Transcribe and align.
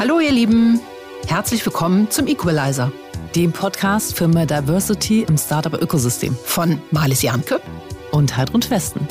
Hallo 0.00 0.18
ihr 0.18 0.32
Lieben, 0.32 0.80
herzlich 1.26 1.62
willkommen 1.66 2.10
zum 2.10 2.26
Equalizer, 2.26 2.90
dem 3.36 3.52
Podcast 3.52 4.16
für 4.16 4.28
mehr 4.28 4.46
Diversity 4.46 5.26
im 5.28 5.36
Startup-Ökosystem 5.36 6.34
von 6.42 6.80
Marlies 6.90 7.20
Janke 7.20 7.60
und 8.10 8.34
Heidrun 8.34 8.62
Westen. 8.70 9.06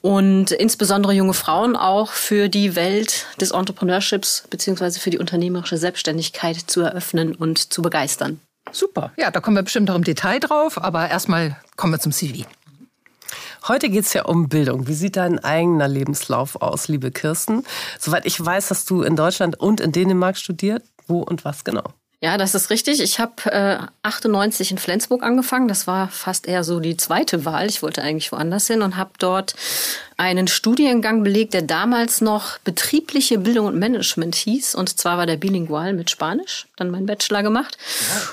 und 0.00 0.52
insbesondere 0.52 1.12
junge 1.12 1.34
Frauen 1.34 1.74
auch 1.74 2.12
für 2.12 2.48
die 2.48 2.76
Welt 2.76 3.26
des 3.40 3.50
Entrepreneurships 3.50 4.44
beziehungsweise 4.48 5.00
für 5.00 5.10
die 5.10 5.18
unternehmerische 5.18 5.76
Selbstständigkeit 5.76 6.56
zu 6.56 6.82
eröffnen 6.82 7.34
und 7.34 7.72
zu 7.72 7.82
begeistern. 7.82 8.40
Super. 8.72 9.12
Ja, 9.16 9.30
da 9.32 9.40
kommen 9.40 9.56
wir 9.56 9.62
bestimmt 9.62 9.88
noch 9.88 9.96
im 9.96 10.04
Detail 10.04 10.38
drauf, 10.38 10.82
aber 10.82 11.08
erstmal 11.08 11.56
kommen 11.76 11.92
wir 11.92 11.98
zum 11.98 12.12
CV. 12.12 12.44
Heute 13.68 13.90
geht 13.90 14.04
es 14.04 14.12
ja 14.12 14.24
um 14.24 14.48
Bildung. 14.48 14.86
Wie 14.86 14.94
sieht 14.94 15.16
dein 15.16 15.38
eigener 15.38 15.88
Lebenslauf 15.88 16.60
aus, 16.60 16.88
liebe 16.88 17.10
Kirsten? 17.10 17.64
Soweit 17.98 18.26
ich 18.26 18.44
weiß, 18.44 18.70
hast 18.70 18.88
du 18.90 19.02
in 19.02 19.16
Deutschland 19.16 19.58
und 19.58 19.80
in 19.80 19.92
Dänemark 19.92 20.36
studiert. 20.36 20.82
Wo 21.06 21.20
und 21.20 21.44
was 21.44 21.64
genau? 21.64 21.92
Ja, 22.22 22.36
das 22.36 22.54
ist 22.54 22.68
richtig. 22.68 23.00
Ich 23.00 23.18
habe 23.18 23.50
äh, 23.50 23.78
98 24.02 24.72
in 24.72 24.78
Flensburg 24.78 25.22
angefangen. 25.22 25.68
Das 25.68 25.86
war 25.86 26.08
fast 26.08 26.46
eher 26.46 26.64
so 26.64 26.78
die 26.78 26.98
zweite 26.98 27.46
Wahl. 27.46 27.66
Ich 27.66 27.82
wollte 27.82 28.02
eigentlich 28.02 28.30
woanders 28.30 28.66
hin 28.66 28.82
und 28.82 28.98
habe 28.98 29.12
dort 29.18 29.54
einen 30.18 30.46
Studiengang 30.46 31.22
belegt, 31.22 31.54
der 31.54 31.62
damals 31.62 32.20
noch 32.20 32.58
betriebliche 32.58 33.38
Bildung 33.38 33.66
und 33.66 33.78
Management 33.78 34.34
hieß. 34.34 34.74
Und 34.74 34.98
zwar 34.98 35.16
war 35.16 35.24
der 35.24 35.36
bilingual 35.36 35.94
mit 35.94 36.10
Spanisch. 36.10 36.66
Dann 36.76 36.90
meinen 36.90 37.06
Bachelor 37.06 37.42
gemacht. 37.42 37.78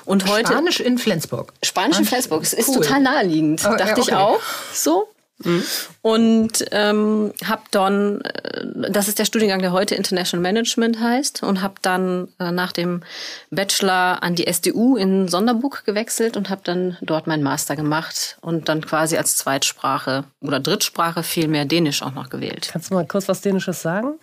Und 0.04 0.28
heute 0.28 0.52
Spanisch 0.52 0.82
in 0.82 0.98
Flensburg. 0.98 1.54
Spanisch 1.64 2.00
in 2.00 2.06
Flensburg. 2.06 2.44
Es 2.44 2.52
ist 2.52 2.68
cool. 2.68 2.82
total 2.82 3.00
naheliegend, 3.00 3.62
oh, 3.66 3.78
dachte 3.78 4.02
okay. 4.02 4.02
ich 4.02 4.14
auch. 4.14 4.42
So. 4.74 5.08
Mhm. 5.44 5.64
Und 6.02 6.66
ähm, 6.72 7.32
habe 7.46 7.62
dann, 7.72 8.22
äh, 8.22 8.66
das 8.90 9.08
ist 9.08 9.20
der 9.20 9.26
Studiengang, 9.26 9.62
der 9.62 9.72
heute 9.72 9.96
International 9.96 10.42
Management 10.42 11.00
heißt, 11.00 11.44
und 11.44 11.62
habe 11.62 11.76
dann 11.82 12.28
äh, 12.40 12.52
nach 12.52 12.72
dem 12.72 13.04
Bachelor 13.52 14.24
an 14.24 14.36
die 14.36 14.52
SDU 14.52 14.98
in 14.98 15.28
Sonderburg 15.28 15.86
gewechselt 15.86 16.38
und 16.38 16.50
habe 16.50 16.62
dann 16.64 16.98
dort 17.02 17.28
meinen 17.28 17.44
Master 17.44 17.76
gemacht 17.76 18.38
und 18.42 18.68
dann 18.68 18.84
quasi 18.84 19.18
als 19.18 19.36
Zweitsprache 19.36 20.24
oder 20.42 20.60
Drittsprache 20.60 21.22
vielmehr 21.24 21.66
Dänisch 21.66 22.02
auch 22.02 22.14
noch 22.14 22.30
gewählt. 22.30 22.70
Kannst 22.72 22.90
du 22.90 22.96
mal 22.96 23.06
kurz 23.06 23.28
was 23.28 23.42
Dänisches 23.42 23.82
sagen? 23.82 24.20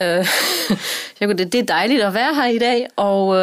Uh, 0.00 0.24
ja 1.18 1.26
gut, 1.26 1.38
det 1.38 1.54
er 1.54 1.62
dejligt 1.62 2.02
at 2.02 2.14
være 2.14 2.34
her 2.34 2.54
i 2.54 2.58
dag, 2.58 2.86
og 2.96 3.34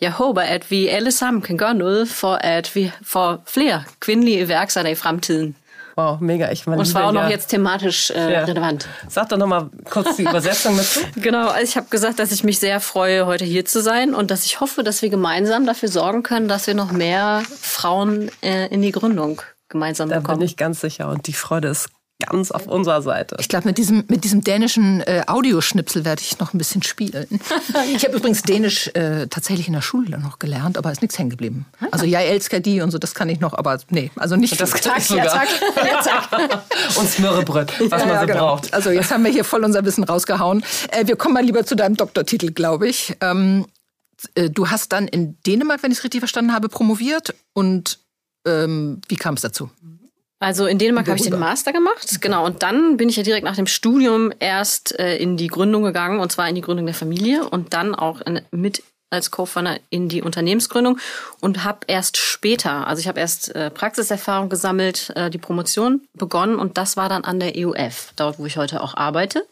Jeg 0.00 0.10
håber, 0.10 0.42
at 0.42 0.70
vi 0.70 0.88
alle 0.88 1.12
sammen 1.12 1.42
kan 1.42 1.58
gøre 1.58 1.74
noget 1.74 2.08
for, 2.08 2.34
at 2.34 2.74
vi 2.74 2.92
får 3.02 3.42
flere 3.46 3.84
kvindelige 4.00 4.40
iværksættere 4.40 4.92
i 4.92 4.94
fremtiden. 4.94 5.56
Wow, 5.98 6.18
mega. 6.20 6.52
Ich 6.52 6.64
meine, 6.66 6.78
Und 6.78 6.86
zwar 6.86 7.08
auch 7.08 7.12
noch 7.12 7.28
jetzt 7.28 7.48
thematisch 7.48 8.10
äh, 8.10 8.32
ja. 8.32 8.44
relevant. 8.44 8.88
Sag 9.08 9.30
doch 9.30 9.36
noch 9.36 9.48
mal 9.48 9.68
kurz 9.90 10.14
die 10.14 10.22
Übersetzung 10.22 10.76
dazu. 10.76 11.00
genau, 11.16 11.48
also 11.48 11.64
ich 11.64 11.76
habe 11.76 11.88
gesagt, 11.90 12.20
dass 12.20 12.30
ich 12.30 12.44
mich 12.44 12.60
sehr 12.60 12.78
freue, 12.78 13.26
heute 13.26 13.44
hier 13.44 13.64
zu 13.64 13.82
sein 13.82 14.14
und 14.14 14.30
dass 14.30 14.44
ich 14.44 14.60
hoffe, 14.60 14.84
dass 14.84 15.02
wir 15.02 15.08
gemeinsam 15.08 15.66
dafür 15.66 15.88
sorgen 15.88 16.22
können, 16.22 16.46
dass 16.46 16.68
wir 16.68 16.74
noch 16.74 16.92
mehr 16.92 17.42
Frauen 17.60 18.30
äh, 18.42 18.68
in 18.68 18.80
die 18.80 18.92
Gründung 18.92 19.42
gemeinsam 19.68 20.08
da 20.08 20.20
bekommen. 20.20 20.36
Da 20.36 20.38
bin 20.38 20.46
ich 20.46 20.56
ganz 20.56 20.80
sicher 20.80 21.08
und 21.08 21.26
die 21.26 21.32
Freude 21.32 21.66
ist 21.66 21.88
ganz 22.18 22.50
auf 22.50 22.66
unserer 22.66 23.00
Seite. 23.02 23.36
Ich 23.38 23.48
glaube, 23.48 23.68
mit 23.68 23.78
diesem, 23.78 24.04
mit 24.08 24.24
diesem 24.24 24.42
dänischen 24.42 25.00
äh, 25.02 25.22
Audioschnipsel 25.26 26.04
werde 26.04 26.20
ich 26.22 26.38
noch 26.38 26.52
ein 26.52 26.58
bisschen 26.58 26.82
spielen. 26.82 27.26
ich 27.94 28.04
habe 28.04 28.16
übrigens 28.16 28.42
Dänisch 28.42 28.88
äh, 28.94 29.28
tatsächlich 29.28 29.68
in 29.68 29.74
der 29.74 29.82
Schule 29.82 30.18
noch 30.18 30.38
gelernt, 30.38 30.78
aber 30.78 30.90
ist 30.90 31.00
nichts 31.00 31.18
hängen 31.18 31.30
geblieben. 31.30 31.66
Ah. 31.80 31.86
Also 31.92 32.06
ja, 32.06 32.20
elsker 32.20 32.60
die 32.60 32.80
und 32.80 32.90
so, 32.90 32.98
das 32.98 33.14
kann 33.14 33.28
ich 33.28 33.38
noch, 33.38 33.54
aber 33.54 33.78
nee, 33.90 34.10
also 34.16 34.34
nicht. 34.34 34.60
Das 34.60 34.72
kann 34.72 34.98
ich 34.98 35.04
sogar. 35.06 35.26
Ja, 35.26 35.32
zack, 35.32 35.48
ja, 35.76 36.00
zack. 36.02 36.62
und 36.96 37.08
Smörrebröt, 37.08 37.72
was 37.90 38.02
ja, 38.02 38.06
man 38.08 38.20
so 38.20 38.26
genau. 38.26 38.38
braucht. 38.46 38.74
Also 38.74 38.90
jetzt 38.90 39.10
haben 39.12 39.24
wir 39.24 39.30
hier 39.30 39.44
voll 39.44 39.64
unser 39.64 39.84
Wissen 39.84 40.02
rausgehauen. 40.02 40.64
Äh, 40.90 41.06
wir 41.06 41.16
kommen 41.16 41.34
mal 41.34 41.44
lieber 41.44 41.64
zu 41.64 41.76
deinem 41.76 41.96
Doktortitel, 41.96 42.50
glaube 42.50 42.88
ich. 42.88 43.16
Ähm, 43.20 43.66
äh, 44.34 44.50
du 44.50 44.68
hast 44.68 44.92
dann 44.92 45.06
in 45.06 45.40
Dänemark, 45.46 45.84
wenn 45.84 45.92
ich 45.92 45.98
es 45.98 46.04
richtig 46.04 46.20
verstanden 46.20 46.52
habe, 46.52 46.68
promoviert 46.68 47.34
und 47.52 48.00
ähm, 48.44 49.00
wie 49.08 49.16
kam 49.16 49.34
es 49.34 49.42
dazu? 49.42 49.70
Also 50.40 50.66
in 50.66 50.78
Dänemark 50.78 51.08
habe 51.08 51.18
ich 51.18 51.24
den 51.24 51.38
Master 51.38 51.72
gemacht, 51.72 52.20
genau. 52.20 52.44
Und 52.44 52.62
dann 52.62 52.96
bin 52.96 53.08
ich 53.08 53.16
ja 53.16 53.24
direkt 53.24 53.44
nach 53.44 53.56
dem 53.56 53.66
Studium 53.66 54.32
erst 54.38 54.96
äh, 54.98 55.16
in 55.16 55.36
die 55.36 55.48
Gründung 55.48 55.82
gegangen, 55.82 56.20
und 56.20 56.30
zwar 56.30 56.48
in 56.48 56.54
die 56.54 56.60
Gründung 56.60 56.86
der 56.86 56.94
Familie 56.94 57.48
und 57.48 57.74
dann 57.74 57.94
auch 57.94 58.20
in, 58.20 58.40
mit 58.52 58.82
als 59.10 59.30
Co-Founder 59.30 59.78
in 59.90 60.08
die 60.08 60.22
Unternehmensgründung 60.22 60.98
und 61.40 61.64
habe 61.64 61.80
erst 61.86 62.18
später, 62.18 62.86
also 62.86 63.00
ich 63.00 63.08
habe 63.08 63.18
erst 63.18 63.54
äh, 63.54 63.70
Praxiserfahrung 63.70 64.48
gesammelt, 64.48 65.12
äh, 65.16 65.30
die 65.30 65.38
Promotion 65.38 66.02
begonnen 66.12 66.56
und 66.56 66.76
das 66.76 66.96
war 66.96 67.08
dann 67.08 67.24
an 67.24 67.40
der 67.40 67.54
EUF, 67.56 68.12
dort 68.16 68.38
wo 68.38 68.46
ich 68.46 68.58
heute 68.58 68.82
auch 68.82 68.94
arbeite. 68.94 69.46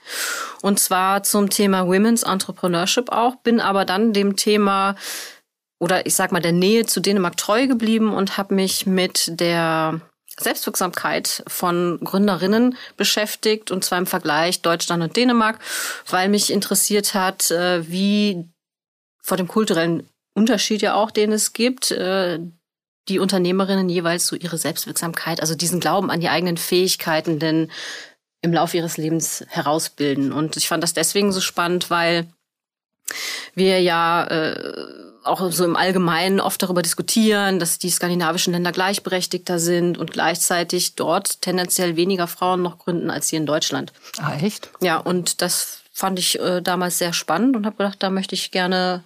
Und 0.62 0.78
zwar 0.78 1.22
zum 1.22 1.48
Thema 1.48 1.86
Women's 1.86 2.22
Entrepreneurship 2.22 3.10
auch, 3.10 3.36
bin 3.36 3.60
aber 3.60 3.84
dann 3.84 4.12
dem 4.12 4.36
Thema 4.36 4.94
oder 5.78 6.06
ich 6.06 6.14
sag 6.14 6.32
mal 6.32 6.41
der 6.41 6.53
Nähe 6.53 6.86
zu 6.86 7.00
Dänemark 7.00 7.36
treu 7.36 7.66
geblieben 7.66 8.12
und 8.12 8.36
habe 8.36 8.54
mich 8.54 8.86
mit 8.86 9.41
der 9.41 10.00
Selbstwirksamkeit 10.38 11.42
von 11.47 11.98
Gründerinnen 12.03 12.77
beschäftigt, 12.97 13.71
und 13.71 13.84
zwar 13.84 13.98
im 13.98 14.06
Vergleich 14.06 14.62
Deutschland 14.62 15.03
und 15.03 15.16
Dänemark, 15.16 15.59
weil 16.09 16.28
mich 16.28 16.53
interessiert 16.53 17.15
hat, 17.15 17.50
äh, 17.50 17.91
wie 17.91 18.48
vor 19.22 19.36
dem 19.36 19.48
kulturellen 19.48 20.09
Unterschied 20.34 20.83
ja 20.83 20.94
auch, 20.94 21.10
den 21.10 21.33
es 21.33 21.53
gibt, 21.53 21.91
äh, 21.91 22.38
die 23.09 23.18
Unternehmerinnen 23.18 23.88
jeweils 23.88 24.27
so 24.27 24.36
ihre 24.36 24.59
Selbstwirksamkeit, 24.59 25.41
also 25.41 25.54
diesen 25.54 25.80
Glauben 25.80 26.10
an 26.10 26.21
die 26.21 26.28
eigenen 26.28 26.56
Fähigkeiten 26.56 27.39
denn 27.39 27.71
im 28.42 28.53
Laufe 28.53 28.77
ihres 28.77 28.97
Lebens 28.97 29.44
herausbilden. 29.48 30.32
Und 30.32 30.56
ich 30.56 30.68
fand 30.68 30.82
das 30.82 30.92
deswegen 30.92 31.32
so 31.32 31.41
spannend, 31.41 31.91
weil 31.91 32.27
wir 33.54 33.80
ja 33.80 34.24
äh, 34.24 35.05
auch 35.27 35.51
so 35.53 35.65
im 35.65 35.77
Allgemeinen 35.77 36.41
oft 36.41 36.63
darüber 36.63 36.83
diskutieren, 36.83 37.59
dass 37.59 37.78
die 37.78 37.91
skandinavischen 37.91 38.53
Länder 38.53 38.73
gleichberechtigter 38.73 39.59
sind 39.59 39.99
und 39.99 40.13
gleichzeitig 40.13 40.95
dort 40.95 41.43
tendenziell 41.43 41.97
weniger 41.97 42.27
Frauen 42.27 42.63
noch 42.63 42.78
gründen 42.78 43.11
als 43.11 43.28
hier 43.28 43.39
in 43.39 43.47
Deutschland. 43.47 43.93
Ah, 44.19 44.37
echt? 44.41 44.71
Ja, 44.81 44.99
und 44.99 45.43
das 45.43 45.81
fand 45.93 46.19
ich 46.19 46.39
äh, 46.41 46.61
damals 46.61 46.99
sehr 46.99 47.13
spannend 47.13 47.57
und 47.57 47.67
habe 47.67 47.77
gedacht, 47.77 48.03
da 48.03 48.11
möchte 48.11 48.34
ich 48.34 48.51
gerne 48.51 49.03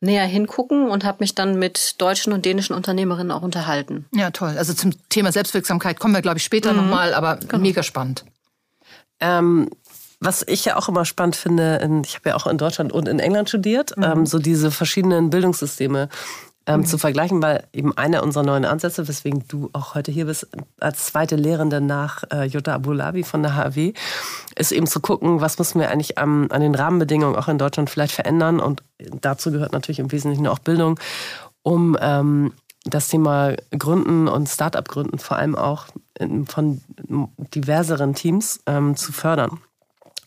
näher 0.00 0.26
hingucken 0.26 0.90
und 0.90 1.04
habe 1.04 1.18
mich 1.20 1.34
dann 1.34 1.58
mit 1.58 2.00
deutschen 2.00 2.32
und 2.32 2.44
dänischen 2.44 2.74
Unternehmerinnen 2.74 3.32
auch 3.32 3.42
unterhalten. 3.42 4.06
Ja, 4.12 4.30
toll. 4.30 4.54
Also 4.58 4.74
zum 4.74 4.92
Thema 5.08 5.32
Selbstwirksamkeit 5.32 5.98
kommen 5.98 6.14
wir, 6.14 6.22
glaube 6.22 6.38
ich, 6.38 6.44
später 6.44 6.72
mhm. 6.72 6.78
nochmal, 6.78 7.14
aber 7.14 7.36
genau. 7.36 7.58
mega 7.58 7.82
spannend. 7.82 8.24
Ähm, 9.20 9.70
was 10.20 10.44
ich 10.46 10.64
ja 10.64 10.76
auch 10.76 10.88
immer 10.88 11.04
spannend 11.04 11.36
finde, 11.36 11.78
ich 12.06 12.16
habe 12.16 12.30
ja 12.30 12.36
auch 12.36 12.46
in 12.46 12.58
Deutschland 12.58 12.92
und 12.92 13.08
in 13.08 13.18
England 13.18 13.48
studiert, 13.48 13.96
mhm. 13.96 14.02
ähm, 14.04 14.26
so 14.26 14.38
diese 14.38 14.70
verschiedenen 14.70 15.30
Bildungssysteme 15.30 16.08
ähm, 16.66 16.80
mhm. 16.80 16.86
zu 16.86 16.98
vergleichen, 16.98 17.42
weil 17.42 17.64
eben 17.72 17.96
einer 17.96 18.22
unserer 18.22 18.42
neuen 18.42 18.64
Ansätze, 18.64 19.06
weswegen 19.06 19.44
du 19.46 19.70
auch 19.72 19.94
heute 19.94 20.10
hier 20.10 20.26
bist, 20.26 20.48
als 20.80 21.06
zweite 21.06 21.36
Lehrende 21.36 21.80
nach 21.80 22.24
äh, 22.32 22.44
Jutta 22.44 22.74
Abulabi 22.74 23.22
von 23.22 23.42
der 23.42 23.56
HAW, 23.56 23.92
ist 24.56 24.72
eben 24.72 24.86
zu 24.86 25.00
gucken, 25.00 25.40
was 25.40 25.58
müssen 25.58 25.80
wir 25.80 25.90
eigentlich 25.90 26.18
am, 26.18 26.48
an 26.50 26.60
den 26.60 26.74
Rahmenbedingungen 26.74 27.36
auch 27.36 27.48
in 27.48 27.58
Deutschland 27.58 27.90
vielleicht 27.90 28.14
verändern. 28.14 28.58
Und 28.58 28.82
dazu 29.20 29.52
gehört 29.52 29.72
natürlich 29.72 30.00
im 30.00 30.10
Wesentlichen 30.10 30.46
auch 30.48 30.58
Bildung, 30.58 30.98
um 31.62 31.96
ähm, 32.00 32.52
das 32.84 33.08
Thema 33.08 33.54
Gründen 33.76 34.28
und 34.28 34.48
Start-up-Gründen 34.48 35.18
vor 35.18 35.36
allem 35.36 35.56
auch 35.56 35.86
in, 36.18 36.46
von 36.46 36.80
diverseren 37.54 38.14
Teams 38.14 38.60
ähm, 38.66 38.96
zu 38.96 39.12
fördern. 39.12 39.60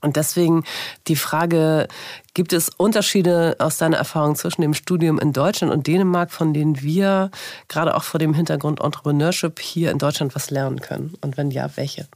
Und 0.01 0.15
deswegen 0.15 0.63
die 1.07 1.15
Frage, 1.15 1.87
gibt 2.33 2.53
es 2.53 2.69
Unterschiede 2.69 3.55
aus 3.59 3.77
deiner 3.77 3.97
Erfahrung 3.97 4.35
zwischen 4.35 4.61
dem 4.61 4.73
Studium 4.73 5.19
in 5.19 5.33
Deutschland 5.33 5.73
und 5.73 5.87
Dänemark, 5.87 6.31
von 6.31 6.53
denen 6.53 6.81
wir 6.81 7.31
gerade 7.67 7.95
auch 7.95 8.03
vor 8.03 8.19
dem 8.19 8.33
Hintergrund 8.33 8.79
Entrepreneurship 8.79 9.59
hier 9.59 9.91
in 9.91 9.97
Deutschland 9.97 10.35
was 10.35 10.49
lernen 10.49 10.79
können? 10.81 11.17
Und 11.21 11.37
wenn 11.37 11.51
ja, 11.51 11.69
welche? 11.75 12.07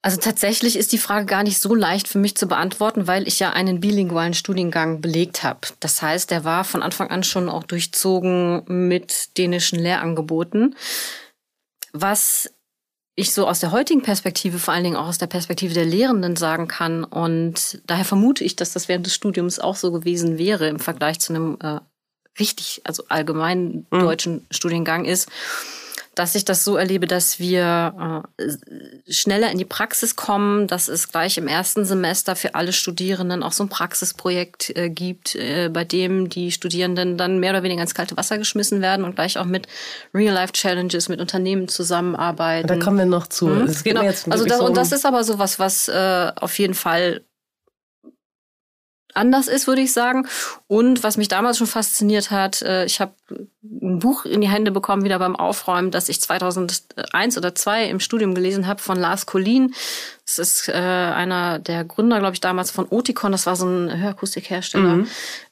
Also 0.00 0.18
tatsächlich 0.18 0.76
ist 0.76 0.92
die 0.92 0.98
Frage 0.98 1.26
gar 1.26 1.42
nicht 1.42 1.60
so 1.60 1.74
leicht 1.74 2.06
für 2.06 2.18
mich 2.18 2.36
zu 2.36 2.46
beantworten, 2.46 3.06
weil 3.06 3.26
ich 3.26 3.40
ja 3.40 3.50
einen 3.50 3.80
bilingualen 3.80 4.32
Studiengang 4.32 5.00
belegt 5.00 5.42
habe. 5.42 5.60
Das 5.80 6.00
heißt, 6.00 6.30
der 6.30 6.44
war 6.44 6.64
von 6.64 6.82
Anfang 6.82 7.10
an 7.10 7.24
schon 7.24 7.48
auch 7.48 7.64
durchzogen 7.64 8.62
mit 8.68 9.36
dänischen 9.36 9.78
Lehrangeboten. 9.78 10.76
Was 11.92 12.54
ich 13.18 13.34
so 13.34 13.48
aus 13.48 13.58
der 13.58 13.72
heutigen 13.72 14.00
Perspektive, 14.00 14.60
vor 14.60 14.72
allen 14.72 14.84
Dingen 14.84 14.94
auch 14.94 15.08
aus 15.08 15.18
der 15.18 15.26
Perspektive 15.26 15.74
der 15.74 15.84
Lehrenden 15.84 16.36
sagen 16.36 16.68
kann. 16.68 17.02
Und 17.02 17.82
daher 17.84 18.04
vermute 18.04 18.44
ich, 18.44 18.54
dass 18.54 18.72
das 18.72 18.86
während 18.86 19.06
des 19.06 19.14
Studiums 19.14 19.58
auch 19.58 19.74
so 19.74 19.90
gewesen 19.90 20.38
wäre 20.38 20.68
im 20.68 20.78
Vergleich 20.78 21.18
zu 21.18 21.32
einem 21.32 21.58
äh, 21.60 21.80
richtig, 22.38 22.82
also 22.84 23.02
allgemeinen 23.08 23.88
mhm. 23.90 24.00
deutschen 24.00 24.46
Studiengang 24.52 25.04
ist 25.04 25.28
dass 26.18 26.34
ich 26.34 26.44
das 26.44 26.64
so 26.64 26.76
erlebe, 26.76 27.06
dass 27.06 27.38
wir 27.38 28.24
äh, 28.38 29.12
schneller 29.12 29.52
in 29.52 29.58
die 29.58 29.64
Praxis 29.64 30.16
kommen, 30.16 30.66
dass 30.66 30.88
es 30.88 31.12
gleich 31.12 31.38
im 31.38 31.46
ersten 31.46 31.84
Semester 31.84 32.34
für 32.34 32.56
alle 32.56 32.72
Studierenden 32.72 33.44
auch 33.44 33.52
so 33.52 33.62
ein 33.62 33.68
Praxisprojekt 33.68 34.76
äh, 34.76 34.90
gibt, 34.90 35.36
äh, 35.36 35.70
bei 35.72 35.84
dem 35.84 36.28
die 36.28 36.50
Studierenden 36.50 37.18
dann 37.18 37.38
mehr 37.38 37.50
oder 37.50 37.62
weniger 37.62 37.82
ins 37.82 37.94
kalte 37.94 38.16
Wasser 38.16 38.36
geschmissen 38.36 38.80
werden 38.80 39.04
und 39.04 39.14
gleich 39.14 39.38
auch 39.38 39.44
mit 39.44 39.68
Real-Life-Challenges, 40.12 41.08
mit 41.08 41.20
Unternehmen 41.20 41.68
zusammenarbeiten. 41.68 42.66
Da 42.66 42.78
kommen 42.78 42.98
wir 42.98 43.06
noch 43.06 43.28
zu. 43.28 43.46
Mhm. 43.46 43.72
genau. 43.84 44.00
also 44.00 44.44
das, 44.44 44.60
und 44.60 44.76
das 44.76 44.90
ist 44.90 45.06
aber 45.06 45.22
sowas, 45.22 45.60
was 45.60 45.86
äh, 45.86 46.32
auf 46.34 46.58
jeden 46.58 46.74
Fall 46.74 47.22
anders 49.14 49.46
ist, 49.46 49.68
würde 49.68 49.82
ich 49.82 49.92
sagen. 49.92 50.26
Und 50.66 51.04
was 51.04 51.16
mich 51.16 51.28
damals 51.28 51.58
schon 51.58 51.66
fasziniert 51.68 52.30
hat, 52.30 52.62
ich 52.62 53.00
habe 53.00 53.14
ein 53.88 53.98
Buch 53.98 54.24
in 54.24 54.40
die 54.40 54.48
Hände 54.48 54.70
bekommen, 54.70 55.04
wieder 55.04 55.18
beim 55.18 55.36
Aufräumen, 55.36 55.90
das 55.90 56.08
ich 56.08 56.20
2001 56.20 57.36
oder 57.36 57.54
2 57.54 57.86
im 57.86 58.00
Studium 58.00 58.34
gelesen 58.34 58.66
habe 58.66 58.80
von 58.80 58.98
Lars 58.98 59.26
Collin. 59.26 59.74
Das 60.24 60.38
ist 60.38 60.68
äh, 60.68 60.72
einer 60.72 61.58
der 61.58 61.84
Gründer, 61.84 62.18
glaube 62.18 62.34
ich, 62.34 62.40
damals 62.40 62.70
von 62.70 62.86
Oticon, 62.90 63.32
das 63.32 63.46
war 63.46 63.56
so 63.56 63.66
ein 63.66 64.00
Hörakustikhersteller 64.00 64.96
mhm. 64.96 65.08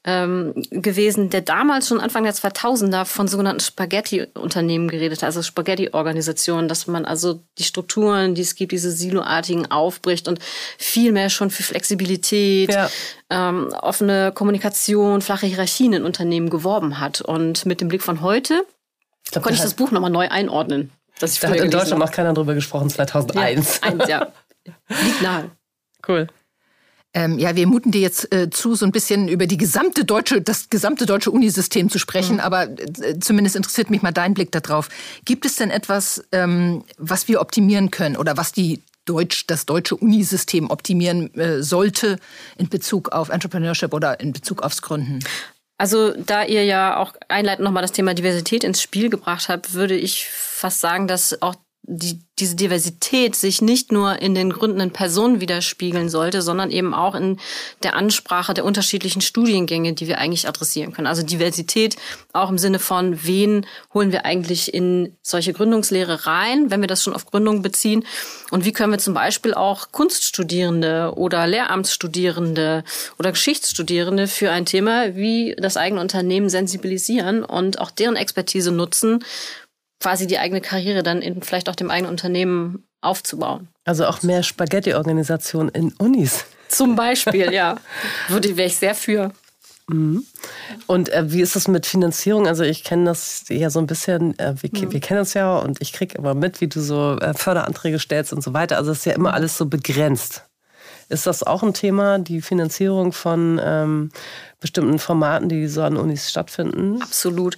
Ähm, 0.06 0.54
gewesen, 0.70 1.30
der 1.30 1.40
damals 1.40 1.88
schon 1.88 2.00
Anfang 2.00 2.22
der 2.22 2.32
2000er 2.32 3.04
von 3.04 3.26
sogenannten 3.26 3.60
Spaghetti-Unternehmen 3.60 4.86
geredet 4.86 5.18
hat, 5.18 5.26
also 5.26 5.42
Spaghetti-Organisationen, 5.42 6.68
dass 6.68 6.86
man 6.86 7.04
also 7.04 7.42
die 7.58 7.64
Strukturen, 7.64 8.36
die 8.36 8.42
es 8.42 8.54
gibt, 8.54 8.70
diese 8.70 8.92
Siloartigen 8.92 9.68
aufbricht 9.68 10.28
und 10.28 10.38
viel 10.78 11.10
mehr 11.10 11.28
schon 11.28 11.50
für 11.50 11.64
Flexibilität, 11.64 12.72
ja. 12.72 12.88
ähm, 13.30 13.74
offene 13.82 14.30
Kommunikation, 14.32 15.22
flache 15.22 15.46
Hierarchien 15.46 15.92
in 15.92 16.04
Unternehmen 16.04 16.50
geworben 16.50 17.00
hat. 17.00 17.20
Und 17.20 17.66
mit 17.66 17.80
dem 17.80 17.88
Blick 17.88 18.02
von 18.02 18.20
heute 18.20 18.64
ich 19.24 19.32
glaub, 19.32 19.42
konnte 19.42 19.56
ich 19.56 19.62
das 19.62 19.74
Buch 19.74 19.90
nochmal 19.90 20.10
neu 20.10 20.28
einordnen. 20.28 20.92
Das 21.18 21.32
ich 21.32 21.40
da 21.40 21.48
hat 21.48 21.56
in 21.56 21.70
Deutschland 21.70 21.98
noch 21.98 22.12
keiner 22.12 22.32
drüber 22.32 22.54
gesprochen, 22.54 22.90
2001. 22.90 23.80
Ja, 23.82 23.90
eins, 23.90 24.08
ja. 24.08 24.32
Liegt 24.88 25.22
nahe. 25.22 25.50
Cool. 26.06 26.28
Ähm, 27.16 27.38
ja, 27.38 27.56
wir 27.56 27.66
muten 27.66 27.92
dir 27.92 28.02
jetzt 28.02 28.30
äh, 28.30 28.50
zu, 28.50 28.74
so 28.74 28.84
ein 28.84 28.92
bisschen 28.92 29.26
über 29.26 29.46
die 29.46 29.56
gesamte 29.56 30.04
deutsche, 30.04 30.42
das 30.42 30.68
gesamte 30.68 31.06
deutsche 31.06 31.30
Unisystem 31.30 31.88
zu 31.88 31.98
sprechen, 31.98 32.34
mhm. 32.34 32.40
aber 32.40 32.64
äh, 32.68 33.18
zumindest 33.20 33.56
interessiert 33.56 33.88
mich 33.88 34.02
mal 34.02 34.12
dein 34.12 34.34
Blick 34.34 34.52
darauf. 34.52 34.90
Gibt 35.24 35.46
es 35.46 35.56
denn 35.56 35.70
etwas, 35.70 36.22
ähm, 36.32 36.84
was 36.98 37.26
wir 37.26 37.40
optimieren 37.40 37.90
können 37.90 38.18
oder 38.18 38.36
was 38.36 38.52
die 38.52 38.82
Deutsch, 39.06 39.46
das 39.46 39.64
deutsche 39.64 39.96
Unisystem 39.96 40.68
optimieren 40.68 41.32
äh, 41.36 41.62
sollte 41.62 42.18
in 42.58 42.68
Bezug 42.68 43.12
auf 43.12 43.30
Entrepreneurship 43.30 43.94
oder 43.94 44.20
in 44.20 44.34
Bezug 44.34 44.62
aufs 44.62 44.82
Gründen? 44.82 45.20
Also 45.78 46.12
da 46.12 46.44
ihr 46.44 46.64
ja 46.64 46.98
auch 46.98 47.14
einleitend 47.28 47.64
nochmal 47.64 47.82
das 47.82 47.92
Thema 47.92 48.12
Diversität 48.12 48.62
ins 48.62 48.82
Spiel 48.82 49.08
gebracht 49.08 49.48
habt, 49.48 49.72
würde 49.72 49.96
ich 49.96 50.26
fast 50.28 50.82
sagen, 50.82 51.08
dass 51.08 51.40
auch 51.40 51.54
die, 51.88 52.18
diese 52.38 52.56
Diversität 52.56 53.36
sich 53.36 53.62
nicht 53.62 53.92
nur 53.92 54.20
in 54.20 54.34
den 54.34 54.52
gründenden 54.52 54.90
Personen 54.90 55.40
widerspiegeln 55.40 56.08
sollte, 56.08 56.42
sondern 56.42 56.70
eben 56.70 56.94
auch 56.94 57.14
in 57.14 57.38
der 57.82 57.94
Ansprache 57.94 58.54
der 58.54 58.64
unterschiedlichen 58.64 59.20
Studiengänge, 59.20 59.92
die 59.92 60.08
wir 60.08 60.18
eigentlich 60.18 60.48
adressieren 60.48 60.92
können. 60.92 61.06
Also 61.06 61.22
Diversität 61.22 61.96
auch 62.32 62.50
im 62.50 62.58
Sinne 62.58 62.80
von, 62.80 63.24
wen 63.24 63.66
holen 63.94 64.10
wir 64.10 64.24
eigentlich 64.24 64.74
in 64.74 65.16
solche 65.22 65.52
Gründungslehre 65.52 66.26
rein, 66.26 66.70
wenn 66.70 66.80
wir 66.80 66.88
das 66.88 67.02
schon 67.02 67.14
auf 67.14 67.24
Gründung 67.26 67.62
beziehen. 67.62 68.04
Und 68.50 68.64
wie 68.64 68.72
können 68.72 68.92
wir 68.92 68.98
zum 68.98 69.14
Beispiel 69.14 69.54
auch 69.54 69.92
Kunststudierende 69.92 71.12
oder 71.16 71.46
Lehramtsstudierende 71.46 72.82
oder 73.18 73.30
Geschichtsstudierende 73.30 74.26
für 74.26 74.50
ein 74.50 74.66
Thema 74.66 75.14
wie 75.14 75.54
das 75.56 75.76
eigene 75.76 76.00
Unternehmen 76.00 76.48
sensibilisieren 76.48 77.44
und 77.44 77.78
auch 77.78 77.92
deren 77.92 78.16
Expertise 78.16 78.72
nutzen, 78.72 79.24
quasi 80.06 80.28
die 80.28 80.38
eigene 80.38 80.60
Karriere 80.60 81.02
dann 81.02 81.20
in 81.20 81.42
vielleicht 81.42 81.68
auch 81.68 81.74
dem 81.74 81.90
eigenen 81.90 82.12
Unternehmen 82.12 82.84
aufzubauen. 83.00 83.66
Also 83.84 84.06
auch 84.06 84.22
mehr 84.22 84.44
Spaghetti-Organisation 84.44 85.68
in 85.70 85.92
Unis. 85.98 86.44
Zum 86.68 86.94
Beispiel, 86.94 87.52
ja. 87.52 87.76
Würde 88.28 88.56
wäre 88.56 88.68
ich 88.68 88.76
sehr 88.76 88.94
für. 88.94 89.32
Mhm. 89.88 90.24
Und 90.86 91.08
äh, 91.08 91.32
wie 91.32 91.40
ist 91.40 91.56
das 91.56 91.66
mit 91.66 91.86
Finanzierung? 91.86 92.46
Also 92.46 92.62
ich 92.62 92.84
kenne 92.84 93.06
das 93.06 93.46
ja 93.48 93.68
so 93.68 93.80
ein 93.80 93.88
bisschen, 93.88 94.38
äh, 94.38 94.54
wir, 94.60 94.70
mhm. 94.80 94.92
wir 94.92 95.00
kennen 95.00 95.18
uns 95.18 95.34
ja 95.34 95.58
und 95.58 95.82
ich 95.82 95.92
kriege 95.92 96.16
immer 96.16 96.34
mit, 96.34 96.60
wie 96.60 96.68
du 96.68 96.80
so 96.80 97.18
äh, 97.18 97.34
Förderanträge 97.34 97.98
stellst 97.98 98.32
und 98.32 98.44
so 98.44 98.54
weiter. 98.54 98.76
Also 98.76 98.92
es 98.92 98.98
ist 98.98 99.06
ja 99.06 99.12
immer 99.14 99.34
alles 99.34 99.58
so 99.58 99.66
begrenzt. 99.66 100.44
Ist 101.08 101.26
das 101.26 101.42
auch 101.44 101.62
ein 101.62 101.72
Thema, 101.72 102.18
die 102.18 102.42
Finanzierung 102.42 103.12
von 103.12 103.60
ähm, 103.62 104.10
bestimmten 104.60 104.98
Formaten, 104.98 105.48
die 105.48 105.68
so 105.68 105.82
an 105.82 105.96
Unis 105.96 106.28
stattfinden? 106.28 107.00
Absolut. 107.00 107.54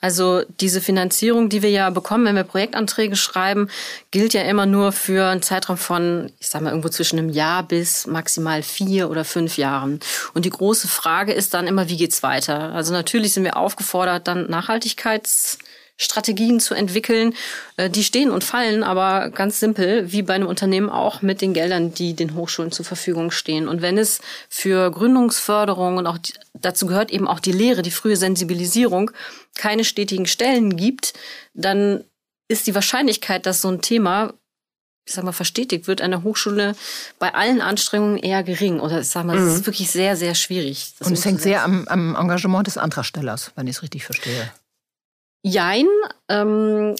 Also 0.00 0.42
diese 0.60 0.80
Finanzierung, 0.80 1.48
die 1.48 1.62
wir 1.62 1.70
ja 1.70 1.90
bekommen, 1.90 2.24
wenn 2.24 2.34
wir 2.34 2.42
Projektanträge 2.42 3.14
schreiben, 3.14 3.68
gilt 4.10 4.34
ja 4.34 4.42
immer 4.42 4.66
nur 4.66 4.90
für 4.90 5.26
einen 5.26 5.42
Zeitraum 5.42 5.76
von, 5.76 6.32
ich 6.40 6.48
sag 6.48 6.62
mal, 6.62 6.70
irgendwo 6.70 6.88
zwischen 6.88 7.18
einem 7.18 7.28
Jahr 7.28 7.62
bis 7.62 8.06
maximal 8.08 8.62
vier 8.62 9.10
oder 9.10 9.24
fünf 9.24 9.58
Jahren. 9.58 10.00
Und 10.34 10.44
die 10.44 10.50
große 10.50 10.88
Frage 10.88 11.32
ist 11.32 11.54
dann 11.54 11.68
immer, 11.68 11.88
wie 11.88 11.96
geht's 11.96 12.24
weiter? 12.24 12.72
Also 12.72 12.92
natürlich 12.92 13.34
sind 13.34 13.44
wir 13.44 13.56
aufgefordert, 13.56 14.26
dann 14.26 14.50
Nachhaltigkeits 14.50 15.58
Strategien 15.98 16.60
zu 16.60 16.74
entwickeln. 16.74 17.34
Äh, 17.76 17.90
die 17.90 18.04
stehen 18.04 18.30
und 18.30 18.44
fallen 18.44 18.82
aber 18.82 19.30
ganz 19.30 19.60
simpel, 19.60 20.10
wie 20.12 20.22
bei 20.22 20.34
einem 20.34 20.46
Unternehmen 20.46 20.88
auch, 20.88 21.20
mit 21.22 21.42
den 21.42 21.52
Geldern, 21.52 21.92
die 21.92 22.14
den 22.14 22.34
Hochschulen 22.34 22.72
zur 22.72 22.84
Verfügung 22.84 23.30
stehen. 23.30 23.68
Und 23.68 23.82
wenn 23.82 23.98
es 23.98 24.20
für 24.48 24.90
Gründungsförderung 24.90 25.96
und 25.98 26.06
auch 26.06 26.18
dazu 26.54 26.86
gehört 26.86 27.10
eben 27.10 27.28
auch 27.28 27.40
die 27.40 27.52
Lehre, 27.52 27.82
die 27.82 27.90
frühe 27.90 28.16
Sensibilisierung, 28.16 29.10
keine 29.56 29.84
stetigen 29.84 30.26
Stellen 30.26 30.76
gibt, 30.76 31.14
dann 31.52 32.04
ist 32.46 32.66
die 32.66 32.74
Wahrscheinlichkeit, 32.74 33.44
dass 33.44 33.60
so 33.60 33.68
ein 33.68 33.82
Thema 33.82 34.32
ich 35.06 35.14
sag 35.14 35.24
mal, 35.24 35.32
verstetigt 35.32 35.86
wird 35.86 36.02
an 36.02 36.10
der 36.10 36.22
Hochschule 36.22 36.74
bei 37.18 37.32
allen 37.34 37.62
Anstrengungen 37.62 38.18
eher 38.18 38.42
gering. 38.42 38.78
Oder 38.78 39.00
ich 39.00 39.08
sag 39.08 39.24
mal, 39.24 39.38
es 39.38 39.44
mhm. 39.44 39.56
ist 39.56 39.66
wirklich 39.66 39.90
sehr, 39.90 40.16
sehr 40.16 40.34
schwierig. 40.34 40.92
Und 41.00 41.12
es 41.12 41.24
hängt 41.24 41.40
sehr 41.40 41.64
am, 41.64 41.88
am 41.88 42.14
Engagement 42.14 42.66
des 42.66 42.76
Antragstellers, 42.76 43.52
wenn 43.56 43.66
ich 43.66 43.76
es 43.76 43.82
richtig 43.82 44.04
verstehe. 44.04 44.52
Jein. 45.48 45.86
Ähm, 46.28 46.94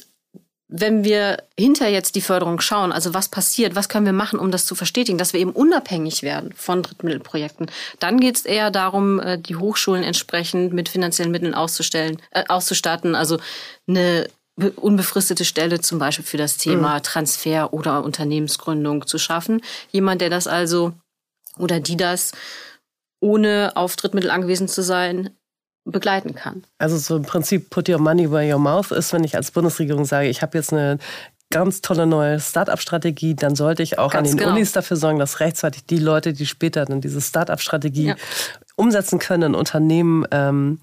wenn 0.71 1.03
wir 1.03 1.43
hinter 1.59 1.89
jetzt 1.89 2.15
die 2.15 2.21
Förderung 2.21 2.61
schauen, 2.61 2.93
also 2.93 3.15
was 3.15 3.31
passiert, 3.31 3.75
was 3.75 3.89
können 3.89 4.05
wir 4.05 4.13
machen, 4.13 4.39
um 4.39 4.51
das 4.51 4.67
zu 4.67 4.75
verstetigen, 4.75 5.17
dass 5.17 5.33
wir 5.33 5.41
eben 5.41 5.53
unabhängig 5.53 6.23
werden 6.23 6.53
von 6.55 6.83
Drittmittelprojekten, 6.83 7.71
dann 8.01 8.21
geht 8.21 8.37
es 8.37 8.45
eher 8.45 8.71
darum, 8.71 9.19
äh, 9.19 9.39
die 9.39 9.57
Hochschulen 9.57 10.03
entsprechend 10.03 10.75
mit 10.75 10.91
finanziellen 10.91 11.33
Mitteln 11.33 11.55
auszustellen, 11.55 12.21
äh, 12.33 12.45
auszustatten, 12.49 13.15
also 13.15 13.39
eine 13.87 14.29
unbefristete 14.77 15.45
Stelle 15.45 15.81
zum 15.81 15.99
Beispiel 15.99 16.25
für 16.25 16.37
das 16.37 16.59
Thema 16.59 16.97
mhm. 16.97 17.03
Transfer 17.03 17.73
oder 17.73 18.05
Unternehmensgründung 18.05 19.07
zu 19.07 19.17
schaffen. 19.19 19.63
Jemand, 19.91 20.21
der 20.21 20.31
das 20.31 20.47
also 20.47 20.93
oder 21.57 21.81
die 21.81 21.97
das 21.97 22.33
ohne 23.21 23.73
auf 23.75 23.97
Drittmittel 23.97 24.31
angewiesen 24.31 24.69
zu 24.69 24.83
sein, 24.83 25.31
begleiten 25.91 26.35
kann. 26.35 26.65
Also 26.79 26.97
so 26.99 27.17
im 27.17 27.23
Prinzip 27.23 27.71
put 27.71 27.89
your 27.89 27.99
money 27.99 28.31
where 28.31 28.53
your 28.53 28.61
mouth 28.61 28.91
ist, 28.91 29.13
wenn 29.13 29.25
ich 29.25 29.37
als 29.37 29.51
Bundesregierung 29.51 30.05
sage, 30.05 30.29
ich 30.29 30.43
habe 30.43 30.57
jetzt 30.59 30.73
eine 30.73 30.99
ganz 31.51 31.81
tolle 31.81 32.07
neue 32.07 32.41
Start-up-Strategie, 32.41 33.35
dann 33.35 33.55
sollte 33.55 33.83
ich 33.83 33.99
auch 33.99 34.13
ganz 34.13 34.31
an 34.31 34.37
den 34.37 34.45
genau. 34.45 34.57
Unis 34.57 34.73
dafür 34.73 34.97
sorgen, 34.97 35.19
dass 35.19 35.41
rechtzeitig 35.41 35.87
die 35.87 35.99
Leute, 35.99 36.33
die 36.33 36.47
später 36.47 36.85
dann 36.85 37.01
diese 37.01 37.21
Start-up-Strategie 37.21 38.09
ja. 38.09 38.17
umsetzen 38.77 39.19
können, 39.19 39.55
Unternehmen 39.55 40.27
ähm, 40.31 40.81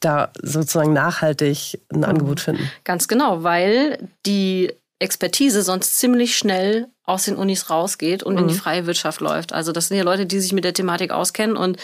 da 0.00 0.30
sozusagen 0.42 0.92
nachhaltig 0.92 1.80
ein 1.92 1.98
mhm. 1.98 2.04
Angebot 2.04 2.40
finden. 2.40 2.70
Ganz 2.84 3.08
genau, 3.08 3.42
weil 3.42 4.08
die 4.24 4.72
Expertise 4.98 5.62
sonst 5.62 5.98
ziemlich 5.98 6.36
schnell 6.36 6.88
aus 7.04 7.24
den 7.24 7.36
Unis 7.36 7.70
rausgeht 7.70 8.22
und 8.22 8.34
mhm. 8.34 8.40
in 8.40 8.48
die 8.48 8.54
mhm. 8.54 8.58
freie 8.58 8.86
Wirtschaft 8.86 9.20
läuft. 9.20 9.52
Also 9.52 9.72
das 9.72 9.88
sind 9.88 9.96
ja 9.96 10.02
Leute, 10.02 10.26
die 10.26 10.40
sich 10.40 10.52
mit 10.52 10.64
der 10.64 10.74
Thematik 10.74 11.10
auskennen 11.10 11.56
und 11.56 11.76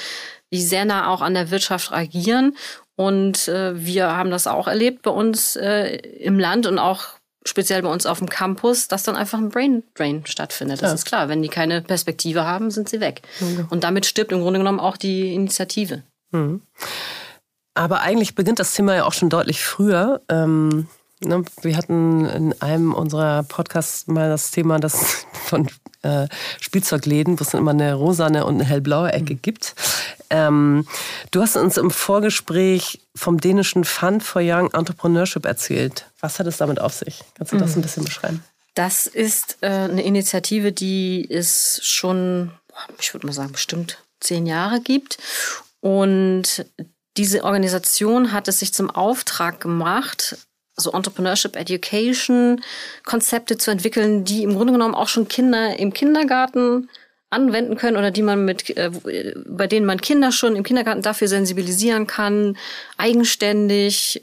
die 0.52 0.62
sehr 0.62 0.84
nah 0.84 1.08
auch 1.08 1.20
an 1.20 1.34
der 1.34 1.50
Wirtschaft 1.50 1.92
agieren. 1.92 2.56
Und 2.96 3.48
äh, 3.48 3.72
wir 3.74 4.16
haben 4.16 4.30
das 4.30 4.46
auch 4.46 4.68
erlebt 4.68 5.02
bei 5.02 5.10
uns 5.10 5.56
äh, 5.56 5.96
im 5.96 6.38
Land 6.38 6.66
und 6.66 6.78
auch 6.78 7.06
speziell 7.46 7.82
bei 7.82 7.88
uns 7.88 8.06
auf 8.06 8.18
dem 8.18 8.28
Campus, 8.28 8.88
dass 8.88 9.02
dann 9.02 9.16
einfach 9.16 9.38
ein 9.38 9.50
Brain 9.50 9.82
Drain 9.94 10.24
stattfindet. 10.26 10.82
Das 10.82 10.90
ja. 10.90 10.94
ist 10.94 11.04
klar. 11.04 11.28
Wenn 11.28 11.42
die 11.42 11.48
keine 11.48 11.82
Perspektive 11.82 12.44
haben, 12.44 12.70
sind 12.70 12.88
sie 12.88 13.00
weg. 13.00 13.22
Mhm. 13.40 13.66
Und 13.70 13.84
damit 13.84 14.06
stirbt 14.06 14.32
im 14.32 14.40
Grunde 14.40 14.60
genommen 14.60 14.80
auch 14.80 14.96
die 14.96 15.34
Initiative. 15.34 16.02
Mhm. 16.30 16.62
Aber 17.74 18.00
eigentlich 18.00 18.34
beginnt 18.34 18.60
das 18.60 18.74
Thema 18.74 18.94
ja 18.94 19.04
auch 19.04 19.12
schon 19.12 19.30
deutlich 19.30 19.62
früher. 19.62 20.22
Ähm, 20.28 20.86
ne, 21.20 21.44
wir 21.60 21.76
hatten 21.76 22.24
in 22.26 22.62
einem 22.62 22.94
unserer 22.94 23.42
Podcasts 23.42 24.06
mal 24.06 24.28
das 24.28 24.50
Thema, 24.52 24.78
das 24.78 25.26
von 25.32 25.68
äh, 26.02 26.28
Spielzeugläden, 26.60 27.38
wo 27.38 27.42
es 27.42 27.50
dann 27.50 27.60
immer 27.60 27.72
eine 27.72 27.94
rosane 27.94 28.46
und 28.46 28.54
eine 28.54 28.64
hellblaue 28.64 29.12
Ecke 29.12 29.34
mhm. 29.34 29.42
gibt. 29.42 29.74
Ähm, 30.30 30.86
du 31.30 31.40
hast 31.40 31.56
uns 31.56 31.76
im 31.76 31.90
Vorgespräch 31.90 33.00
vom 33.14 33.40
dänischen 33.40 33.84
Fund 33.84 34.22
for 34.22 34.42
Young 34.42 34.72
Entrepreneurship 34.72 35.44
erzählt. 35.46 36.06
Was 36.20 36.38
hat 36.38 36.46
es 36.46 36.56
damit 36.56 36.80
auf 36.80 36.92
sich? 36.92 37.22
Kannst 37.34 37.52
du 37.52 37.58
das 37.58 37.70
mhm. 37.70 37.78
ein 37.78 37.82
bisschen 37.82 38.04
beschreiben? 38.04 38.44
Das 38.74 39.06
ist 39.06 39.58
äh, 39.60 39.68
eine 39.68 40.02
Initiative, 40.02 40.72
die 40.72 41.28
es 41.30 41.80
schon, 41.82 42.50
ich 42.98 43.14
würde 43.14 43.26
mal 43.26 43.32
sagen, 43.32 43.52
bestimmt 43.52 43.98
zehn 44.20 44.46
Jahre 44.46 44.80
gibt. 44.80 45.18
Und 45.80 46.66
diese 47.16 47.44
Organisation 47.44 48.32
hat 48.32 48.48
es 48.48 48.58
sich 48.58 48.74
zum 48.74 48.90
Auftrag 48.90 49.60
gemacht, 49.60 50.36
so 50.76 50.90
Entrepreneurship 50.90 51.54
Education 51.54 52.60
Konzepte 53.04 53.56
zu 53.58 53.70
entwickeln, 53.70 54.24
die 54.24 54.42
im 54.42 54.54
Grunde 54.54 54.72
genommen 54.72 54.94
auch 54.94 55.08
schon 55.08 55.28
Kinder 55.28 55.78
im 55.78 55.92
Kindergarten 55.92 56.88
anwenden 57.34 57.76
können 57.76 57.96
oder 57.96 58.10
die 58.10 58.22
man 58.22 58.44
mit, 58.44 58.76
äh, 58.76 58.90
bei 59.46 59.66
denen 59.66 59.86
man 59.86 60.00
Kinder 60.00 60.32
schon 60.32 60.56
im 60.56 60.62
Kindergarten 60.62 61.02
dafür 61.02 61.28
sensibilisieren 61.28 62.06
kann, 62.06 62.56
eigenständig 62.96 64.22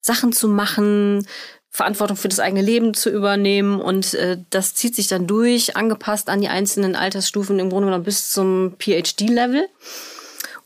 Sachen 0.00 0.32
zu 0.32 0.48
machen, 0.48 1.26
Verantwortung 1.70 2.16
für 2.16 2.28
das 2.28 2.40
eigene 2.40 2.62
Leben 2.62 2.94
zu 2.94 3.10
übernehmen 3.10 3.80
und 3.80 4.14
äh, 4.14 4.38
das 4.48 4.74
zieht 4.74 4.94
sich 4.94 5.08
dann 5.08 5.26
durch, 5.26 5.76
angepasst 5.76 6.30
an 6.30 6.40
die 6.40 6.48
einzelnen 6.48 6.96
Altersstufen 6.96 7.58
im 7.58 7.68
Grunde 7.68 7.88
genommen 7.88 8.04
bis 8.04 8.30
zum 8.30 8.76
PhD-Level. 8.78 9.68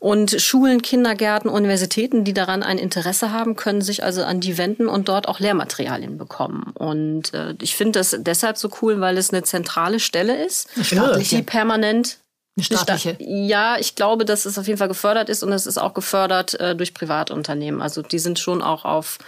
Und 0.01 0.41
Schulen, 0.41 0.81
Kindergärten, 0.81 1.47
Universitäten, 1.47 2.23
die 2.23 2.33
daran 2.33 2.63
ein 2.63 2.79
Interesse 2.79 3.31
haben, 3.31 3.55
können 3.55 3.81
sich 3.81 4.03
also 4.03 4.23
an 4.23 4.39
die 4.39 4.57
wenden 4.57 4.89
und 4.89 5.07
dort 5.07 5.27
auch 5.27 5.39
Lehrmaterialien 5.39 6.17
bekommen. 6.17 6.71
Und 6.73 7.35
äh, 7.35 7.53
ich 7.61 7.75
finde 7.75 7.99
das 7.99 8.17
deshalb 8.19 8.57
so 8.57 8.71
cool, 8.81 8.99
weil 8.99 9.15
es 9.19 9.31
eine 9.31 9.43
zentrale 9.43 9.99
Stelle 9.99 10.43
ist, 10.43 10.69
die 10.75 11.43
permanent 11.43 12.17
eine 12.57 12.63
staatliche? 12.63 13.15
Ja, 13.19 13.77
ich 13.77 13.93
glaube, 13.93 14.25
dass 14.25 14.45
es 14.45 14.57
auf 14.57 14.65
jeden 14.65 14.79
Fall 14.79 14.87
gefördert 14.87 15.29
ist 15.29 15.43
und 15.43 15.51
es 15.53 15.67
ist 15.67 15.77
auch 15.77 15.93
gefördert 15.93 16.59
äh, 16.59 16.75
durch 16.75 16.95
Privatunternehmen. 16.95 17.79
Also 17.79 18.01
die 18.01 18.17
sind 18.17 18.39
schon 18.39 18.63
auch 18.63 18.85
auf 18.85 19.19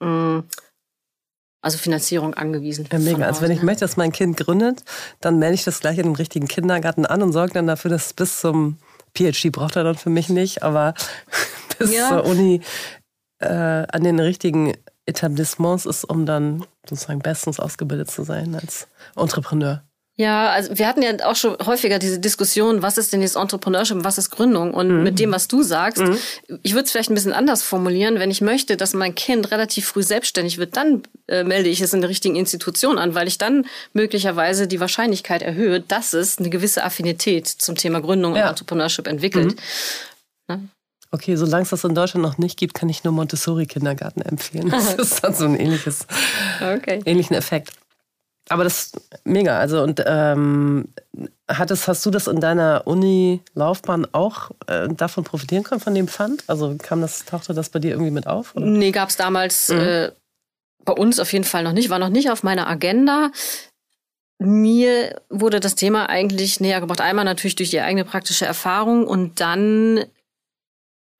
mh, 0.00 0.08
mm, 0.08 0.44
also 1.60 1.76
Finanzierung 1.76 2.32
angewiesen. 2.32 2.88
Ja, 2.90 2.98
mega. 2.98 3.26
Also 3.26 3.42
wenn 3.42 3.50
ich 3.50 3.62
möchte, 3.62 3.80
dass 3.80 3.98
mein 3.98 4.12
Kind 4.12 4.38
gründet, 4.38 4.84
dann 5.20 5.38
melde 5.38 5.56
ich 5.56 5.64
das 5.64 5.80
gleich 5.80 5.98
in 5.98 6.04
den 6.04 6.16
richtigen 6.16 6.48
Kindergarten 6.48 7.04
an 7.04 7.22
und 7.22 7.34
sorge 7.34 7.52
dann 7.52 7.66
dafür, 7.66 7.90
dass 7.90 8.14
bis 8.14 8.40
zum 8.40 8.78
PhD 9.18 9.50
braucht 9.50 9.76
er 9.76 9.84
dann 9.84 9.96
für 9.96 10.10
mich 10.10 10.28
nicht, 10.28 10.62
aber 10.62 10.94
bis 11.78 11.92
ja. 11.92 12.08
zur 12.08 12.24
Uni 12.24 12.60
äh, 13.40 13.46
an 13.46 14.04
den 14.04 14.18
richtigen 14.20 14.74
Etablissements 15.06 15.86
ist, 15.86 16.04
um 16.04 16.26
dann 16.26 16.64
sozusagen 16.88 17.20
bestens 17.20 17.60
ausgebildet 17.60 18.10
zu 18.10 18.22
sein 18.24 18.54
als 18.54 18.88
Entrepreneur. 19.16 19.82
Ja, 20.20 20.50
also 20.50 20.76
wir 20.76 20.88
hatten 20.88 21.00
ja 21.00 21.12
auch 21.26 21.36
schon 21.36 21.56
häufiger 21.64 22.00
diese 22.00 22.18
Diskussion, 22.18 22.82
was 22.82 22.98
ist 22.98 23.12
denn 23.12 23.22
jetzt 23.22 23.36
Entrepreneurship, 23.36 23.98
was 24.02 24.18
ist 24.18 24.30
Gründung? 24.30 24.74
Und 24.74 24.88
mhm. 24.88 25.02
mit 25.04 25.20
dem, 25.20 25.30
was 25.30 25.46
du 25.46 25.62
sagst, 25.62 26.02
mhm. 26.02 26.18
ich 26.64 26.72
würde 26.72 26.86
es 26.86 26.90
vielleicht 26.90 27.08
ein 27.08 27.14
bisschen 27.14 27.32
anders 27.32 27.62
formulieren. 27.62 28.18
Wenn 28.18 28.32
ich 28.32 28.40
möchte, 28.40 28.76
dass 28.76 28.94
mein 28.94 29.14
Kind 29.14 29.52
relativ 29.52 29.86
früh 29.86 30.02
selbstständig 30.02 30.58
wird, 30.58 30.76
dann 30.76 31.04
äh, 31.28 31.44
melde 31.44 31.68
ich 31.68 31.80
es 31.80 31.94
in 31.94 32.00
der 32.00 32.10
richtigen 32.10 32.34
Institution 32.34 32.98
an, 32.98 33.14
weil 33.14 33.28
ich 33.28 33.38
dann 33.38 33.64
möglicherweise 33.92 34.66
die 34.66 34.80
Wahrscheinlichkeit 34.80 35.42
erhöhe, 35.42 35.78
dass 35.80 36.14
es 36.14 36.38
eine 36.38 36.50
gewisse 36.50 36.82
Affinität 36.82 37.46
zum 37.46 37.76
Thema 37.76 38.00
Gründung 38.00 38.34
ja. 38.34 38.42
und 38.42 38.48
Entrepreneurship 38.48 39.06
entwickelt. 39.06 39.54
Mhm. 40.48 40.56
Ne? 40.56 40.68
Okay, 41.12 41.36
solange 41.36 41.62
es 41.62 41.70
das 41.70 41.84
in 41.84 41.94
Deutschland 41.94 42.24
noch 42.24 42.38
nicht 42.38 42.58
gibt, 42.58 42.74
kann 42.74 42.88
ich 42.88 43.04
nur 43.04 43.12
Montessori-Kindergarten 43.12 44.22
empfehlen. 44.22 44.70
Das 44.70 44.94
ist 44.94 45.22
dann 45.22 45.32
so 45.32 45.44
ein 45.44 45.54
ähnliches, 45.54 46.08
okay. 46.60 47.02
ähnlichen 47.04 47.36
Effekt. 47.36 47.70
Aber 48.48 48.64
das 48.64 48.92
mega. 49.24 49.58
Also 49.58 49.82
und 49.82 50.02
ähm, 50.06 50.88
hattest, 51.48 51.88
hast 51.88 52.04
du 52.06 52.10
das 52.10 52.26
in 52.26 52.40
deiner 52.40 52.82
Uni-Laufbahn 52.86 54.06
auch 54.12 54.50
äh, 54.66 54.88
davon 54.88 55.24
profitieren 55.24 55.64
können, 55.64 55.80
von 55.80 55.94
dem 55.94 56.08
Fund? 56.08 56.44
Also 56.46 56.76
kam 56.78 57.00
das, 57.00 57.24
tauchte 57.24 57.54
das 57.54 57.68
bei 57.68 57.78
dir 57.78 57.90
irgendwie 57.92 58.10
mit 58.10 58.26
auf? 58.26 58.54
Oder? 58.56 58.66
Nee, 58.66 58.90
gab 58.90 59.08
es 59.10 59.16
damals 59.16 59.68
mhm. 59.68 59.78
äh, 59.78 60.12
bei 60.84 60.92
uns 60.92 61.20
auf 61.20 61.32
jeden 61.32 61.44
Fall 61.44 61.64
noch 61.64 61.72
nicht, 61.72 61.90
war 61.90 61.98
noch 61.98 62.08
nicht 62.08 62.30
auf 62.30 62.42
meiner 62.42 62.68
Agenda. 62.68 63.30
Mir 64.38 65.20
wurde 65.28 65.60
das 65.60 65.74
Thema 65.74 66.08
eigentlich 66.08 66.60
näher 66.60 66.80
gebracht. 66.80 67.00
Einmal 67.00 67.24
natürlich 67.24 67.56
durch 67.56 67.70
die 67.70 67.80
eigene 67.80 68.04
praktische 68.04 68.46
Erfahrung 68.46 69.06
und 69.06 69.40
dann 69.40 70.04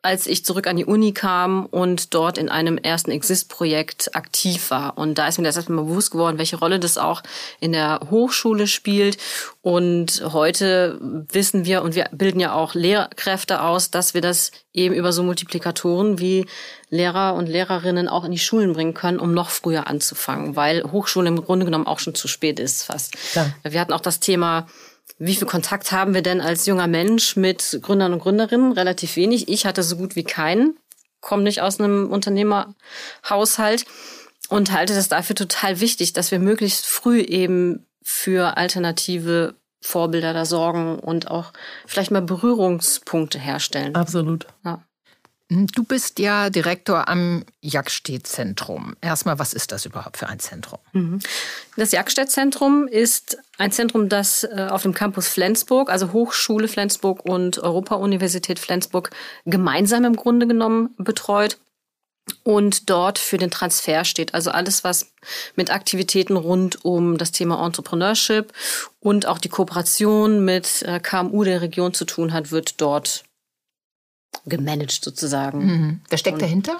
als 0.00 0.28
ich 0.28 0.44
zurück 0.44 0.68
an 0.68 0.76
die 0.76 0.84
Uni 0.84 1.12
kam 1.12 1.66
und 1.66 2.14
dort 2.14 2.38
in 2.38 2.48
einem 2.48 2.78
ersten 2.78 3.10
Exist-Projekt 3.10 4.14
aktiv 4.14 4.70
war. 4.70 4.96
Und 4.96 5.18
da 5.18 5.26
ist 5.26 5.38
mir 5.38 5.44
das 5.44 5.56
erstmal 5.56 5.84
bewusst 5.84 6.12
geworden, 6.12 6.38
welche 6.38 6.56
Rolle 6.56 6.78
das 6.78 6.98
auch 6.98 7.22
in 7.58 7.72
der 7.72 8.00
Hochschule 8.08 8.68
spielt. 8.68 9.18
Und 9.60 10.22
heute 10.32 11.00
wissen 11.32 11.64
wir, 11.64 11.82
und 11.82 11.96
wir 11.96 12.08
bilden 12.12 12.38
ja 12.38 12.52
auch 12.52 12.74
Lehrkräfte 12.74 13.60
aus, 13.60 13.90
dass 13.90 14.14
wir 14.14 14.20
das 14.20 14.52
eben 14.72 14.94
über 14.94 15.12
so 15.12 15.24
Multiplikatoren 15.24 16.20
wie 16.20 16.46
Lehrer 16.90 17.34
und 17.34 17.48
Lehrerinnen 17.48 18.08
auch 18.08 18.24
in 18.24 18.30
die 18.30 18.38
Schulen 18.38 18.74
bringen 18.74 18.94
können, 18.94 19.18
um 19.18 19.34
noch 19.34 19.50
früher 19.50 19.88
anzufangen, 19.88 20.54
weil 20.54 20.84
Hochschule 20.84 21.28
im 21.28 21.44
Grunde 21.44 21.64
genommen 21.64 21.88
auch 21.88 21.98
schon 21.98 22.14
zu 22.14 22.28
spät 22.28 22.60
ist 22.60 22.84
fast. 22.84 23.16
Ja. 23.34 23.52
Wir 23.64 23.80
hatten 23.80 23.92
auch 23.92 24.00
das 24.00 24.20
Thema 24.20 24.68
wie 25.18 25.34
viel 25.34 25.46
Kontakt 25.46 25.92
haben 25.92 26.14
wir 26.14 26.22
denn 26.22 26.40
als 26.40 26.66
junger 26.66 26.86
Mensch 26.86 27.36
mit 27.36 27.78
Gründern 27.82 28.12
und 28.12 28.20
Gründerinnen? 28.20 28.72
Relativ 28.72 29.16
wenig. 29.16 29.48
Ich 29.48 29.66
hatte 29.66 29.82
so 29.82 29.96
gut 29.96 30.16
wie 30.16 30.24
keinen, 30.24 30.76
komme 31.20 31.42
nicht 31.42 31.60
aus 31.60 31.80
einem 31.80 32.10
Unternehmerhaushalt 32.10 33.84
und 34.48 34.72
halte 34.72 34.94
das 34.94 35.08
dafür 35.08 35.36
total 35.36 35.80
wichtig, 35.80 36.12
dass 36.12 36.30
wir 36.30 36.38
möglichst 36.38 36.86
früh 36.86 37.20
eben 37.20 37.86
für 38.02 38.56
alternative 38.56 39.54
Vorbilder 39.80 40.32
da 40.32 40.44
sorgen 40.44 40.98
und 40.98 41.30
auch 41.30 41.52
vielleicht 41.86 42.10
mal 42.10 42.22
Berührungspunkte 42.22 43.38
herstellen. 43.38 43.94
Absolut. 43.94 44.46
Ja. 44.64 44.82
Du 45.50 45.82
bist 45.82 46.18
ja 46.18 46.50
Direktor 46.50 47.08
am 47.08 47.42
Jagdstedt-Zentrum. 47.62 48.96
Erstmal, 49.00 49.38
was 49.38 49.54
ist 49.54 49.72
das 49.72 49.86
überhaupt 49.86 50.18
für 50.18 50.28
ein 50.28 50.40
Zentrum? 50.40 50.78
Mhm. 50.92 51.20
Das 51.76 51.92
Jagdstedt-Zentrum 51.92 52.86
ist 52.86 53.38
ein 53.58 53.72
Zentrum, 53.72 54.08
das 54.08 54.44
äh, 54.44 54.68
auf 54.70 54.82
dem 54.82 54.94
Campus 54.94 55.28
Flensburg, 55.28 55.90
also 55.90 56.12
Hochschule 56.12 56.68
Flensburg 56.68 57.24
und 57.24 57.58
Europa-Universität 57.58 58.58
Flensburg 58.58 59.10
gemeinsam 59.44 60.04
im 60.04 60.16
Grunde 60.16 60.46
genommen 60.46 60.94
betreut 60.96 61.58
und 62.44 62.88
dort 62.88 63.18
für 63.18 63.36
den 63.36 63.50
Transfer 63.50 64.04
steht. 64.04 64.34
Also 64.34 64.50
alles, 64.50 64.84
was 64.84 65.12
mit 65.56 65.70
Aktivitäten 65.70 66.36
rund 66.36 66.84
um 66.84 67.18
das 67.18 67.32
Thema 67.32 67.64
Entrepreneurship 67.64 68.52
und 69.00 69.26
auch 69.26 69.38
die 69.38 69.48
Kooperation 69.48 70.44
mit 70.44 70.82
äh, 70.82 71.00
KMU 71.00 71.44
der 71.44 71.60
Region 71.60 71.94
zu 71.94 72.04
tun 72.04 72.32
hat, 72.32 72.50
wird 72.50 72.80
dort 72.80 73.24
gemanagt 74.46 75.04
sozusagen. 75.04 75.64
Mhm. 75.64 76.00
Wer 76.08 76.18
steckt 76.18 76.34
und, 76.34 76.42
dahinter? 76.42 76.76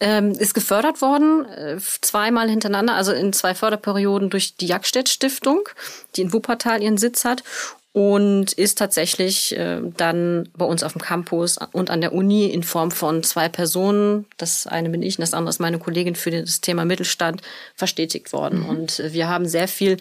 Ähm, 0.00 0.32
ist 0.32 0.54
gefördert 0.54 1.00
worden, 1.02 1.46
äh, 1.46 1.78
zweimal 2.00 2.48
hintereinander, 2.48 2.94
also 2.94 3.12
in 3.12 3.32
zwei 3.32 3.54
Förderperioden 3.54 4.30
durch 4.30 4.56
die 4.56 4.66
Jagdstedt 4.66 5.08
Stiftung, 5.08 5.68
die 6.16 6.22
in 6.22 6.32
Wuppertal 6.32 6.82
ihren 6.82 6.98
Sitz 6.98 7.24
hat 7.24 7.42
und 7.92 8.52
ist 8.52 8.78
tatsächlich 8.78 9.56
äh, 9.56 9.80
dann 9.96 10.48
bei 10.56 10.64
uns 10.64 10.82
auf 10.82 10.92
dem 10.92 11.00
Campus 11.00 11.58
und 11.72 11.90
an 11.90 12.00
der 12.00 12.12
Uni 12.12 12.46
in 12.46 12.62
Form 12.62 12.90
von 12.90 13.22
zwei 13.24 13.48
Personen, 13.48 14.26
das 14.36 14.66
eine 14.66 14.90
bin 14.90 15.02
ich 15.02 15.18
und 15.18 15.22
das 15.22 15.34
andere 15.34 15.50
ist 15.50 15.58
meine 15.58 15.78
Kollegin 15.78 16.14
für 16.14 16.30
das 16.30 16.60
Thema 16.60 16.84
Mittelstand, 16.84 17.42
verstetigt 17.74 18.32
worden. 18.32 18.60
Mhm. 18.60 18.68
Und 18.68 19.02
wir 19.04 19.28
haben 19.28 19.46
sehr 19.46 19.68
viel 19.68 19.96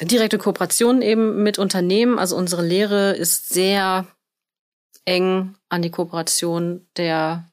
Direkte 0.00 0.38
Kooperation 0.38 1.00
eben 1.00 1.42
mit 1.42 1.58
Unternehmen. 1.58 2.18
Also 2.18 2.36
unsere 2.36 2.62
Lehre 2.62 3.12
ist 3.12 3.50
sehr 3.50 4.06
eng 5.04 5.54
an 5.68 5.82
die 5.82 5.90
Kooperation 5.90 6.86
der 6.96 7.48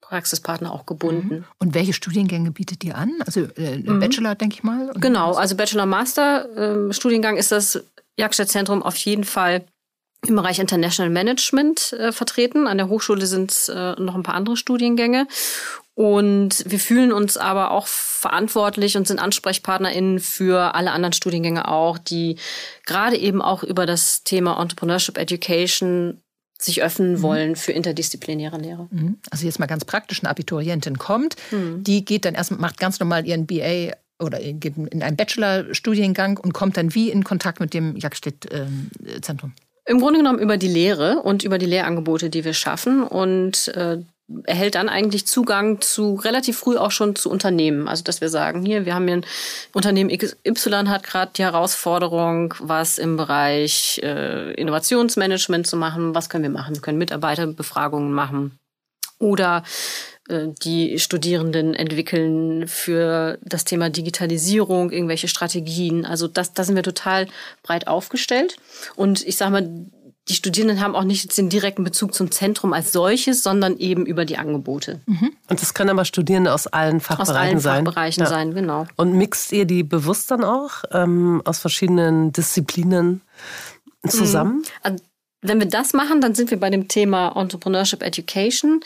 Praxispartner 0.00 0.72
auch 0.72 0.86
gebunden. 0.86 1.36
Mhm. 1.36 1.44
Und 1.58 1.74
welche 1.74 1.92
Studiengänge 1.92 2.50
bietet 2.50 2.82
ihr 2.82 2.96
an? 2.96 3.12
Also 3.24 3.42
äh, 3.56 3.76
mhm. 3.76 4.00
Bachelor, 4.00 4.34
denke 4.34 4.56
ich 4.56 4.64
mal? 4.64 4.90
Genau, 4.96 5.34
also 5.34 5.54
Bachelor-Master-Studiengang 5.54 7.34
ähm, 7.34 7.38
ist 7.38 7.52
das 7.52 7.84
Jagdstadtzentrum 8.18 8.82
auf 8.82 8.96
jeden 8.96 9.24
Fall 9.24 9.64
im 10.26 10.34
Bereich 10.34 10.58
International 10.58 11.10
Management 11.10 11.92
äh, 11.92 12.12
vertreten. 12.12 12.66
An 12.66 12.76
der 12.76 12.88
Hochschule 12.88 13.24
sind 13.26 13.52
es 13.52 13.68
äh, 13.68 13.94
noch 14.00 14.16
ein 14.16 14.24
paar 14.24 14.34
andere 14.34 14.56
Studiengänge. 14.56 15.26
Und 15.94 16.64
wir 16.66 16.80
fühlen 16.80 17.12
uns 17.12 17.36
aber 17.36 17.70
auch 17.70 17.86
verantwortlich 17.86 18.96
und 18.96 19.06
sind 19.06 19.20
AnsprechpartnerInnen 19.20 20.18
für 20.18 20.74
alle 20.74 20.92
anderen 20.92 21.12
Studiengänge 21.12 21.68
auch, 21.68 21.98
die 21.98 22.36
gerade 22.86 23.16
eben 23.16 23.42
auch 23.42 23.62
über 23.62 23.86
das 23.86 24.24
Thema 24.24 24.60
Entrepreneurship 24.60 25.18
Education 25.18 26.20
sich 26.62 26.82
öffnen 26.82 27.12
mhm. 27.12 27.22
wollen 27.22 27.56
für 27.56 27.72
interdisziplinäre 27.72 28.58
Lehre. 28.58 28.88
Mhm. 28.90 29.18
Also 29.30 29.46
jetzt 29.46 29.58
mal 29.58 29.66
ganz 29.66 29.84
praktisch, 29.84 30.22
eine 30.22 30.30
Abiturientin 30.30 30.98
kommt, 30.98 31.36
mhm. 31.50 31.82
die 31.84 32.04
geht 32.04 32.24
dann 32.24 32.34
erst, 32.34 32.50
macht 32.52 32.78
ganz 32.78 33.00
normal 33.00 33.26
ihren 33.26 33.46
BA 33.46 33.94
oder 34.18 34.38
geht 34.38 34.76
in 34.76 35.02
einen 35.02 35.16
Bachelorstudiengang 35.16 36.38
und 36.38 36.52
kommt 36.52 36.76
dann 36.76 36.94
wie 36.94 37.10
in 37.10 37.24
Kontakt 37.24 37.60
mit 37.60 37.72
dem 37.72 37.96
Jagdstedt-Zentrum? 37.96 39.52
Im 39.86 39.98
Grunde 39.98 40.18
genommen 40.18 40.38
über 40.38 40.56
die 40.56 40.68
Lehre 40.68 41.22
und 41.22 41.42
über 41.42 41.58
die 41.58 41.66
Lehrangebote, 41.66 42.30
die 42.30 42.44
wir 42.44 42.52
schaffen. 42.52 43.02
Und 43.02 43.68
äh, 43.68 43.98
erhält 44.44 44.74
dann 44.74 44.88
eigentlich 44.88 45.26
Zugang 45.26 45.80
zu 45.80 46.14
relativ 46.14 46.58
früh 46.58 46.76
auch 46.76 46.90
schon 46.90 47.16
zu 47.16 47.30
Unternehmen. 47.30 47.88
Also 47.88 48.04
dass 48.04 48.20
wir 48.20 48.28
sagen, 48.28 48.64
hier, 48.64 48.86
wir 48.86 48.94
haben 48.94 49.06
hier 49.06 49.18
ein 49.18 49.26
Unternehmen 49.72 50.10
XY 50.10 50.86
hat 50.86 51.02
gerade 51.02 51.32
die 51.36 51.42
Herausforderung, 51.42 52.54
was 52.58 52.98
im 52.98 53.16
Bereich 53.16 54.00
äh, 54.02 54.52
Innovationsmanagement 54.54 55.66
zu 55.66 55.76
machen. 55.76 56.14
Was 56.14 56.28
können 56.28 56.44
wir 56.44 56.50
machen? 56.50 56.74
Wir 56.74 56.82
können 56.82 56.98
Mitarbeiterbefragungen 56.98 58.12
machen. 58.12 58.58
Oder 59.18 59.64
äh, 60.28 60.48
die 60.62 60.98
Studierenden 60.98 61.74
entwickeln 61.74 62.68
für 62.68 63.38
das 63.42 63.64
Thema 63.64 63.90
Digitalisierung 63.90 64.90
irgendwelche 64.90 65.28
Strategien. 65.28 66.06
Also 66.06 66.28
das, 66.28 66.54
da 66.54 66.64
sind 66.64 66.76
wir 66.76 66.82
total 66.82 67.26
breit 67.62 67.86
aufgestellt. 67.86 68.56
Und 68.96 69.26
ich 69.26 69.36
sage 69.36 69.52
mal, 69.52 69.68
die 70.28 70.34
Studierenden 70.34 70.80
haben 70.80 70.94
auch 70.94 71.04
nicht 71.04 71.24
jetzt 71.24 71.38
den 71.38 71.48
direkten 71.48 71.82
Bezug 71.82 72.14
zum 72.14 72.30
Zentrum 72.30 72.72
als 72.72 72.92
solches, 72.92 73.42
sondern 73.42 73.78
eben 73.78 74.06
über 74.06 74.24
die 74.24 74.36
Angebote. 74.36 75.00
Mhm. 75.06 75.32
Und 75.48 75.60
das 75.60 75.74
können 75.74 75.90
aber 75.90 76.04
Studierende 76.04 76.52
aus 76.52 76.66
allen 76.66 77.00
Fachbereichen 77.00 77.58
sein? 77.58 77.58
Aus 77.58 77.66
allen 77.66 77.86
Fachbereichen 77.86 78.26
sein, 78.26 78.48
ja. 78.48 78.54
genau. 78.54 78.86
Und 78.96 79.14
mixt 79.14 79.50
ihr 79.52 79.64
die 79.64 79.82
bewusst 79.82 80.30
dann 80.30 80.44
auch 80.44 80.84
ähm, 80.92 81.42
aus 81.44 81.58
verschiedenen 81.58 82.32
Disziplinen 82.32 83.22
zusammen? 84.06 84.58
Mhm. 84.58 84.64
Also, 84.82 85.04
wenn 85.42 85.58
wir 85.58 85.68
das 85.68 85.94
machen, 85.94 86.20
dann 86.20 86.34
sind 86.34 86.50
wir 86.50 86.60
bei 86.60 86.70
dem 86.70 86.86
Thema 86.86 87.34
Entrepreneurship 87.34 88.02
Education. 88.02 88.80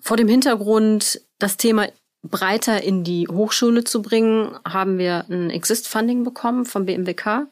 Vor 0.00 0.16
dem 0.16 0.28
Hintergrund, 0.28 1.20
das 1.38 1.56
Thema 1.56 1.88
breiter 2.22 2.82
in 2.82 3.02
die 3.02 3.28
Hochschule 3.28 3.84
zu 3.84 4.02
bringen, 4.02 4.58
haben 4.66 4.98
wir 4.98 5.24
ein 5.28 5.50
Exist-Funding 5.50 6.24
bekommen 6.24 6.66
vom 6.66 6.84
BMWK. 6.84 7.46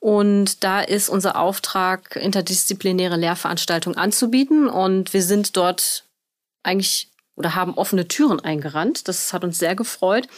Und 0.00 0.62
da 0.64 0.80
ist 0.80 1.08
unser 1.08 1.36
Auftrag, 1.36 2.16
interdisziplinäre 2.16 3.16
Lehrveranstaltungen 3.16 3.98
anzubieten. 3.98 4.68
Und 4.68 5.14
wir 5.14 5.22
sind 5.22 5.56
dort 5.56 6.04
eigentlich 6.62 7.08
oder 7.36 7.54
haben 7.54 7.74
offene 7.74 8.06
Türen 8.08 8.40
eingerannt. 8.40 9.08
Das 9.08 9.32
hat 9.32 9.44
uns 9.44 9.58
sehr 9.58 9.74
gefreut. 9.74 10.28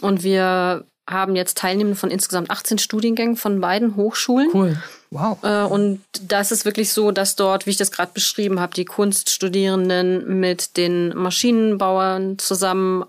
Und 0.00 0.22
wir 0.22 0.86
haben 1.08 1.36
jetzt 1.36 1.58
Teilnehmende 1.58 1.98
von 1.98 2.10
insgesamt 2.10 2.50
18 2.50 2.78
Studiengängen 2.78 3.36
von 3.36 3.60
beiden 3.60 3.96
Hochschulen. 3.96 4.50
Cool. 4.52 4.82
Wow. 5.10 5.38
Äh, 5.42 5.64
und 5.64 6.02
das 6.22 6.52
ist 6.52 6.64
wirklich 6.64 6.92
so, 6.92 7.10
dass 7.10 7.36
dort, 7.36 7.66
wie 7.66 7.70
ich 7.70 7.76
das 7.76 7.90
gerade 7.90 8.12
beschrieben 8.14 8.60
habe, 8.60 8.74
die 8.74 8.84
Kunststudierenden 8.84 10.40
mit 10.40 10.76
den 10.76 11.14
Maschinenbauern 11.16 12.38
zusammen 12.38 13.04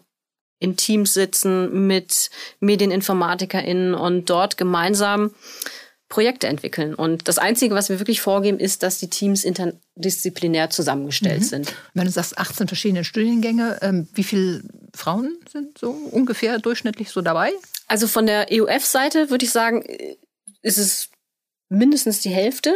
in 0.60 0.78
Teams 0.78 1.14
sitzen 1.14 1.88
mit 1.88 2.30
MedieninformatikerInnen 2.62 3.94
und 3.94 4.30
dort 4.30 4.58
gemeinsam 4.58 5.32
Projekte 6.10 6.48
entwickeln. 6.48 6.94
Und 6.94 7.28
das 7.28 7.38
Einzige, 7.38 7.74
was 7.76 7.90
wir 7.90 8.00
wirklich 8.00 8.22
vorgeben, 8.22 8.60
ist, 8.60 8.84
dass 8.84 9.00
die 9.00 9.10
Teams 9.10 9.44
interdisziplinär 9.44 10.70
zusammengestellt 10.70 11.42
mhm. 11.42 11.46
sind. 11.46 11.76
Wenn 11.94 12.06
du 12.06 12.12
sagst 12.12 12.38
18 12.38 12.68
verschiedene 12.68 13.04
Studiengänge, 13.04 13.80
ähm, 13.82 14.08
wie 14.14 14.24
viele 14.24 14.64
Frauen 14.94 15.38
sind 15.52 15.78
so 15.78 15.90
ungefähr 15.90 16.60
durchschnittlich 16.60 17.10
so 17.10 17.22
dabei? 17.22 17.52
Also 17.88 18.08
von 18.08 18.26
der 18.26 18.48
EUF-Seite 18.52 19.30
würde 19.30 19.46
ich 19.46 19.52
sagen, 19.52 19.84
ist 20.62 20.78
es 20.78 21.10
mindestens 21.70 22.22
die 22.22 22.30
Hälfte. 22.30 22.74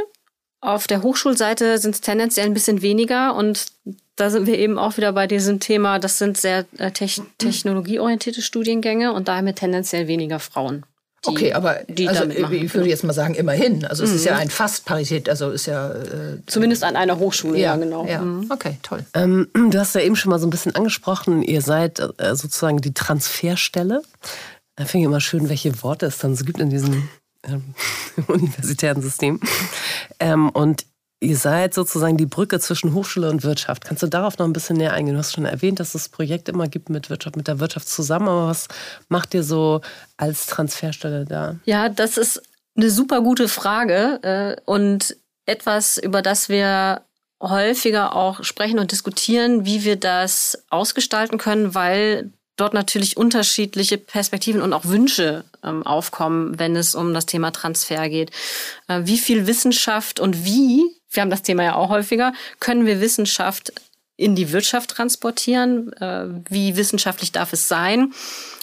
Auf 0.59 0.87
der 0.87 1.03
Hochschulseite 1.03 1.77
sind 1.77 1.95
es 1.95 2.01
tendenziell 2.01 2.47
ein 2.47 2.53
bisschen 2.53 2.81
weniger 2.81 3.35
und 3.35 3.67
da 4.15 4.31
sind 4.31 4.47
wir 4.47 4.57
eben 4.57 4.79
auch 4.79 4.97
wieder 4.97 5.13
bei 5.13 5.27
diesem 5.27 5.59
Thema, 5.59 5.99
das 5.99 6.17
sind 6.17 6.37
sehr 6.37 6.65
äh, 6.79 6.91
technologieorientierte 6.91 8.41
Studiengänge 8.41 9.13
und 9.13 9.27
daher 9.27 9.43
mit 9.43 9.57
tendenziell 9.57 10.07
weniger 10.07 10.39
Frauen. 10.39 10.85
Die, 11.27 11.31
okay, 11.31 11.53
aber 11.53 11.79
also, 12.07 12.25
ich 12.25 12.73
würde 12.73 12.89
jetzt 12.89 13.03
mal 13.03 13.13
sagen, 13.13 13.35
immerhin. 13.35 13.85
Also 13.85 14.03
es 14.03 14.11
mhm. 14.11 14.15
ist 14.15 14.25
ja 14.25 14.33
mhm. 14.33 14.39
ein 14.39 14.49
fast 14.49 14.85
Parität, 14.85 15.29
also 15.29 15.51
ist 15.51 15.65
ja... 15.65 15.91
Äh, 15.91 16.39
Zumindest 16.45 16.83
an 16.83 16.95
einer 16.95 17.19
Hochschule, 17.19 17.57
ja, 17.57 17.73
ja 17.73 17.75
genau. 17.75 18.05
Ja. 18.05 18.21
Mhm. 18.21 18.49
Okay, 18.49 18.77
toll. 18.81 19.05
Ähm, 19.13 19.47
du 19.53 19.77
hast 19.77 19.95
ja 19.95 20.01
eben 20.01 20.15
schon 20.15 20.29
mal 20.29 20.39
so 20.39 20.47
ein 20.47 20.51
bisschen 20.51 20.75
angesprochen, 20.75 21.43
ihr 21.43 21.61
seid 21.61 21.99
äh, 21.99 22.35
sozusagen 22.35 22.79
die 22.79 22.93
Transferstelle. 22.93 24.01
Da 24.75 24.85
finde 24.85 25.03
ich 25.03 25.05
immer 25.05 25.21
schön, 25.21 25.49
welche 25.49 25.81
Worte 25.83 26.05
es 26.05 26.19
dann 26.19 26.35
so 26.35 26.45
gibt 26.45 26.59
in 26.59 26.69
diesem 26.69 27.09
ähm, 27.43 27.73
universitären 28.27 29.01
System. 29.01 29.39
Ähm, 30.19 30.49
und 30.49 30.85
Ihr 31.19 31.35
seid 31.35 31.73
sozusagen 31.73 32.17
die 32.17 32.27
Brücke 32.27 32.59
zwischen 32.59 32.93
Hochschule 32.93 33.29
und 33.29 33.43
Wirtschaft. 33.43 33.85
Kannst 33.85 34.03
du 34.03 34.07
darauf 34.07 34.37
noch 34.37 34.45
ein 34.45 34.53
bisschen 34.53 34.77
näher 34.77 34.93
eingehen? 34.93 35.15
Du 35.15 35.19
hast 35.19 35.33
schon 35.33 35.45
erwähnt, 35.45 35.79
dass 35.79 35.87
es 35.87 36.03
das 36.03 36.09
Projekt 36.09 36.47
immer 36.47 36.67
gibt 36.67 36.89
mit 36.89 37.09
Wirtschaft, 37.09 37.35
mit 37.35 37.47
der 37.47 37.59
Wirtschaft 37.59 37.87
zusammen. 37.87 38.27
Aber 38.27 38.47
was 38.47 38.67
macht 39.09 39.33
ihr 39.33 39.43
so 39.43 39.81
als 40.17 40.45
Transferstelle 40.45 41.25
da? 41.25 41.55
Ja, 41.65 41.89
das 41.89 42.17
ist 42.17 42.43
eine 42.75 42.91
super 42.91 43.21
gute 43.21 43.47
Frage 43.47 44.19
äh, 44.21 44.61
und 44.65 45.17
etwas, 45.47 45.97
über 45.97 46.21
das 46.21 46.49
wir 46.49 47.01
häufiger 47.41 48.15
auch 48.15 48.43
sprechen 48.43 48.77
und 48.77 48.91
diskutieren, 48.91 49.65
wie 49.65 49.83
wir 49.83 49.95
das 49.95 50.63
ausgestalten 50.69 51.39
können, 51.39 51.73
weil 51.73 52.31
dort 52.57 52.73
natürlich 52.73 53.17
unterschiedliche 53.17 53.97
Perspektiven 53.97 54.61
und 54.61 54.73
auch 54.73 54.85
Wünsche 54.85 55.45
ähm, 55.63 55.85
aufkommen, 55.85 56.59
wenn 56.59 56.75
es 56.75 56.95
um 56.95 57.13
das 57.13 57.25
Thema 57.25 57.51
Transfer 57.51 58.09
geht. 58.09 58.31
Äh, 58.87 59.01
wie 59.05 59.17
viel 59.17 59.47
Wissenschaft 59.47 60.19
und 60.19 60.45
wie 60.45 60.96
wir 61.11 61.21
haben 61.21 61.29
das 61.29 61.41
Thema 61.41 61.63
ja 61.63 61.75
auch 61.75 61.89
häufiger, 61.89 62.33
können 62.59 62.85
wir 62.85 63.01
Wissenschaft 63.01 63.73
in 64.17 64.35
die 64.35 64.51
Wirtschaft 64.51 64.89
transportieren? 64.89 65.93
Äh, 65.93 66.25
wie 66.49 66.75
wissenschaftlich 66.75 67.31
darf 67.31 67.53
es 67.53 67.67
sein? 67.67 68.13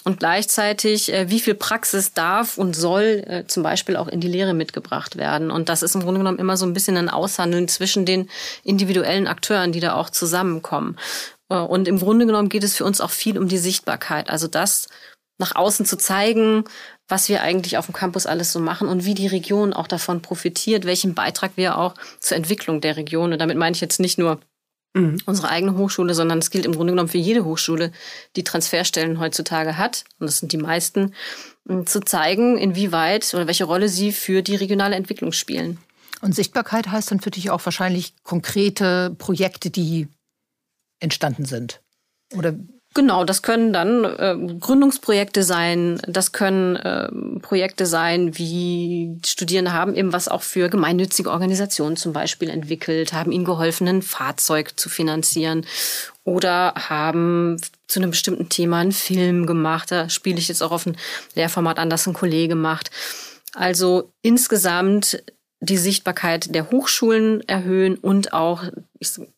Und 0.03 0.19
gleichzeitig, 0.19 1.13
äh, 1.13 1.31
wie 1.31 1.41
viel 1.41 1.55
Praxis 1.55 2.13
darf 2.13 2.59
und 2.59 2.77
soll 2.77 3.25
äh, 3.27 3.47
zum 3.47 3.63
Beispiel 3.63 3.97
auch 3.97 4.09
in 4.09 4.21
die 4.21 4.29
Lehre 4.29 4.53
mitgebracht 4.53 5.17
werden? 5.17 5.51
Und 5.51 5.69
das 5.69 5.83
ist 5.83 5.95
im 5.95 6.03
Grunde 6.03 6.19
genommen 6.19 6.39
immer 6.39 6.57
so 6.57 6.67
ein 6.67 6.75
bisschen 6.75 6.97
ein 6.97 7.09
Aushandeln 7.09 7.69
zwischen 7.69 8.05
den 8.05 8.29
individuellen 8.65 9.29
Akteuren, 9.29 9.73
die 9.73 9.81
da 9.81 9.95
auch 9.95 10.11
zusammenkommen. 10.11 10.97
Und 11.49 11.87
im 11.87 12.01
Grunde 12.01 12.27
genommen 12.27 12.49
geht 12.49 12.65
es 12.65 12.75
für 12.75 12.87
uns 12.87 13.03
auch 13.03 13.11
viel 13.11 13.39
um 13.39 13.49
die 13.49 13.59
Sichtbarkeit. 13.59 14.31
Also 14.31 14.49
das 14.49 14.89
nach 15.39 15.55
außen 15.55 15.85
zu 15.85 15.97
zeigen, 15.97 16.65
was 17.15 17.29
wir 17.29 17.43
eigentlich 17.43 17.79
auf 17.79 17.87
dem 17.87 17.95
Campus 17.95 18.27
alles 18.27 18.53
so 18.53 18.59
machen 18.59 18.89
und 18.89 19.05
wie 19.05 19.15
die 19.15 19.29
Region 19.29 19.73
auch 19.73 19.87
davon 19.87 20.21
profitiert, 20.21 20.85
welchen 20.85 21.15
Beitrag 21.15 21.53
wir 21.55 21.79
auch 21.79 21.95
zur 22.19 22.37
Entwicklung 22.37 22.81
der 22.81 22.97
Region, 22.97 23.33
und 23.33 23.39
damit 23.39 23.57
meine 23.57 23.73
ich 23.73 23.81
jetzt 23.81 24.01
nicht 24.01 24.19
nur 24.19 24.41
mhm. 24.95 25.19
unsere 25.25 25.49
eigene 25.49 25.77
Hochschule, 25.77 26.13
sondern 26.13 26.41
es 26.41 26.51
gilt 26.51 26.67
im 26.67 26.75
Grunde 26.75 26.93
genommen 26.93 27.09
für 27.09 27.19
jede 27.19 27.45
Hochschule, 27.45 27.93
die 28.35 28.43
Transferstellen 28.43 29.21
heutzutage 29.21 29.79
hat, 29.79 30.03
und 30.19 30.27
das 30.27 30.41
sind 30.41 30.51
die 30.51 30.57
meisten, 30.57 31.15
zu 31.87 32.01
zeigen, 32.01 32.59
inwieweit 32.59 33.33
oder 33.33 33.47
welche 33.47 33.63
Rolle 33.63 33.89
sie 33.89 34.11
für 34.11 34.43
die 34.43 34.57
regionale 34.57 34.97
Entwicklung 34.97 35.31
spielen. 35.31 35.79
Und 36.21 36.35
Sichtbarkeit 36.35 36.89
heißt 36.89 37.13
dann 37.13 37.21
für 37.21 37.31
dich 37.31 37.49
auch 37.51 37.65
wahrscheinlich 37.65 38.15
konkrete 38.25 39.15
Projekte, 39.19 39.71
die 39.71 40.09
entstanden 40.99 41.45
sind. 41.45 41.81
Oder 42.37 42.57
Genau, 42.97 43.25
das 43.25 43.43
können 43.43 43.73
dann 43.73 44.05
äh, 44.05 44.37
Gründungsprojekte 44.61 45.43
sein, 45.43 46.01
das 46.07 46.31
können 46.31 46.77
äh, 46.77 47.09
Projekte 47.41 47.87
sein, 47.87 48.39
wie 48.39 49.19
Studierende 49.27 49.73
haben 49.73 49.97
eben 49.97 50.13
was 50.13 50.29
auch 50.29 50.43
für 50.43 50.69
gemeinnützige 50.69 51.33
Organisationen 51.33 51.97
zum 51.97 52.13
Beispiel 52.13 52.49
entwickelt, 52.49 53.13
haben 53.13 53.33
ihnen 53.33 53.45
geholfen, 53.45 53.89
ein 53.89 54.01
Fahrzeug 54.01 54.79
zu 54.79 54.89
finanzieren 54.89 55.67
oder 56.23 56.73
haben 56.77 57.61
zu 57.89 57.99
einem 57.99 58.11
bestimmten 58.11 58.49
Thema 58.49 58.79
einen 58.79 58.93
Film 58.93 59.47
gemacht. 59.47 59.91
Da 59.91 60.09
spiele 60.09 60.39
ich 60.39 60.47
jetzt 60.47 60.63
auch 60.63 60.71
auf 60.71 60.87
ein 60.87 60.97
Lehrformat 61.35 61.81
an, 61.81 61.91
das 61.91 62.07
ein 62.07 62.15
Kollege 62.15 62.55
macht. 62.55 62.93
Also 63.55 64.13
insgesamt 64.23 65.21
die 65.65 65.79
Sichtbarkeit 65.79 66.55
der 66.55 66.71
Hochschulen 66.71 67.47
erhöhen 67.49 67.97
und 67.97 68.33
auch 68.33 68.65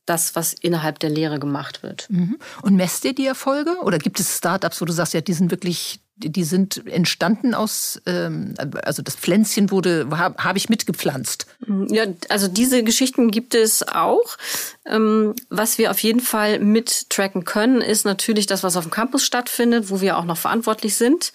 das, 0.04 0.34
was 0.34 0.52
innerhalb 0.52 0.98
der 0.98 1.10
Lehre 1.10 1.38
gemacht 1.38 1.82
wird. 1.82 2.06
Mhm. 2.10 2.38
Und 2.62 2.76
messt 2.76 3.04
ihr 3.04 3.14
die 3.14 3.26
Erfolge? 3.26 3.76
Oder 3.82 3.98
gibt 3.98 4.20
es 4.20 4.36
Startups, 4.38 4.80
wo 4.80 4.84
du 4.84 4.92
sagst, 4.92 5.14
ja, 5.14 5.20
die 5.20 5.32
sind 5.32 5.50
wirklich 5.50 6.00
die 6.18 6.44
sind 6.44 6.86
entstanden 6.86 7.54
aus, 7.54 8.00
ähm, 8.06 8.54
also 8.82 9.02
das 9.02 9.16
Pflänzchen 9.16 9.70
wurde, 9.70 10.08
habe 10.12 10.42
hab 10.42 10.56
ich 10.56 10.70
mitgepflanzt. 10.70 11.46
Ja, 11.88 12.04
also 12.30 12.48
diese 12.48 12.82
Geschichten 12.82 13.30
gibt 13.30 13.54
es 13.54 13.86
auch. 13.86 14.38
Ähm, 14.86 15.34
was 15.50 15.76
wir 15.76 15.90
auf 15.90 15.98
jeden 15.98 16.20
Fall 16.20 16.58
mittracken 16.58 17.44
können, 17.44 17.82
ist 17.82 18.06
natürlich 18.06 18.46
das, 18.46 18.62
was 18.62 18.78
auf 18.78 18.84
dem 18.84 18.90
Campus 18.90 19.24
stattfindet, 19.24 19.90
wo 19.90 20.00
wir 20.00 20.16
auch 20.16 20.24
noch 20.24 20.38
verantwortlich 20.38 20.94
sind, 20.94 21.34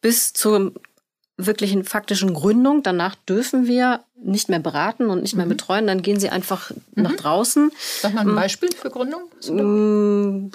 bis 0.00 0.32
zum 0.32 0.72
wirklichen 1.38 1.84
faktischen 1.84 2.34
Gründung. 2.34 2.82
Danach 2.82 3.14
dürfen 3.14 3.66
wir 3.66 4.04
nicht 4.16 4.48
mehr 4.48 4.58
beraten 4.58 5.08
und 5.08 5.22
nicht 5.22 5.36
mehr 5.36 5.46
mhm. 5.46 5.50
betreuen. 5.50 5.86
Dann 5.86 6.02
gehen 6.02 6.20
sie 6.20 6.28
einfach 6.28 6.70
mhm. 6.70 7.02
nach 7.04 7.14
draußen. 7.14 7.70
Sag 8.00 8.12
mal 8.12 8.22
ein 8.22 8.34
mm. 8.34 8.34
Beispiel 8.34 8.70
für 8.74 8.90
Gründung. 8.90 9.22
Mm, 9.48 10.50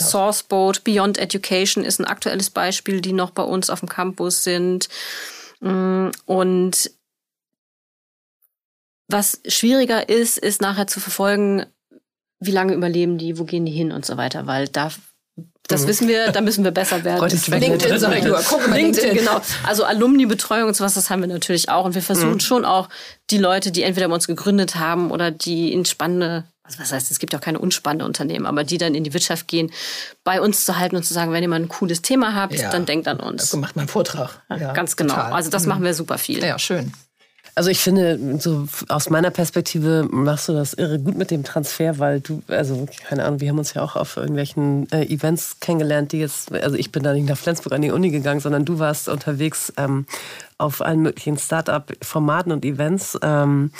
Sourceboat, 0.00 0.84
Beyond 0.84 1.18
Education 1.18 1.84
ist 1.84 1.98
ein 1.98 2.06
aktuelles 2.06 2.50
Beispiel, 2.50 3.00
die 3.00 3.12
noch 3.12 3.30
bei 3.30 3.42
uns 3.42 3.68
auf 3.68 3.80
dem 3.80 3.88
Campus 3.88 4.44
sind. 4.44 4.88
Mm, 5.60 6.10
und 6.26 6.90
was 9.08 9.40
schwieriger 9.48 10.08
ist, 10.08 10.38
ist 10.38 10.60
nachher 10.60 10.86
zu 10.86 11.00
verfolgen, 11.00 11.66
wie 12.40 12.52
lange 12.52 12.74
überleben 12.74 13.18
die, 13.18 13.38
wo 13.38 13.44
gehen 13.44 13.66
die 13.66 13.72
hin 13.72 13.90
und 13.90 14.06
so 14.06 14.16
weiter, 14.16 14.46
weil 14.46 14.68
da 14.68 14.90
das 15.68 15.82
mhm. 15.82 15.88
wissen 15.88 16.08
wir, 16.08 16.32
da 16.32 16.40
müssen 16.40 16.64
wir 16.64 16.70
besser 16.70 17.04
werden. 17.04 17.28
LinkedIn, 17.28 17.98
sag 17.98 18.16
ich 18.16 18.24
nur. 18.24 18.42
Guck 18.48 18.68
mal, 18.68 18.76
LinkedIn, 18.76 19.14
genau. 19.14 19.40
Also 19.64 19.84
Alumni-Betreuung 19.84 20.68
und 20.68 20.74
sowas, 20.74 20.94
das 20.94 21.10
haben 21.10 21.20
wir 21.20 21.28
natürlich 21.28 21.68
auch. 21.68 21.84
Und 21.84 21.94
wir 21.94 22.02
versuchen 22.02 22.34
mhm. 22.34 22.40
schon 22.40 22.64
auch 22.64 22.88
die 23.30 23.38
Leute, 23.38 23.70
die 23.70 23.82
entweder 23.82 24.08
bei 24.08 24.14
uns 24.14 24.26
gegründet 24.26 24.76
haben 24.76 25.10
oder 25.10 25.30
die 25.30 25.72
in 25.74 25.84
spannende, 25.84 26.44
also 26.62 26.78
was 26.78 26.90
heißt, 26.92 27.10
es 27.10 27.18
gibt 27.18 27.34
auch 27.34 27.42
keine 27.42 27.58
unspannende 27.58 28.06
Unternehmen, 28.06 28.46
aber 28.46 28.64
die 28.64 28.78
dann 28.78 28.94
in 28.94 29.04
die 29.04 29.12
Wirtschaft 29.12 29.46
gehen, 29.46 29.70
bei 30.24 30.40
uns 30.40 30.64
zu 30.64 30.78
halten 30.78 30.96
und 30.96 31.04
zu 31.04 31.12
sagen, 31.12 31.32
wenn 31.32 31.42
ihr 31.42 31.50
mal 31.50 31.60
ein 31.60 31.68
cooles 31.68 32.00
Thema 32.00 32.34
habt, 32.34 32.54
ja. 32.54 32.70
dann 32.70 32.86
denkt 32.86 33.06
an 33.06 33.20
uns. 33.20 33.50
Da 33.50 33.58
macht 33.58 33.76
man 33.76 33.82
einen 33.82 33.88
Vortrag. 33.88 34.42
Ja, 34.48 34.72
ganz 34.72 34.96
genau. 34.96 35.14
Total. 35.14 35.32
Also 35.34 35.50
das 35.50 35.64
mhm. 35.64 35.68
machen 35.68 35.84
wir 35.84 35.92
super 35.92 36.16
viel. 36.16 36.42
Ja, 36.42 36.58
schön. 36.58 36.94
Also 37.58 37.70
ich 37.70 37.80
finde, 37.80 38.38
so 38.38 38.68
aus 38.86 39.10
meiner 39.10 39.32
Perspektive 39.32 40.06
machst 40.12 40.48
du 40.48 40.52
das 40.52 40.74
irre 40.74 41.00
gut 41.00 41.18
mit 41.18 41.32
dem 41.32 41.42
Transfer, 41.42 41.98
weil 41.98 42.20
du, 42.20 42.40
also 42.46 42.86
keine 43.08 43.24
Ahnung, 43.24 43.40
wir 43.40 43.48
haben 43.48 43.58
uns 43.58 43.74
ja 43.74 43.82
auch 43.82 43.96
auf 43.96 44.16
irgendwelchen 44.16 44.88
äh, 44.92 45.02
Events 45.06 45.56
kennengelernt, 45.58 46.12
die 46.12 46.20
jetzt, 46.20 46.52
also 46.52 46.76
ich 46.76 46.92
bin 46.92 47.02
da 47.02 47.12
nicht 47.12 47.28
nach 47.28 47.36
Flensburg 47.36 47.72
an 47.72 47.82
die 47.82 47.90
Uni 47.90 48.10
gegangen, 48.10 48.38
sondern 48.38 48.64
du 48.64 48.78
warst 48.78 49.08
unterwegs 49.08 49.72
ähm, 49.76 50.06
auf 50.56 50.82
allen 50.82 51.00
möglichen 51.00 51.36
Start-up-Formaten 51.36 52.52
und 52.52 52.64
Events. 52.64 53.18
Ähm, 53.22 53.72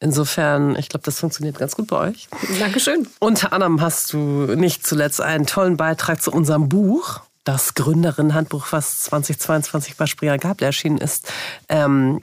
insofern, 0.00 0.76
ich 0.76 0.90
glaube, 0.90 1.06
das 1.06 1.18
funktioniert 1.18 1.56
ganz 1.56 1.76
gut 1.76 1.86
bei 1.86 2.10
euch. 2.10 2.28
Dankeschön. 2.60 3.08
Unter 3.20 3.54
anderem 3.54 3.80
hast 3.80 4.12
du 4.12 4.18
nicht 4.54 4.86
zuletzt 4.86 5.22
einen 5.22 5.46
tollen 5.46 5.78
Beitrag 5.78 6.20
zu 6.20 6.30
unserem 6.30 6.68
Buch 6.68 7.22
das 7.44 7.74
Gründerinnenhandbuch, 7.74 8.66
was 8.70 9.02
2022 9.04 9.96
bei 9.96 10.06
Springer 10.06 10.38
Gabel 10.38 10.64
erschienen 10.64 10.98
ist, 10.98 11.30
ähm, 11.68 12.22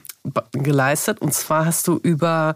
geleistet. 0.52 1.20
Und 1.20 1.34
zwar 1.34 1.66
hast 1.66 1.88
du 1.88 1.96
über 1.96 2.54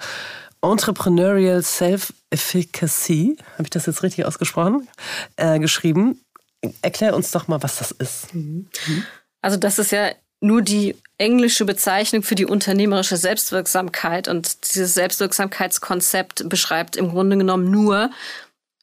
Entrepreneurial 0.62 1.62
Self-Efficacy, 1.62 3.36
habe 3.54 3.64
ich 3.64 3.70
das 3.70 3.86
jetzt 3.86 4.02
richtig 4.02 4.24
ausgesprochen, 4.24 4.88
äh, 5.36 5.58
geschrieben. 5.58 6.20
Erklär 6.82 7.14
uns 7.14 7.30
doch 7.30 7.48
mal, 7.48 7.62
was 7.62 7.78
das 7.78 7.90
ist. 7.92 8.34
Mhm. 8.34 8.68
Also 9.42 9.56
das 9.56 9.78
ist 9.78 9.92
ja 9.92 10.10
nur 10.40 10.62
die 10.62 10.96
englische 11.18 11.64
Bezeichnung 11.64 12.22
für 12.22 12.34
die 12.34 12.46
unternehmerische 12.46 13.16
Selbstwirksamkeit. 13.16 14.28
Und 14.28 14.74
dieses 14.74 14.94
Selbstwirksamkeitskonzept 14.94 16.48
beschreibt 16.48 16.96
im 16.96 17.10
Grunde 17.10 17.36
genommen 17.36 17.70
nur, 17.70 18.10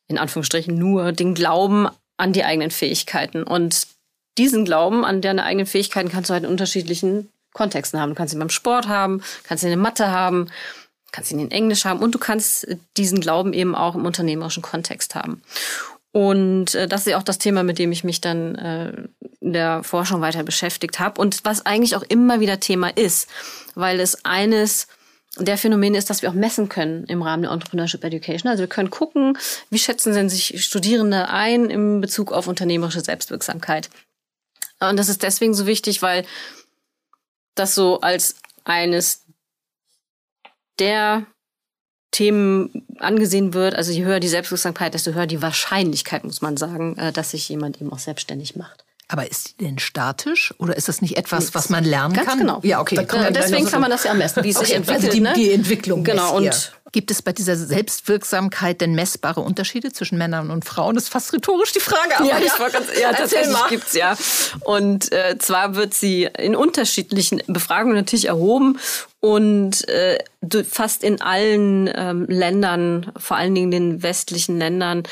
in 0.07 0.17
Anführungsstrichen 0.17 0.77
nur, 0.77 1.11
den 1.11 1.33
Glauben 1.33 1.87
an 2.17 2.33
die 2.33 2.43
eigenen 2.43 2.71
Fähigkeiten. 2.71 3.43
Und 3.43 3.87
diesen 4.37 4.65
Glauben 4.65 5.05
an 5.05 5.21
deine 5.21 5.43
eigenen 5.43 5.67
Fähigkeiten 5.67 6.09
kannst 6.09 6.29
du 6.29 6.33
halt 6.33 6.43
in 6.43 6.49
unterschiedlichen 6.49 7.29
Kontexten 7.53 7.99
haben. 7.99 8.09
Du 8.09 8.15
kannst 8.15 8.33
ihn 8.33 8.39
beim 8.39 8.49
Sport 8.49 8.87
haben, 8.87 9.21
kannst 9.43 9.63
ihn 9.63 9.71
in 9.71 9.79
Mathe 9.79 10.09
haben, 10.09 10.49
kannst 11.11 11.31
ihn 11.31 11.39
in 11.39 11.51
Englisch 11.51 11.85
haben 11.85 11.99
und 11.99 12.13
du 12.13 12.19
kannst 12.19 12.67
diesen 12.97 13.21
Glauben 13.21 13.53
eben 13.53 13.75
auch 13.75 13.95
im 13.95 14.05
unternehmerischen 14.05 14.63
Kontext 14.63 15.15
haben. 15.15 15.41
Und 16.11 16.75
äh, 16.75 16.87
das 16.87 17.01
ist 17.01 17.07
ja 17.07 17.17
auch 17.17 17.23
das 17.23 17.39
Thema, 17.39 17.63
mit 17.63 17.79
dem 17.79 17.91
ich 17.91 18.03
mich 18.03 18.21
dann 18.21 18.55
äh, 18.55 18.93
in 19.39 19.53
der 19.53 19.83
Forschung 19.83 20.21
weiter 20.21 20.43
beschäftigt 20.43 20.99
habe 20.99 21.19
und 21.19 21.43
was 21.43 21.65
eigentlich 21.65 21.95
auch 21.95 22.03
immer 22.03 22.39
wieder 22.39 22.59
Thema 22.59 22.89
ist, 22.95 23.29
weil 23.73 23.99
es 23.99 24.23
eines 24.23 24.87
der 25.39 25.57
Phänomen 25.57 25.95
ist, 25.95 26.11
dass 26.11 26.21
wir 26.21 26.29
auch 26.29 26.35
messen 26.35 26.69
können 26.69 27.05
im 27.05 27.23
Rahmen 27.23 27.43
der 27.43 27.51
Entrepreneurship 27.51 28.03
Education. 28.03 28.51
Also 28.51 28.61
wir 28.61 28.67
können 28.67 28.91
gucken, 28.91 29.37
wie 29.71 29.79
schätzen 29.79 30.13
denn 30.13 30.29
sich 30.29 30.63
Studierende 30.63 31.29
ein 31.29 31.71
im 31.71 32.01
Bezug 32.01 32.31
auf 32.31 32.47
unternehmerische 32.47 33.01
Selbstwirksamkeit. 33.01 33.89
Und 34.79 34.97
das 34.97 35.09
ist 35.09 35.23
deswegen 35.23 35.55
so 35.55 35.65
wichtig, 35.65 36.03
weil 36.03 36.25
das 37.55 37.75
so 37.75 38.01
als 38.01 38.35
eines 38.63 39.25
der 40.79 41.25
Themen 42.11 42.85
angesehen 42.99 43.53
wird. 43.53 43.75
Also 43.75 43.91
je 43.91 44.03
höher 44.03 44.19
die 44.19 44.27
Selbstwirksamkeit, 44.27 44.93
desto 44.93 45.13
höher 45.13 45.27
die 45.27 45.41
Wahrscheinlichkeit, 45.41 46.23
muss 46.23 46.41
man 46.41 46.57
sagen, 46.57 46.97
äh, 46.97 47.11
dass 47.11 47.31
sich 47.31 47.49
jemand 47.49 47.81
eben 47.81 47.91
auch 47.91 47.99
selbstständig 47.99 48.55
macht. 48.55 48.85
Aber 49.13 49.29
ist 49.29 49.59
die 49.59 49.65
denn 49.65 49.77
statisch 49.77 50.55
oder 50.57 50.75
ist 50.75 50.87
das 50.87 50.99
nicht 50.99 51.17
etwas, 51.17 51.53
was 51.53 51.69
man 51.69 51.83
lernen 51.83 52.15
Ganz 52.15 52.27
kann? 52.27 52.39
genau. 52.39 52.61
Ja, 52.63 52.81
okay. 52.81 52.95
Ja, 52.95 53.29
deswegen 53.29 53.67
kann 53.67 53.79
man 53.79 53.91
das 53.91 54.05
ja 54.05 54.11
am 54.11 54.17
besten, 54.17 54.43
wie 54.43 54.49
es 54.49 54.55
okay, 54.55 54.65
sich 54.65 54.75
entwickelt. 54.75 55.03
Also 55.03 55.13
die, 55.13 55.19
ne? 55.19 55.33
die 55.35 55.51
Entwicklung. 55.51 56.03
Genau. 56.03 56.35
Und 56.35 56.73
Gibt 56.91 57.09
es 57.09 57.21
bei 57.21 57.31
dieser 57.31 57.55
Selbstwirksamkeit 57.55 58.79
denn 58.79 58.93
messbare 58.93 59.41
Unterschiede 59.41 59.91
zwischen 59.91 60.17
Männern 60.17 60.49
und 60.49 60.65
Frauen? 60.65 60.95
Das 60.95 61.05
ist 61.05 61.09
fast 61.09 61.31
rhetorisch 61.33 61.73
die 61.73 61.79
Frage. 61.79 62.17
Aber 62.17 62.25
ja, 62.25 62.39
ja, 62.39 62.69
ganz, 62.69 62.87
ja 62.99 63.13
tatsächlich 63.13 63.67
gibt's 63.69 63.93
ja. 63.93 64.15
Und 64.61 65.11
äh, 65.11 65.37
zwar 65.39 65.75
wird 65.75 65.93
sie 65.93 66.29
in 66.37 66.55
unterschiedlichen 66.55 67.41
Befragungen 67.47 67.95
natürlich 67.95 68.27
erhoben 68.27 68.79
und 69.19 69.87
äh, 69.89 70.23
fast 70.69 71.03
in 71.03 71.21
allen 71.21 71.89
ähm, 71.95 72.25
Ländern, 72.29 73.11
vor 73.17 73.37
allen 73.37 73.55
Dingen 73.55 73.71
den 73.71 74.03
westlichen 74.03 74.59
Ländern, 74.59 75.03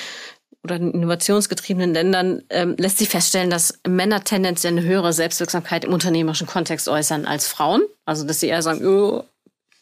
oder 0.63 0.75
in 0.75 0.91
innovationsgetriebenen 0.91 1.93
Ländern 1.93 2.43
ähm, 2.49 2.75
lässt 2.77 2.99
sich 2.99 3.09
feststellen, 3.09 3.49
dass 3.49 3.79
Männer 3.87 4.23
tendenziell 4.23 4.73
eine 4.73 4.83
höhere 4.83 5.11
Selbstwirksamkeit 5.11 5.85
im 5.85 5.93
unternehmerischen 5.93 6.47
Kontext 6.47 6.87
äußern 6.87 7.25
als 7.25 7.47
Frauen. 7.47 7.81
Also 8.05 8.25
dass 8.25 8.39
sie 8.39 8.47
eher 8.47 8.61
sagen, 8.61 8.85
oh, 8.85 9.23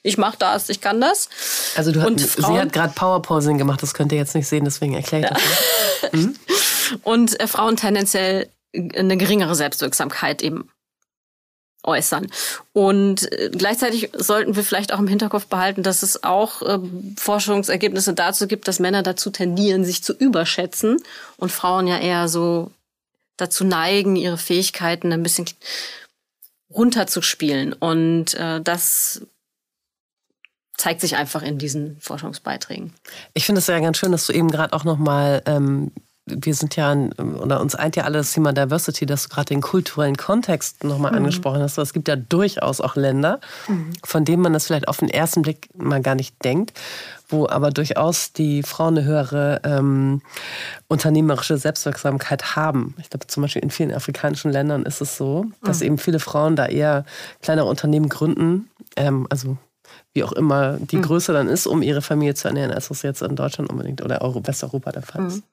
ich 0.01 0.17
mache 0.17 0.37
das, 0.37 0.69
ich 0.69 0.79
kann 0.79 1.01
das. 1.01 1.27
Also 1.75 1.91
du 1.91 2.05
und 2.05 2.21
Frauen, 2.21 2.55
sie 2.55 2.61
hat 2.61 2.73
gerade 2.73 2.93
Powerposing 2.93 3.57
gemacht, 3.57 3.83
das 3.83 3.93
könnt 3.93 4.11
ihr 4.13 4.17
jetzt 4.17 4.35
nicht 4.35 4.47
sehen, 4.47 4.63
deswegen 4.63 4.93
erkläre 4.93 5.23
ich 5.23 5.29
das. 5.29 6.11
Hm? 6.13 6.35
Und 7.03 7.39
äh, 7.39 7.45
Frauen 7.45 7.75
tendenziell 7.75 8.49
eine 8.73 9.17
geringere 9.17 9.53
Selbstwirksamkeit 9.55 10.41
eben 10.41 10.69
äußern. 11.83 12.27
Und 12.73 13.31
äh, 13.31 13.49
gleichzeitig 13.51 14.09
sollten 14.13 14.55
wir 14.55 14.63
vielleicht 14.63 14.93
auch 14.93 14.99
im 14.99 15.07
Hinterkopf 15.07 15.47
behalten, 15.47 15.83
dass 15.83 16.03
es 16.03 16.23
auch 16.23 16.61
äh, 16.61 16.79
Forschungsergebnisse 17.17 18.13
dazu 18.13 18.47
gibt, 18.47 18.67
dass 18.67 18.79
Männer 18.79 19.03
dazu 19.03 19.29
tendieren, 19.29 19.85
sich 19.85 20.03
zu 20.03 20.13
überschätzen 20.13 21.01
und 21.37 21.51
Frauen 21.51 21.87
ja 21.87 21.97
eher 21.97 22.27
so 22.27 22.71
dazu 23.37 23.63
neigen, 23.63 24.15
ihre 24.15 24.37
Fähigkeiten 24.37 25.13
ein 25.13 25.23
bisschen 25.23 25.45
runterzuspielen. 26.69 27.73
Und 27.73 28.33
äh, 28.33 28.61
das 28.61 29.21
zeigt 30.77 31.01
sich 31.01 31.15
einfach 31.15 31.41
in 31.41 31.57
diesen 31.57 31.97
Forschungsbeiträgen. 31.99 32.93
Ich 33.33 33.45
finde 33.45 33.59
es 33.59 33.67
ja 33.67 33.79
ganz 33.79 33.97
schön, 33.97 34.11
dass 34.11 34.27
du 34.27 34.33
eben 34.33 34.49
gerade 34.49 34.73
auch 34.73 34.83
noch 34.83 34.97
mal 34.97 35.41
ähm, 35.45 35.91
wir 36.29 36.53
sind 36.53 36.75
ja, 36.75 36.95
oder 37.41 37.61
uns 37.61 37.75
eint 37.75 37.95
ja 37.95 38.03
alle 38.03 38.19
das 38.19 38.31
Thema 38.31 38.53
Diversity, 38.53 39.05
dass 39.05 39.23
du 39.23 39.29
gerade 39.29 39.45
den 39.45 39.61
kulturellen 39.61 40.17
Kontext 40.17 40.83
nochmal 40.83 41.11
mhm. 41.11 41.19
angesprochen 41.19 41.61
hast. 41.61 41.77
Es 41.77 41.93
gibt 41.93 42.07
ja 42.07 42.15
durchaus 42.15 42.81
auch 42.81 42.95
Länder, 42.95 43.39
mhm. 43.67 43.93
von 44.03 44.25
denen 44.25 44.41
man 44.41 44.53
das 44.53 44.67
vielleicht 44.67 44.87
auf 44.87 44.97
den 44.97 45.09
ersten 45.09 45.41
Blick 45.41 45.69
mal 45.75 46.01
gar 46.01 46.15
nicht 46.15 46.43
denkt, 46.43 46.79
wo 47.27 47.47
aber 47.47 47.71
durchaus 47.71 48.33
die 48.33 48.63
Frauen 48.63 48.97
eine 48.97 49.07
höhere 49.07 49.61
ähm, 49.63 50.21
unternehmerische 50.87 51.57
Selbstwirksamkeit 51.57 52.55
haben. 52.55 52.95
Ich 52.99 53.09
glaube, 53.09 53.27
zum 53.27 53.41
Beispiel 53.41 53.61
in 53.61 53.69
vielen 53.69 53.93
afrikanischen 53.93 54.51
Ländern 54.51 54.83
ist 54.83 55.01
es 55.01 55.17
so, 55.17 55.45
dass 55.63 55.79
mhm. 55.79 55.85
eben 55.85 55.97
viele 55.97 56.19
Frauen 56.19 56.55
da 56.55 56.65
eher 56.65 57.05
kleinere 57.41 57.67
Unternehmen 57.67 58.09
gründen. 58.09 58.69
Ähm, 58.95 59.27
also 59.29 59.57
wie 60.19 60.23
auch 60.25 60.33
immer 60.33 60.77
die 60.79 60.97
mhm. 60.97 61.03
Größe 61.03 61.31
dann 61.31 61.47
ist, 61.47 61.65
um 61.65 61.81
ihre 61.81 62.01
Familie 62.01 62.35
zu 62.35 62.49
ernähren, 62.49 62.71
als 62.71 62.89
das 62.89 63.03
jetzt 63.03 63.21
in 63.21 63.37
Deutschland 63.37 63.69
unbedingt 63.69 64.01
oder 64.03 64.21
Euro 64.21 64.45
Westeuropa 64.45 64.91
der 64.91 65.01
Fall 65.01 65.27
ist. 65.27 65.37
Mhm. 65.37 65.43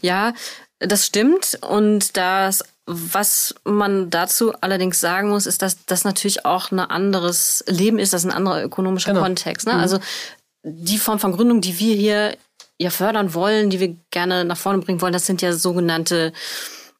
Ja, 0.00 0.34
das 0.80 1.06
stimmt. 1.06 1.58
Und 1.62 2.16
das, 2.16 2.64
was 2.86 3.54
man 3.64 4.10
dazu 4.10 4.52
allerdings 4.60 5.00
sagen 5.00 5.28
muss, 5.28 5.46
ist, 5.46 5.62
dass 5.62 5.86
das 5.86 6.02
natürlich 6.02 6.44
auch 6.44 6.72
ein 6.72 6.80
anderes 6.80 7.64
Leben 7.68 8.00
ist, 8.00 8.12
das 8.12 8.24
ist 8.24 8.30
ein 8.30 8.36
anderer 8.36 8.64
ökonomischer 8.64 9.12
genau. 9.12 9.22
Kontext. 9.22 9.66
Ne? 9.66 9.74
Mhm. 9.74 9.80
Also 9.80 9.98
die 10.64 10.98
Form 10.98 11.20
von 11.20 11.32
Gründung, 11.32 11.60
die 11.60 11.78
wir 11.78 11.94
hier 11.94 12.36
ja 12.78 12.90
fördern 12.90 13.32
wollen, 13.32 13.70
die 13.70 13.78
wir 13.78 13.96
gerne 14.10 14.44
nach 14.44 14.56
vorne 14.56 14.80
bringen 14.80 15.00
wollen, 15.00 15.12
das 15.12 15.26
sind 15.26 15.40
ja 15.40 15.52
sogenannte 15.52 16.32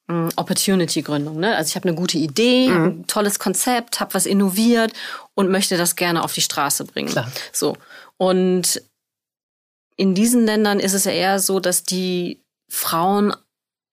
Opportunity-Gründung. 0.09 1.39
Ne? 1.39 1.57
Also 1.57 1.71
ich 1.71 1.77
habe 1.77 1.89
eine 1.89 1.97
gute 1.97 2.19
Idee, 2.19 2.69
mhm. 2.69 2.85
ein 2.85 3.07
tolles 3.07 3.39
Konzept, 3.39 3.99
habe 3.99 4.15
was 4.15 4.27
innoviert 4.27 4.93
und 5.35 5.51
möchte 5.51 5.77
das 5.77 5.97
gerne 5.97 6.23
auf 6.23 6.33
die 6.33 6.43
Straße 6.43 6.85
bringen. 6.85 7.09
Klar. 7.09 7.31
So. 7.53 7.77
Und 8.17 8.83
in 9.97 10.15
diesen 10.15 10.45
Ländern 10.45 10.79
ist 10.79 10.93
es 10.93 11.05
ja 11.05 11.13
eher 11.13 11.39
so, 11.41 11.59
dass 11.59 11.83
die 11.83 12.41
Frauen 12.71 13.35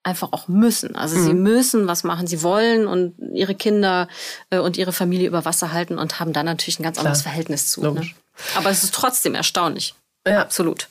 einfach 0.04 0.34
auch 0.34 0.48
müssen. 0.48 0.96
Also 0.96 1.18
mhm. 1.18 1.26
sie 1.26 1.34
müssen 1.34 1.88
was 1.88 2.04
machen, 2.04 2.28
sie 2.28 2.44
wollen 2.44 2.88
und 2.88 3.16
ihre 3.34 3.56
Kinder 3.56 4.08
äh, 4.50 4.60
und 4.60 4.78
ihre 4.78 4.92
Familie 4.92 5.28
über 5.28 5.46
Wasser 5.46 5.72
halten 5.72 5.98
und 5.98 6.20
haben 6.20 6.34
dann 6.34 6.46
natürlich 6.46 6.80
ein 6.80 6.84
ganz 6.84 6.98
Klar. 6.98 7.08
anderes 7.08 7.24
Verhältnis 7.24 7.72
zu. 7.72 7.82
Ne? 7.82 8.10
Aber 8.56 8.70
es 8.70 8.84
ist 8.84 8.94
trotzdem 8.94 9.34
erstaunlich. 9.34 9.96
Ja. 10.28 10.42
Absolut. 10.42 10.90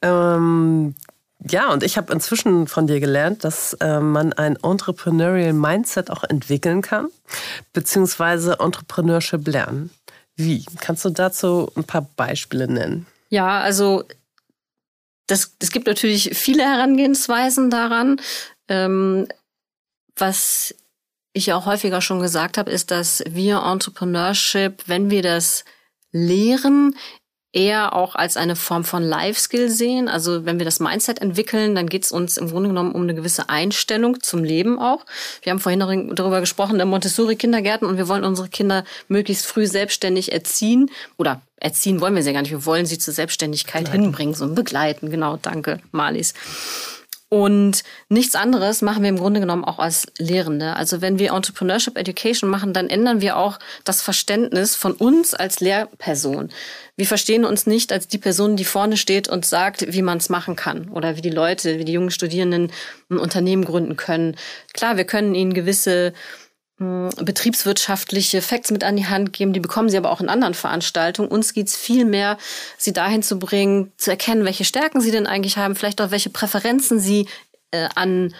Ähm, 0.00 0.94
ja, 1.48 1.72
und 1.72 1.82
ich 1.82 1.96
habe 1.96 2.12
inzwischen 2.12 2.66
von 2.66 2.86
dir 2.86 3.00
gelernt, 3.00 3.44
dass 3.44 3.74
äh, 3.74 4.00
man 4.00 4.32
ein 4.32 4.56
Entrepreneurial 4.62 5.52
Mindset 5.52 6.10
auch 6.10 6.24
entwickeln 6.24 6.82
kann, 6.82 7.08
beziehungsweise 7.72 8.58
Entrepreneurship 8.60 9.46
lernen. 9.48 9.90
Wie? 10.36 10.64
Kannst 10.80 11.04
du 11.04 11.10
dazu 11.10 11.70
ein 11.76 11.84
paar 11.84 12.08
Beispiele 12.16 12.68
nennen? 12.68 13.06
Ja, 13.28 13.60
also 13.60 14.04
das, 15.26 15.56
es 15.60 15.70
gibt 15.70 15.86
natürlich 15.86 16.30
viele 16.36 16.62
Herangehensweisen 16.62 17.70
daran. 17.70 18.20
Ähm, 18.68 19.26
was 20.16 20.74
ich 21.32 21.52
auch 21.52 21.66
häufiger 21.66 22.00
schon 22.00 22.20
gesagt 22.20 22.58
habe, 22.58 22.70
ist, 22.70 22.90
dass 22.90 23.24
wir 23.28 23.62
Entrepreneurship, 23.62 24.82
wenn 24.86 25.10
wir 25.10 25.22
das 25.22 25.64
lehren, 26.12 26.94
eher 27.52 27.94
auch 27.94 28.14
als 28.14 28.36
eine 28.36 28.56
Form 28.56 28.84
von 28.84 29.02
Life-Skill 29.02 29.68
sehen. 29.68 30.08
Also 30.08 30.44
wenn 30.46 30.58
wir 30.58 30.64
das 30.64 30.80
Mindset 30.80 31.20
entwickeln, 31.20 31.74
dann 31.74 31.88
geht 31.88 32.04
es 32.04 32.12
uns 32.12 32.36
im 32.38 32.48
Grunde 32.48 32.70
genommen 32.70 32.92
um 32.92 33.02
eine 33.02 33.14
gewisse 33.14 33.48
Einstellung 33.48 34.20
zum 34.22 34.42
Leben 34.42 34.78
auch. 34.78 35.04
Wir 35.42 35.52
haben 35.52 35.60
vorhin 35.60 35.80
darüber 36.14 36.40
gesprochen, 36.40 36.76
der 36.78 36.86
Montessori-Kindergärten 36.86 37.86
und 37.86 37.98
wir 37.98 38.08
wollen 38.08 38.24
unsere 38.24 38.48
Kinder 38.48 38.84
möglichst 39.08 39.46
früh 39.46 39.66
selbstständig 39.66 40.32
erziehen 40.32 40.90
oder 41.18 41.42
erziehen 41.56 42.00
wollen 42.00 42.14
wir 42.14 42.22
sie 42.22 42.32
gar 42.32 42.42
nicht. 42.42 42.50
Wir 42.50 42.66
wollen 42.66 42.86
sie 42.86 42.98
zur 42.98 43.14
Selbstständigkeit 43.14 43.84
begleiten. 43.84 44.02
hinbringen, 44.02 44.34
so 44.34 44.48
begleiten. 44.48 45.10
Genau, 45.10 45.38
danke, 45.40 45.80
Marlies. 45.92 46.34
Und 47.32 47.82
nichts 48.10 48.34
anderes 48.34 48.82
machen 48.82 49.02
wir 49.02 49.08
im 49.08 49.16
Grunde 49.16 49.40
genommen 49.40 49.64
auch 49.64 49.78
als 49.78 50.06
Lehrende. 50.18 50.76
Also 50.76 51.00
wenn 51.00 51.18
wir 51.18 51.32
Entrepreneurship 51.32 51.96
Education 51.96 52.50
machen, 52.50 52.74
dann 52.74 52.90
ändern 52.90 53.22
wir 53.22 53.38
auch 53.38 53.58
das 53.84 54.02
Verständnis 54.02 54.76
von 54.76 54.92
uns 54.92 55.32
als 55.32 55.60
Lehrperson. 55.60 56.50
Wir 56.94 57.06
verstehen 57.06 57.46
uns 57.46 57.66
nicht 57.66 57.90
als 57.90 58.06
die 58.06 58.18
Person, 58.18 58.56
die 58.56 58.66
vorne 58.66 58.98
steht 58.98 59.28
und 59.28 59.46
sagt, 59.46 59.94
wie 59.94 60.02
man 60.02 60.18
es 60.18 60.28
machen 60.28 60.56
kann 60.56 60.90
oder 60.90 61.16
wie 61.16 61.22
die 61.22 61.30
Leute, 61.30 61.78
wie 61.78 61.86
die 61.86 61.94
jungen 61.94 62.10
Studierenden 62.10 62.70
ein 63.08 63.16
Unternehmen 63.16 63.64
gründen 63.64 63.96
können. 63.96 64.36
Klar, 64.74 64.98
wir 64.98 65.04
können 65.04 65.34
ihnen 65.34 65.54
gewisse 65.54 66.12
betriebswirtschaftliche 67.16 68.42
Facts 68.42 68.70
mit 68.70 68.84
an 68.84 68.96
die 68.96 69.06
Hand 69.06 69.32
geben. 69.32 69.52
Die 69.52 69.60
bekommen 69.60 69.88
sie 69.88 69.96
aber 69.96 70.10
auch 70.10 70.20
in 70.20 70.28
anderen 70.28 70.54
Veranstaltungen. 70.54 71.28
Uns 71.28 71.54
geht 71.54 71.68
es 71.68 71.76
viel 71.76 72.04
mehr, 72.04 72.38
sie 72.78 72.92
dahin 72.92 73.22
zu 73.22 73.38
bringen, 73.38 73.92
zu 73.96 74.10
erkennen, 74.10 74.44
welche 74.44 74.64
Stärken 74.64 75.00
sie 75.00 75.10
denn 75.10 75.26
eigentlich 75.26 75.56
haben, 75.56 75.74
vielleicht 75.74 76.00
auch 76.00 76.10
welche 76.10 76.30
Präferenzen 76.30 77.00
sie 77.00 77.28
äh, 77.70 77.88
an 77.94 78.34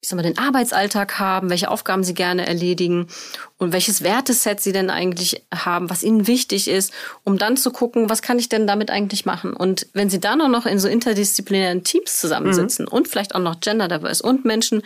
ich 0.00 0.08
sag 0.08 0.16
mal, 0.16 0.22
den 0.22 0.38
Arbeitsalltag 0.38 1.18
haben, 1.18 1.50
welche 1.50 1.70
Aufgaben 1.70 2.04
sie 2.04 2.14
gerne 2.14 2.46
erledigen 2.46 3.08
und 3.56 3.72
welches 3.72 4.04
Werteset 4.04 4.60
sie 4.60 4.70
denn 4.70 4.90
eigentlich 4.90 5.44
haben, 5.52 5.90
was 5.90 6.04
ihnen 6.04 6.28
wichtig 6.28 6.68
ist, 6.68 6.92
um 7.24 7.36
dann 7.36 7.56
zu 7.56 7.72
gucken, 7.72 8.08
was 8.08 8.22
kann 8.22 8.38
ich 8.38 8.48
denn 8.48 8.68
damit 8.68 8.90
eigentlich 8.90 9.26
machen? 9.26 9.54
Und 9.54 9.88
wenn 9.94 10.08
sie 10.08 10.20
dann 10.20 10.40
auch 10.40 10.48
noch 10.48 10.66
in 10.66 10.78
so 10.78 10.86
interdisziplinären 10.86 11.82
Teams 11.82 12.20
zusammensitzen 12.20 12.84
mhm. 12.84 12.92
und 12.92 13.08
vielleicht 13.08 13.34
auch 13.34 13.40
noch 13.40 13.58
gender 13.58 13.88
diverse 13.88 14.22
und 14.22 14.44
Menschen 14.44 14.82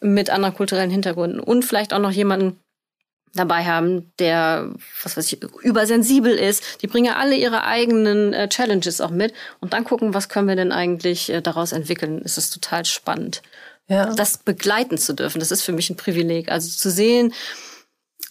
mit 0.00 0.30
anderen 0.30 0.54
kulturellen 0.54 0.90
Hintergründen 0.90 1.40
und 1.40 1.64
vielleicht 1.64 1.92
auch 1.92 1.98
noch 1.98 2.10
jemanden 2.10 2.58
dabei 3.34 3.64
haben, 3.64 4.12
der, 4.18 4.70
was 5.02 5.16
weiß 5.16 5.32
ich, 5.32 5.42
übersensibel 5.62 6.32
ist. 6.32 6.82
Die 6.82 6.86
bringen 6.86 7.06
ja 7.06 7.16
alle 7.16 7.36
ihre 7.36 7.64
eigenen 7.64 8.32
äh, 8.32 8.48
Challenges 8.48 9.00
auch 9.00 9.10
mit 9.10 9.32
und 9.60 9.72
dann 9.72 9.84
gucken, 9.84 10.14
was 10.14 10.28
können 10.28 10.48
wir 10.48 10.56
denn 10.56 10.72
eigentlich 10.72 11.30
äh, 11.30 11.40
daraus 11.40 11.72
entwickeln. 11.72 12.22
Ist 12.22 12.36
das 12.36 12.50
total 12.50 12.84
spannend. 12.84 13.42
Ja. 13.86 14.14
Das 14.14 14.38
begleiten 14.38 14.98
zu 14.98 15.14
dürfen, 15.14 15.40
das 15.40 15.50
ist 15.50 15.62
für 15.62 15.72
mich 15.72 15.90
ein 15.90 15.96
Privileg. 15.96 16.50
Also 16.50 16.70
zu 16.70 16.90
sehen, 16.90 17.32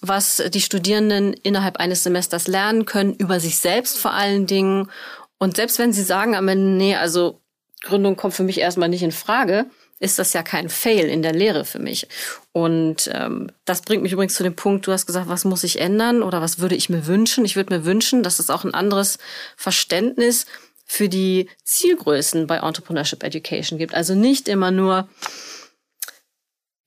was 0.01 0.41
die 0.53 0.61
Studierenden 0.61 1.33
innerhalb 1.33 1.77
eines 1.77 2.03
Semesters 2.03 2.47
lernen 2.47 2.85
können, 2.85 3.13
über 3.13 3.39
sich 3.39 3.57
selbst 3.57 3.97
vor 3.97 4.13
allen 4.13 4.47
Dingen. 4.47 4.89
Und 5.37 5.57
selbst 5.57 5.79
wenn 5.79 5.93
sie 5.93 6.03
sagen 6.03 6.35
am 6.35 6.47
Ende, 6.47 6.77
nee, 6.77 6.95
also 6.95 7.41
Gründung 7.81 8.15
kommt 8.15 8.33
für 8.33 8.43
mich 8.43 8.59
erstmal 8.59 8.89
nicht 8.89 9.03
in 9.03 9.11
Frage, 9.11 9.65
ist 9.99 10.17
das 10.17 10.33
ja 10.33 10.43
kein 10.43 10.69
Fail 10.69 11.07
in 11.07 11.21
der 11.21 11.33
Lehre 11.33 11.65
für 11.65 11.79
mich. 11.79 12.07
Und 12.53 13.09
ähm, 13.13 13.51
das 13.65 13.81
bringt 13.81 14.01
mich 14.01 14.13
übrigens 14.13 14.35
zu 14.35 14.43
dem 14.43 14.55
Punkt, 14.55 14.87
du 14.87 14.91
hast 14.91 15.05
gesagt, 15.05 15.27
was 15.27 15.45
muss 15.45 15.63
ich 15.63 15.79
ändern 15.79 16.23
oder 16.23 16.41
was 16.41 16.59
würde 16.59 16.75
ich 16.75 16.89
mir 16.89 17.05
wünschen? 17.05 17.45
Ich 17.45 17.55
würde 17.55 17.75
mir 17.75 17.85
wünschen, 17.85 18.23
dass 18.23 18.39
es 18.39 18.49
auch 18.49 18.63
ein 18.63 18.73
anderes 18.73 19.17
Verständnis 19.57 20.45
für 20.85 21.09
die 21.09 21.49
Zielgrößen 21.65 22.47
bei 22.47 22.57
Entrepreneurship 22.57 23.23
Education 23.23 23.77
gibt. 23.77 23.93
Also 23.93 24.15
nicht 24.15 24.47
immer 24.47 24.71
nur, 24.71 25.07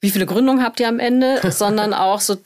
wie 0.00 0.10
viele 0.10 0.26
Gründungen 0.26 0.64
habt 0.64 0.80
ihr 0.80 0.88
am 0.88 0.98
Ende, 0.98 1.40
sondern 1.50 1.92
auch 1.94 2.20
so, 2.20 2.38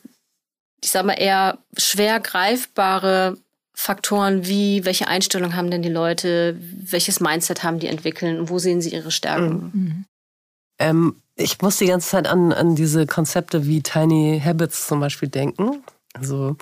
ich 0.83 0.90
sag 0.90 1.07
mal, 1.07 1.14
eher 1.14 1.59
schwer 1.76 2.20
greifbare 2.20 3.38
Faktoren 3.72 4.46
wie, 4.46 4.85
welche 4.85 5.07
Einstellung 5.07 5.55
haben 5.55 5.70
denn 5.70 5.83
die 5.83 5.90
Leute, 5.90 6.59
welches 6.61 7.20
Mindset 7.20 7.62
haben 7.62 7.79
die 7.79 7.88
entwickeln, 7.88 8.48
wo 8.48 8.59
sehen 8.59 8.81
sie 8.81 8.90
ihre 8.90 9.11
Stärken? 9.11 9.70
Mhm. 9.72 10.05
Ähm, 10.79 11.17
ich 11.37 11.61
muss 11.61 11.77
die 11.77 11.87
ganze 11.87 12.09
Zeit 12.09 12.27
an, 12.27 12.53
an 12.53 12.75
diese 12.75 13.07
Konzepte 13.07 13.67
wie 13.67 13.83
Tiny 13.83 14.41
Habits 14.43 14.87
zum 14.87 15.01
Beispiel 15.01 15.29
denken. 15.29 15.83
Also, 16.15 16.57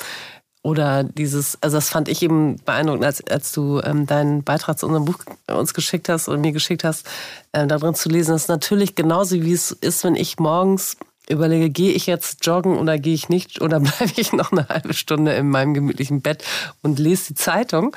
oder 0.63 1.05
dieses, 1.05 1.59
also 1.61 1.77
das 1.77 1.91
fand 1.91 2.09
ich 2.09 2.23
eben 2.23 2.57
beeindruckend, 2.65 3.05
als, 3.05 3.27
als 3.29 3.53
du 3.53 3.81
ähm, 3.83 4.07
deinen 4.07 4.43
Beitrag 4.43 4.79
zu 4.79 4.87
unserem 4.87 5.05
Buch 5.05 5.19
uns 5.47 5.75
geschickt 5.75 6.09
hast 6.09 6.27
und 6.29 6.41
mir 6.41 6.53
geschickt 6.53 6.85
hast, 6.85 7.07
ähm, 7.53 7.69
darin 7.69 7.95
zu 7.95 8.09
lesen, 8.09 8.35
ist 8.35 8.49
natürlich 8.49 8.95
genauso 8.95 9.43
wie 9.43 9.53
es 9.53 9.71
ist, 9.71 10.03
wenn 10.05 10.17
ich 10.17 10.39
morgens 10.39 10.97
überlege, 11.29 11.71
gehe 11.71 11.93
ich 11.93 12.07
jetzt 12.07 12.45
joggen 12.45 12.79
oder 12.79 12.99
gehe 12.99 13.15
ich 13.15 13.29
nicht 13.29 13.61
oder 13.61 13.81
bleibe 13.81 14.13
ich 14.17 14.33
noch 14.33 14.53
eine 14.53 14.69
halbe 14.69 14.95
Stunde 14.95 15.33
in 15.33 15.49
meinem 15.49 15.75
gemütlichen 15.75 16.21
Bett 16.21 16.45
und 16.83 16.99
lese 16.99 17.29
die 17.29 17.35
Zeitung. 17.35 17.97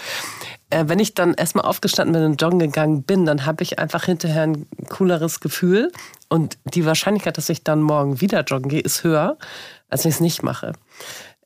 Äh, 0.70 0.86
wenn 0.88 1.00
ich 1.00 1.14
dann 1.14 1.34
erstmal 1.34 1.66
aufgestanden 1.66 2.14
bin 2.14 2.32
und 2.32 2.42
joggen 2.42 2.60
gegangen 2.60 3.04
bin, 3.04 3.26
dann 3.26 3.46
habe 3.46 3.64
ich 3.64 3.80
einfach 3.80 4.06
hinterher 4.06 4.44
ein 4.44 4.68
cooleres 4.90 5.40
Gefühl 5.40 5.92
und 6.30 6.58
die 6.66 6.86
Wahrscheinlichkeit, 6.86 7.38
dass 7.38 7.50
ich 7.50 7.64
dann 7.64 7.82
morgen 7.82 8.22
wieder 8.22 8.44
joggen 8.44 8.70
gehe, 8.70 8.82
ist 8.82 9.04
höher, 9.04 9.38
als 9.90 10.04
wenn 10.04 10.10
ich 10.10 10.16
es 10.16 10.22
nicht 10.22 10.44
mache. 10.44 10.74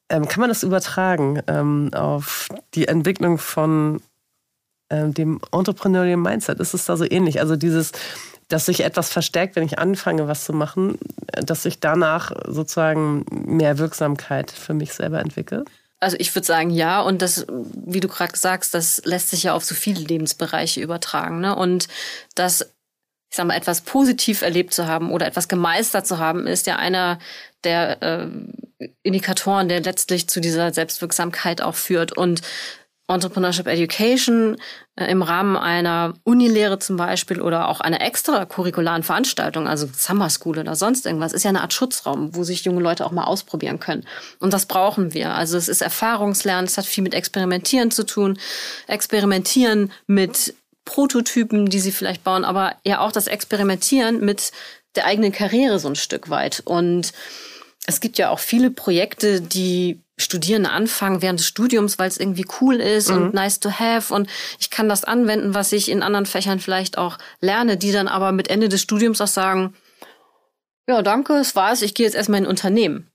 Ähm, 0.10 0.28
kann 0.28 0.42
man 0.42 0.50
das 0.50 0.64
übertragen 0.64 1.42
ähm, 1.48 1.92
auf 1.94 2.50
die 2.74 2.88
Entwicklung 2.88 3.38
von 3.38 4.02
ähm, 4.90 5.14
dem 5.14 5.40
Entrepreneurial 5.52 6.18
Mindset? 6.18 6.60
Ist 6.60 6.74
es 6.74 6.86
da 6.86 6.98
so 6.98 7.06
ähnlich? 7.10 7.40
Also 7.40 7.56
dieses 7.56 7.92
dass 8.52 8.66
sich 8.66 8.84
etwas 8.84 9.10
verstärkt, 9.10 9.56
wenn 9.56 9.64
ich 9.64 9.80
anfange, 9.80 10.28
was 10.28 10.44
zu 10.44 10.54
machen, 10.54 10.98
dass 11.42 11.66
ich 11.66 11.80
danach 11.80 12.32
sozusagen 12.48 13.26
mehr 13.30 13.78
Wirksamkeit 13.78 14.52
für 14.52 14.74
mich 14.74 14.94
selber 14.94 15.20
entwickle? 15.20 15.64
Also 16.02 16.18
ich 16.20 16.34
würde 16.36 16.46
sagen, 16.46 16.72
ja. 16.72 17.02
Und 17.02 17.22
das, 17.22 17.46
wie 17.48 18.00
du 18.00 18.08
gerade 18.08 18.38
sagst, 18.38 18.74
das 18.74 19.02
lässt 19.06 19.30
sich 19.30 19.44
ja 19.44 19.54
auf 19.54 19.64
so 19.64 19.76
viele 19.76 20.02
Lebensbereiche 20.02 20.82
übertragen. 20.82 21.40
Ne? 21.40 21.56
Und 21.56 21.88
das, 22.36 22.62
ich 23.30 23.38
sag 23.38 23.46
mal, 23.46 23.56
etwas 23.56 23.82
positiv 23.82 24.42
erlebt 24.42 24.74
zu 24.74 24.88
haben 24.88 25.12
oder 25.12 25.28
etwas 25.28 25.48
gemeistert 25.48 26.08
zu 26.08 26.18
haben, 26.18 26.48
ist 26.48 26.68
ja 26.68 26.76
einer 26.76 27.20
der 27.64 28.02
äh, 28.02 28.28
Indikatoren, 29.04 29.70
der 29.70 29.82
letztlich 29.82 30.28
zu 30.28 30.42
dieser 30.42 30.74
Selbstwirksamkeit 30.74 31.62
auch 31.62 31.76
führt. 31.76 32.18
Und 32.18 32.42
Entrepreneurship 33.08 33.68
Education 33.68 34.58
im 35.06 35.22
Rahmen 35.22 35.56
einer 35.58 36.14
Unilehre 36.24 36.80
zum 36.80 36.98
Beispiel 36.98 37.42
oder 37.42 37.68
auch 37.68 37.80
einer 37.80 38.02
extracurricularen 38.02 39.04
Veranstaltung, 39.04 39.68
also 39.68 39.88
Summer 39.96 40.30
School 40.30 40.60
oder 40.60 40.76
sonst 40.76 41.06
irgendwas, 41.06 41.34
ist 41.34 41.44
ja 41.44 41.50
eine 41.50 41.62
Art 41.62 41.74
Schutzraum, 41.74 42.36
wo 42.36 42.44
sich 42.44 42.64
junge 42.64 42.82
Leute 42.82 43.06
auch 43.06 43.12
mal 43.12 43.26
ausprobieren 43.26 43.80
können. 43.80 44.06
Und 44.40 44.54
das 44.54 44.66
brauchen 44.66 45.14
wir. 45.14 45.34
Also 45.34 45.58
es 45.58 45.68
ist 45.68 45.82
Erfahrungslernen, 45.82 46.66
es 46.66 46.78
hat 46.78 46.86
viel 46.86 47.04
mit 47.04 47.14
Experimentieren 47.14 47.92
zu 47.92 48.06
tun, 48.06 48.38
Experimentieren 48.88 49.92
mit 50.08 50.54
Prototypen, 50.86 51.68
die 51.68 51.80
sie 51.80 51.92
vielleicht 51.92 52.24
bauen, 52.24 52.44
aber 52.44 52.76
ja 52.84 53.00
auch 53.00 53.12
das 53.12 53.28
Experimentieren 53.28 54.20
mit 54.20 54.52
der 54.96 55.06
eigenen 55.06 55.32
Karriere 55.32 55.80
so 55.80 55.88
ein 55.88 55.96
Stück 55.96 56.30
weit. 56.30 56.62
Und 56.66 57.14
es 57.86 58.00
gibt 58.00 58.18
ja 58.18 58.30
auch 58.30 58.40
viele 58.40 58.72
Projekte, 58.72 59.42
die 59.42 60.00
Studierende 60.22 60.72
anfangen 60.72 61.22
während 61.22 61.40
des 61.40 61.48
Studiums, 61.48 62.00
weil 62.00 62.08
es 62.08 62.18
irgendwie 62.18 62.46
cool 62.62 62.76
ist 62.76 63.10
mhm. 63.10 63.16
und 63.16 63.34
nice 63.34 63.60
to 63.60 63.72
have 63.72 64.14
und 64.14 64.30
ich 64.60 64.70
kann 64.70 64.90
das 64.90 65.04
anwenden, 65.04 65.54
was 65.54 65.72
ich 65.72 65.90
in 65.90 66.04
anderen 66.04 66.26
Fächern 66.26 66.60
vielleicht 66.60 66.98
auch 66.98 67.18
lerne, 67.40 67.78
die 67.78 67.92
dann 67.92 68.08
aber 68.08 68.32
mit 68.32 68.50
Ende 68.50 68.70
des 68.70 68.82
Studiums 68.82 69.22
auch 69.22 69.28
sagen, 69.28 69.74
ja, 70.88 71.02
danke, 71.02 71.34
es 71.34 71.56
war's, 71.56 71.82
ich 71.82 71.94
gehe 71.94 72.06
jetzt 72.06 72.16
erstmal 72.16 72.40
in 72.40 72.46
ein 72.46 72.50
Unternehmen. 72.50 73.08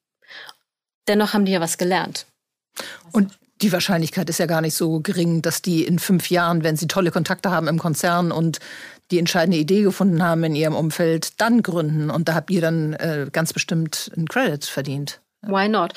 Dennoch 1.08 1.34
haben 1.34 1.44
die 1.44 1.52
ja 1.52 1.60
was 1.60 1.78
gelernt. 1.78 2.26
Und 3.12 3.32
die 3.62 3.72
Wahrscheinlichkeit 3.72 4.28
ist 4.28 4.38
ja 4.38 4.46
gar 4.46 4.60
nicht 4.60 4.74
so 4.74 5.00
gering, 5.00 5.40
dass 5.40 5.62
die 5.62 5.84
in 5.84 5.98
fünf 5.98 6.30
Jahren, 6.30 6.62
wenn 6.62 6.76
sie 6.76 6.88
tolle 6.88 7.10
Kontakte 7.10 7.50
haben 7.50 7.68
im 7.68 7.78
Konzern 7.78 8.30
und 8.30 8.58
die 9.10 9.18
entscheidende 9.18 9.56
Idee 9.56 9.82
gefunden 9.82 10.22
haben 10.22 10.44
in 10.44 10.54
ihrem 10.54 10.74
Umfeld, 10.74 11.40
dann 11.40 11.62
gründen. 11.62 12.10
Und 12.10 12.28
da 12.28 12.34
habt 12.34 12.50
ihr 12.50 12.60
dann 12.60 12.92
äh, 12.94 13.28
ganz 13.32 13.52
bestimmt 13.52 14.10
einen 14.14 14.28
Credit 14.28 14.64
verdient. 14.64 15.20
Why 15.42 15.68
not? 15.68 15.92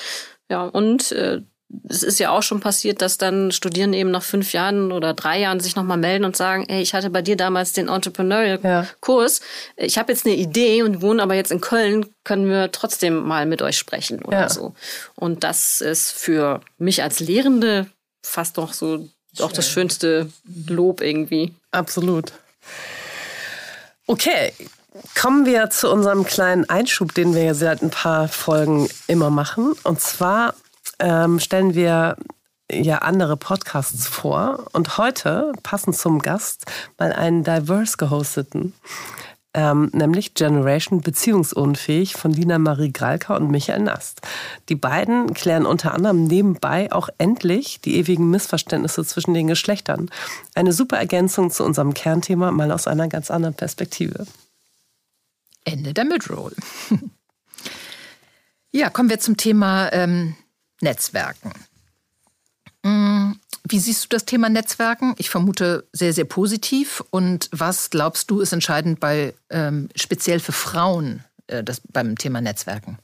Ja, 0.49 0.63
und 0.63 1.11
äh, 1.11 1.41
es 1.87 2.01
ist 2.01 2.19
ja 2.19 2.31
auch 2.31 2.41
schon 2.41 2.59
passiert, 2.59 3.01
dass 3.01 3.17
dann 3.17 3.51
Studierende 3.51 3.97
eben 3.97 4.09
nach 4.09 4.23
fünf 4.23 4.53
Jahren 4.53 4.91
oder 4.91 5.13
drei 5.13 5.39
Jahren 5.39 5.59
sich 5.59 5.75
nochmal 5.75 5.97
melden 5.97 6.25
und 6.25 6.35
sagen, 6.35 6.65
hey, 6.67 6.81
ich 6.81 6.93
hatte 6.93 7.11
bei 7.11 7.21
dir 7.21 7.37
damals 7.37 7.73
den 7.73 7.87
Entrepreneurial-Kurs. 7.87 9.41
Ja. 9.77 9.85
Ich 9.85 9.97
habe 9.97 10.11
jetzt 10.11 10.25
eine 10.25 10.35
Idee 10.35 10.81
und 10.81 11.01
wohne 11.01 11.21
aber 11.21 11.35
jetzt 11.35 11.51
in 11.51 11.61
Köln, 11.61 12.07
können 12.23 12.49
wir 12.49 12.71
trotzdem 12.71 13.23
mal 13.23 13.45
mit 13.45 13.61
euch 13.61 13.77
sprechen 13.77 14.23
oder 14.23 14.41
ja. 14.41 14.49
so. 14.49 14.73
Und 15.15 15.43
das 15.43 15.81
ist 15.81 16.11
für 16.11 16.61
mich 16.77 17.03
als 17.03 17.19
Lehrende 17.19 17.87
fast 18.25 18.57
noch 18.57 18.73
so 18.73 19.07
auch 19.39 19.51
das 19.51 19.69
schönste 19.69 20.31
Lob 20.67 21.01
irgendwie. 21.01 21.53
Absolut. 21.71 22.33
Okay, 24.07 24.53
kommen 25.15 25.45
wir 25.45 25.69
zu 25.69 25.91
unserem 25.91 26.23
kleinen 26.25 26.69
Einschub, 26.69 27.13
den 27.13 27.33
wir 27.33 27.43
ja 27.43 27.53
seit 27.53 27.81
ein 27.81 27.89
paar 27.89 28.27
Folgen 28.27 28.89
immer 29.07 29.29
machen. 29.29 29.73
Und 29.83 30.01
zwar 30.01 30.53
ähm, 30.99 31.39
stellen 31.39 31.75
wir 31.75 32.17
ja 32.71 32.99
andere 32.99 33.37
Podcasts 33.37 34.07
vor 34.07 34.65
und 34.73 34.97
heute, 34.97 35.53
passend 35.63 35.95
zum 35.95 36.19
Gast, 36.19 36.65
mal 36.97 37.11
einen 37.11 37.43
diverse 37.43 37.97
gehosteten, 37.97 38.73
ähm, 39.55 39.89
nämlich 39.93 40.35
Generation 40.35 41.01
Beziehungsunfähig 41.01 42.13
von 42.13 42.31
Lina 42.31 42.59
Marie 42.59 42.93
Gralka 42.93 43.35
und 43.35 43.49
Michael 43.49 43.81
Nast. 43.81 44.21
Die 44.69 44.75
beiden 44.75 45.33
klären 45.33 45.65
unter 45.65 45.95
anderem 45.95 46.25
nebenbei 46.25 46.91
auch 46.91 47.09
endlich 47.17 47.81
die 47.81 47.95
ewigen 47.97 48.29
Missverständnisse 48.29 49.03
zwischen 49.03 49.33
den 49.33 49.47
Geschlechtern. 49.47 50.11
Eine 50.53 50.71
super 50.71 50.97
Ergänzung 50.97 51.49
zu 51.49 51.63
unserem 51.63 51.95
Kernthema, 51.95 52.51
mal 52.51 52.71
aus 52.71 52.85
einer 52.85 53.07
ganz 53.07 53.31
anderen 53.31 53.55
Perspektive. 53.55 54.27
Ende 55.65 55.93
der 55.93 56.05
Midroll. 56.05 56.55
ja, 58.71 58.89
kommen 58.89 59.09
wir 59.09 59.19
zum 59.19 59.37
Thema 59.37 59.91
ähm, 59.91 60.35
Netzwerken. 60.81 61.53
Mm, 62.83 63.33
wie 63.67 63.79
siehst 63.79 64.05
du 64.05 64.07
das 64.09 64.25
Thema 64.25 64.49
Netzwerken? 64.49 65.13
Ich 65.17 65.29
vermute 65.29 65.87
sehr, 65.91 66.13
sehr 66.13 66.25
positiv. 66.25 67.03
Und 67.11 67.49
was 67.51 67.89
glaubst 67.89 68.31
du 68.31 68.39
ist 68.39 68.53
entscheidend 68.53 68.99
bei 68.99 69.33
ähm, 69.49 69.89
speziell 69.95 70.39
für 70.39 70.53
Frauen 70.53 71.23
äh, 71.47 71.63
das, 71.63 71.81
beim 71.91 72.17
Thema 72.17 72.41
Netzwerken? 72.41 72.97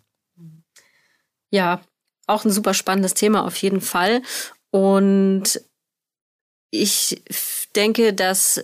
Ja, 1.52 1.82
auch 2.28 2.46
ein 2.46 2.52
super 2.52 2.74
spannendes 2.74 3.14
Thema 3.14 3.46
auf 3.46 3.56
jeden 3.58 3.82
Fall. 3.82 4.22
Und 4.72 5.62
ich 6.72 7.24
denke, 7.76 8.14
dass 8.14 8.62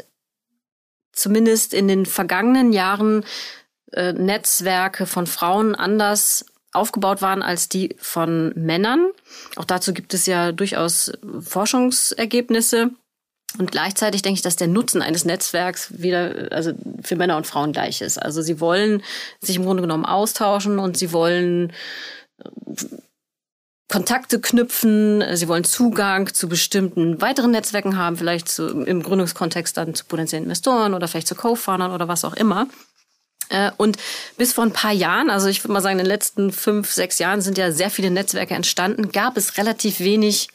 zumindest 1.13 1.73
in 1.73 1.87
den 1.87 2.05
vergangenen 2.05 2.73
Jahren 2.73 3.23
äh, 3.91 4.13
Netzwerke 4.13 5.05
von 5.05 5.27
Frauen 5.27 5.75
anders 5.75 6.45
aufgebaut 6.73 7.21
waren 7.21 7.41
als 7.41 7.69
die 7.69 7.95
von 7.99 8.53
Männern. 8.55 9.09
Auch 9.55 9.65
dazu 9.65 9.93
gibt 9.93 10.13
es 10.13 10.25
ja 10.25 10.51
durchaus 10.51 11.11
Forschungsergebnisse. 11.41 12.91
Und 13.59 13.71
gleichzeitig 13.71 14.21
denke 14.21 14.37
ich, 14.37 14.41
dass 14.41 14.55
der 14.55 14.69
Nutzen 14.69 15.01
eines 15.01 15.25
Netzwerks 15.25 15.89
wieder, 16.01 16.47
also 16.51 16.71
für 17.01 17.17
Männer 17.17 17.35
und 17.35 17.45
Frauen 17.45 17.73
gleich 17.73 18.01
ist. 18.01 18.17
Also 18.17 18.41
sie 18.41 18.61
wollen 18.61 19.03
sich 19.41 19.57
im 19.57 19.63
Grunde 19.63 19.81
genommen 19.81 20.05
austauschen 20.05 20.79
und 20.79 20.95
sie 20.95 21.11
wollen 21.11 21.73
äh, 22.37 22.85
Kontakte 23.89 24.39
knüpfen, 24.39 25.21
sie 25.35 25.49
wollen 25.49 25.65
Zugang 25.65 26.33
zu 26.33 26.47
bestimmten 26.47 27.19
weiteren 27.19 27.51
Netzwerken 27.51 27.97
haben, 27.97 28.15
vielleicht 28.15 28.47
zu, 28.47 28.69
im 28.69 29.03
Gründungskontext 29.03 29.75
dann 29.75 29.95
zu 29.95 30.05
potenziellen 30.05 30.45
Investoren 30.45 30.93
oder 30.93 31.09
vielleicht 31.09 31.27
zu 31.27 31.35
Co-Foundern 31.35 31.91
oder 31.91 32.07
was 32.07 32.23
auch 32.23 32.35
immer. 32.35 32.67
Äh, 33.51 33.71
und 33.77 33.97
bis 34.37 34.53
vor 34.53 34.63
ein 34.63 34.73
paar 34.73 34.93
Jahren, 34.93 35.29
also 35.29 35.47
ich 35.47 35.63
würde 35.63 35.73
mal 35.73 35.81
sagen, 35.81 35.99
in 35.99 36.05
den 36.05 36.07
letzten 36.07 36.51
fünf, 36.51 36.91
sechs 36.91 37.19
Jahren 37.19 37.41
sind 37.41 37.57
ja 37.57 37.71
sehr 37.71 37.89
viele 37.91 38.09
Netzwerke 38.09 38.55
entstanden, 38.55 39.11
gab 39.11 39.37
es 39.37 39.57
relativ 39.57 39.99
wenig 39.99 40.47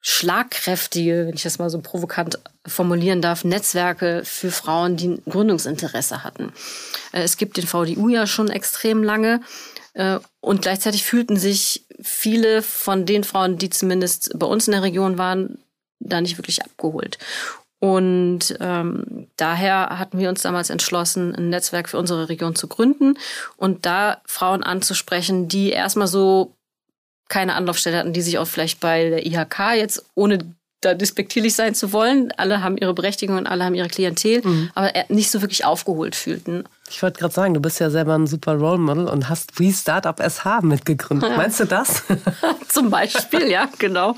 schlagkräftige, 0.00 1.26
wenn 1.26 1.34
ich 1.34 1.42
das 1.42 1.58
mal 1.58 1.68
so 1.68 1.80
provokant 1.80 2.38
formulieren 2.66 3.20
darf, 3.20 3.44
Netzwerke 3.44 4.22
für 4.24 4.50
Frauen, 4.50 4.96
die 4.96 5.08
ein 5.08 5.22
Gründungsinteresse 5.28 6.24
hatten. 6.24 6.52
Äh, 7.12 7.22
es 7.22 7.36
gibt 7.36 7.56
den 7.56 7.66
VDU 7.66 8.08
ja 8.08 8.26
schon 8.26 8.48
extrem 8.48 9.02
lange 9.02 9.40
äh, 9.92 10.18
und 10.40 10.62
gleichzeitig 10.62 11.04
fühlten 11.04 11.36
sich 11.36 11.86
viele 12.00 12.62
von 12.62 13.04
den 13.04 13.24
Frauen, 13.24 13.58
die 13.58 13.68
zumindest 13.68 14.38
bei 14.38 14.46
uns 14.46 14.68
in 14.68 14.72
der 14.72 14.82
Region 14.82 15.18
waren, 15.18 15.58
da 15.98 16.20
nicht 16.20 16.38
wirklich 16.38 16.62
abgeholt. 16.62 17.18
Und 17.78 18.56
ähm, 18.60 19.28
daher 19.36 19.98
hatten 19.98 20.18
wir 20.18 20.30
uns 20.30 20.42
damals 20.42 20.70
entschlossen, 20.70 21.34
ein 21.34 21.50
Netzwerk 21.50 21.88
für 21.90 21.98
unsere 21.98 22.28
Region 22.28 22.54
zu 22.54 22.68
gründen 22.68 23.18
und 23.56 23.84
da 23.84 24.22
Frauen 24.24 24.62
anzusprechen, 24.62 25.48
die 25.48 25.70
erstmal 25.70 26.06
so 26.06 26.56
keine 27.28 27.54
Anlaufstelle 27.54 27.98
hatten, 27.98 28.12
die 28.12 28.22
sich 28.22 28.38
auch 28.38 28.46
vielleicht 28.46 28.80
bei 28.80 29.10
der 29.10 29.26
IHK 29.26 29.74
jetzt 29.76 30.06
ohne 30.14 30.38
da 30.86 30.94
despektierlich 30.94 31.54
sein 31.54 31.74
zu 31.74 31.92
wollen. 31.92 32.32
Alle 32.36 32.62
haben 32.62 32.78
ihre 32.78 32.94
Berechtigung 32.94 33.36
und 33.36 33.46
alle 33.46 33.64
haben 33.64 33.74
ihre 33.74 33.88
Klientel, 33.88 34.40
mhm. 34.42 34.70
aber 34.74 34.92
nicht 35.08 35.30
so 35.30 35.40
wirklich 35.40 35.64
aufgeholt 35.64 36.14
fühlten. 36.14 36.64
Ich 36.88 37.02
wollte 37.02 37.18
gerade 37.18 37.34
sagen, 37.34 37.52
du 37.54 37.60
bist 37.60 37.80
ja 37.80 37.90
selber 37.90 38.14
ein 38.14 38.26
super 38.26 38.54
Role 38.54 38.78
Model 38.78 39.08
und 39.08 39.28
hast 39.28 39.58
wie 39.58 39.72
Startup 39.72 40.18
SH 40.18 40.62
mitgegründet. 40.62 41.30
Ja. 41.30 41.36
Meinst 41.36 41.58
du 41.58 41.64
das? 41.64 42.04
Zum 42.68 42.90
Beispiel, 42.90 43.50
ja, 43.50 43.68
genau. 43.78 44.14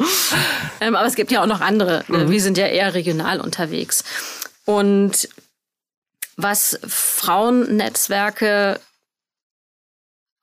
Ähm, 0.80 0.94
aber 0.94 1.06
es 1.06 1.14
gibt 1.14 1.30
ja 1.32 1.42
auch 1.42 1.46
noch 1.46 1.62
andere. 1.62 2.04
Mhm. 2.08 2.30
Wir 2.30 2.40
sind 2.42 2.58
ja 2.58 2.66
eher 2.66 2.92
regional 2.92 3.40
unterwegs. 3.40 4.04
Und 4.66 5.28
was 6.36 6.78
Frauennetzwerke 6.86 8.78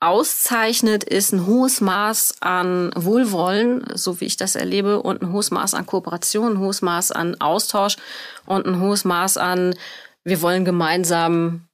auszeichnet, 0.06 1.04
ist 1.04 1.34
ein 1.34 1.46
hohes 1.46 1.82
Maß 1.82 2.36
an 2.42 2.92
Wohlwollen, 2.96 3.86
so 3.94 4.20
wie 4.20 4.26
ich 4.26 4.38
das 4.38 4.56
erlebe, 4.56 5.02
und 5.02 5.22
ein 5.22 5.32
hohes 5.32 5.52
Maß 5.52 5.74
an 5.74 5.86
Kooperation, 5.86 6.54
ein 6.54 6.60
hohes 6.60 6.82
Maß 6.82 7.12
an 7.12 7.40
Austausch 7.42 7.98
und 8.46 8.66
ein 8.66 8.80
hohes 8.80 9.06
Maß 9.06 9.38
an, 9.38 9.76
wir 10.24 10.42
wollen 10.42 10.66
gemeinsam 10.66 11.68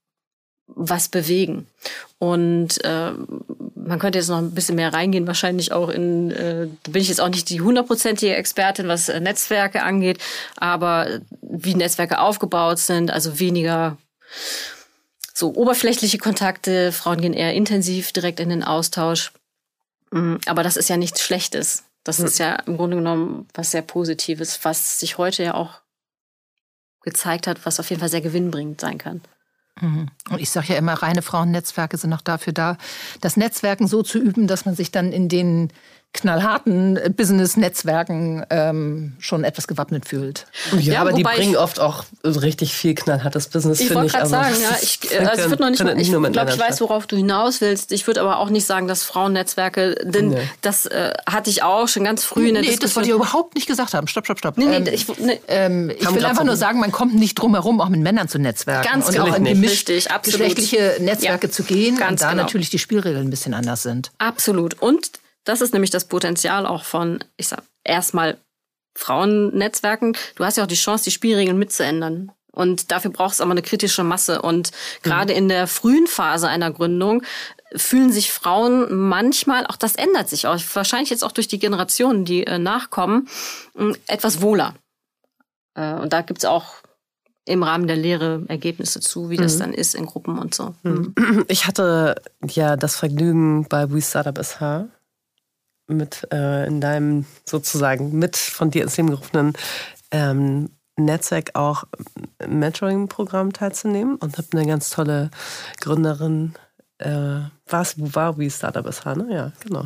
was 0.67 1.09
bewegen. 1.09 1.67
Und 2.17 2.83
äh, 2.83 3.11
man 3.75 3.99
könnte 3.99 4.19
jetzt 4.19 4.29
noch 4.29 4.37
ein 4.37 4.51
bisschen 4.51 4.75
mehr 4.75 4.93
reingehen, 4.93 5.27
wahrscheinlich 5.27 5.71
auch 5.71 5.89
in, 5.89 6.31
äh, 6.31 6.67
da 6.83 6.91
bin 6.91 7.01
ich 7.01 7.09
jetzt 7.09 7.19
auch 7.19 7.29
nicht 7.29 7.49
die 7.49 7.61
hundertprozentige 7.61 8.35
Expertin, 8.35 8.87
was 8.87 9.09
äh, 9.09 9.19
Netzwerke 9.19 9.83
angeht, 9.83 10.19
aber 10.57 11.19
wie 11.41 11.75
Netzwerke 11.75 12.19
aufgebaut 12.19 12.79
sind, 12.79 13.11
also 13.11 13.39
weniger 13.39 13.97
so 15.41 15.53
oberflächliche 15.55 16.19
Kontakte, 16.19 16.91
Frauen 16.91 17.19
gehen 17.19 17.33
eher 17.33 17.53
intensiv 17.53 18.13
direkt 18.13 18.39
in 18.39 18.49
den 18.49 18.63
Austausch. 18.63 19.33
Mm, 20.11 20.35
aber 20.45 20.61
das 20.61 20.77
ist 20.77 20.87
ja 20.87 20.97
nichts 20.97 21.21
Schlechtes. 21.21 21.83
Das 22.03 22.19
mhm. 22.19 22.25
ist 22.25 22.37
ja 22.37 22.55
im 22.67 22.77
Grunde 22.77 22.97
genommen 22.97 23.47
was 23.53 23.71
sehr 23.71 23.81
Positives, 23.81 24.63
was 24.63 24.99
sich 24.99 25.17
heute 25.17 25.43
ja 25.43 25.55
auch 25.55 25.81
gezeigt 27.01 27.47
hat, 27.47 27.65
was 27.65 27.79
auf 27.79 27.89
jeden 27.89 27.99
Fall 27.99 28.09
sehr 28.09 28.21
gewinnbringend 28.21 28.79
sein 28.79 28.99
kann. 28.99 29.21
Mhm. 29.81 30.09
Und 30.29 30.39
ich 30.39 30.51
sage 30.51 30.73
ja 30.73 30.75
immer, 30.75 30.93
reine 30.93 31.23
Frauennetzwerke 31.23 31.97
sind 31.97 32.13
auch 32.13 32.21
dafür 32.21 32.53
da, 32.53 32.77
das 33.21 33.35
Netzwerken 33.35 33.87
so 33.87 34.03
zu 34.03 34.19
üben, 34.19 34.45
dass 34.45 34.65
man 34.65 34.75
sich 34.75 34.91
dann 34.91 35.11
in 35.11 35.27
den 35.27 35.73
knallharten 36.13 36.99
Business-Netzwerken 37.15 38.45
ähm, 38.49 39.13
schon 39.19 39.45
etwas 39.45 39.67
gewappnet 39.67 40.07
fühlt. 40.07 40.45
Ja, 40.73 40.79
ja 40.79 41.01
aber 41.01 41.13
die 41.13 41.23
bringen 41.23 41.55
oft 41.55 41.79
auch 41.79 42.03
richtig 42.23 42.73
viel 42.73 42.95
knallhartes 42.95 43.47
Business, 43.47 43.77
finde 43.77 44.05
ich. 44.05 44.13
Ich 44.13 44.13
wollte 44.13 44.29
gerade 44.29 44.35
also, 44.35 44.59
sagen, 44.59 44.61
ja, 44.61 44.77
ich, 44.81 45.19
also 45.19 45.43
ich 45.43 45.49
würde 45.49 45.63
noch 45.63 45.69
nicht, 45.69 46.11
mal, 46.11 46.27
ich 46.27 46.33
glaube, 46.33 46.51
ich 46.51 46.59
weiß, 46.59 46.81
worauf 46.81 47.07
du 47.07 47.15
hinaus 47.15 47.61
willst. 47.61 47.93
Ich 47.93 48.07
würde 48.07 48.21
aber 48.21 48.39
auch 48.39 48.49
nicht 48.49 48.65
sagen, 48.65 48.87
dass 48.87 49.03
Frauennetzwerke, 49.03 49.95
denn 50.03 50.29
nee. 50.29 50.41
das 50.61 50.85
äh, 50.85 51.13
hatte 51.29 51.49
ich 51.49 51.63
auch 51.63 51.87
schon 51.87 52.03
ganz 52.03 52.25
früh 52.25 52.49
in 52.49 52.55
der 52.55 52.63
nee, 52.63 52.69
Diskussion. 52.69 52.81
das 52.81 52.95
wollte 52.97 53.09
ich 53.09 53.15
überhaupt 53.15 53.55
nicht 53.55 53.67
gesagt 53.67 53.93
haben. 53.93 54.07
Stopp, 54.07 54.25
stopp, 54.25 54.39
stopp. 54.39 54.57
Nee, 54.57 54.65
nee, 54.65 54.75
ähm, 54.75 54.87
ich, 54.91 55.07
nee. 55.17 55.39
Ähm, 55.47 55.89
ich 55.91 56.13
will 56.13 56.25
einfach 56.25 56.43
nur 56.43 56.57
sagen, 56.57 56.79
man 56.79 56.91
kommt 56.91 57.15
nicht 57.15 57.35
drum 57.35 57.53
herum, 57.53 57.79
auch 57.79 57.89
mit 57.89 58.01
Männern 58.01 58.27
zu 58.27 58.37
netzwerken. 58.37 58.87
Ganz 58.91 59.07
und 59.07 59.13
genau. 59.13 59.29
auch 59.29 59.37
in 59.37 59.45
gemischt 59.45 59.87
geschlechtliche 59.87 60.97
Netzwerke 60.99 61.47
ja. 61.47 61.53
zu 61.53 61.63
gehen 61.63 61.97
ganz 61.97 62.11
und 62.11 62.21
da 62.21 62.31
genau. 62.31 62.43
natürlich 62.43 62.69
die 62.69 62.79
Spielregeln 62.79 63.27
ein 63.27 63.29
bisschen 63.29 63.53
anders 63.53 63.83
sind. 63.83 64.11
Absolut. 64.17 64.81
Und 64.81 65.20
das 65.43 65.61
ist 65.61 65.73
nämlich 65.73 65.89
das 65.89 66.05
Potenzial 66.05 66.65
auch 66.65 66.83
von, 66.83 67.23
ich 67.37 67.47
sag, 67.47 67.63
erstmal 67.83 68.37
Frauennetzwerken. 68.95 70.15
Du 70.35 70.43
hast 70.43 70.57
ja 70.57 70.63
auch 70.63 70.67
die 70.67 70.75
Chance, 70.75 71.05
die 71.05 71.11
Spielregeln 71.11 71.57
mitzuändern. 71.57 72.31
Und 72.51 72.91
dafür 72.91 73.11
braucht 73.11 73.33
es 73.33 73.41
aber 73.41 73.51
eine 73.51 73.61
kritische 73.61 74.03
Masse. 74.03 74.41
Und 74.41 74.71
gerade 75.03 75.33
mhm. 75.33 75.39
in 75.39 75.49
der 75.49 75.67
frühen 75.67 76.07
Phase 76.07 76.49
einer 76.49 76.71
Gründung 76.71 77.23
fühlen 77.75 78.11
sich 78.11 78.31
Frauen 78.31 79.07
manchmal, 79.07 79.65
auch 79.65 79.77
das 79.77 79.95
ändert 79.95 80.27
sich 80.27 80.47
auch, 80.47 80.59
wahrscheinlich 80.73 81.09
jetzt 81.09 81.23
auch 81.23 81.31
durch 81.31 81.47
die 81.47 81.59
Generationen, 81.59 82.25
die 82.25 82.45
äh, 82.45 82.59
nachkommen, 82.59 83.29
äh, 83.77 83.93
etwas 84.07 84.41
wohler. 84.41 84.75
Äh, 85.75 85.93
und 85.93 86.11
da 86.11 86.21
gibt's 86.21 86.43
auch 86.43 86.75
im 87.45 87.63
Rahmen 87.63 87.87
der 87.87 87.95
Lehre 87.95 88.43
Ergebnisse 88.49 88.99
zu, 88.99 89.29
wie 89.29 89.37
mhm. 89.37 89.43
das 89.43 89.57
dann 89.57 89.73
ist 89.73 89.95
in 89.95 90.05
Gruppen 90.05 90.37
und 90.37 90.53
so. 90.53 90.75
Mhm. 90.83 91.15
Ich 91.47 91.65
hatte 91.65 92.21
ja 92.45 92.75
das 92.75 92.97
Vergnügen 92.97 93.65
bei 93.67 93.89
We 93.89 94.01
Startup 94.01 94.37
SH 94.37 94.89
mit 95.87 96.27
äh, 96.31 96.65
in 96.65 96.81
deinem 96.81 97.25
sozusagen 97.45 98.17
mit 98.17 98.37
von 98.37 98.71
dir 98.71 98.83
ins 98.83 98.97
Leben 98.97 99.09
gerufenen 99.09 99.53
ähm, 100.11 100.69
Netzwerk 100.97 101.51
auch 101.55 101.85
Mentoring-Programm 102.45 103.53
teilzunehmen 103.53 104.15
und 104.17 104.37
habe 104.37 104.47
eine 104.53 104.65
ganz 104.65 104.89
tolle 104.89 105.31
Gründerin, 105.79 106.53
äh, 106.99 107.39
was 107.67 107.95
war 107.97 108.37
wie 108.37 108.49
Startup 108.49 108.85
ist, 108.85 109.05
ne? 109.05 109.27
Ja, 109.29 109.51
genau. 109.61 109.85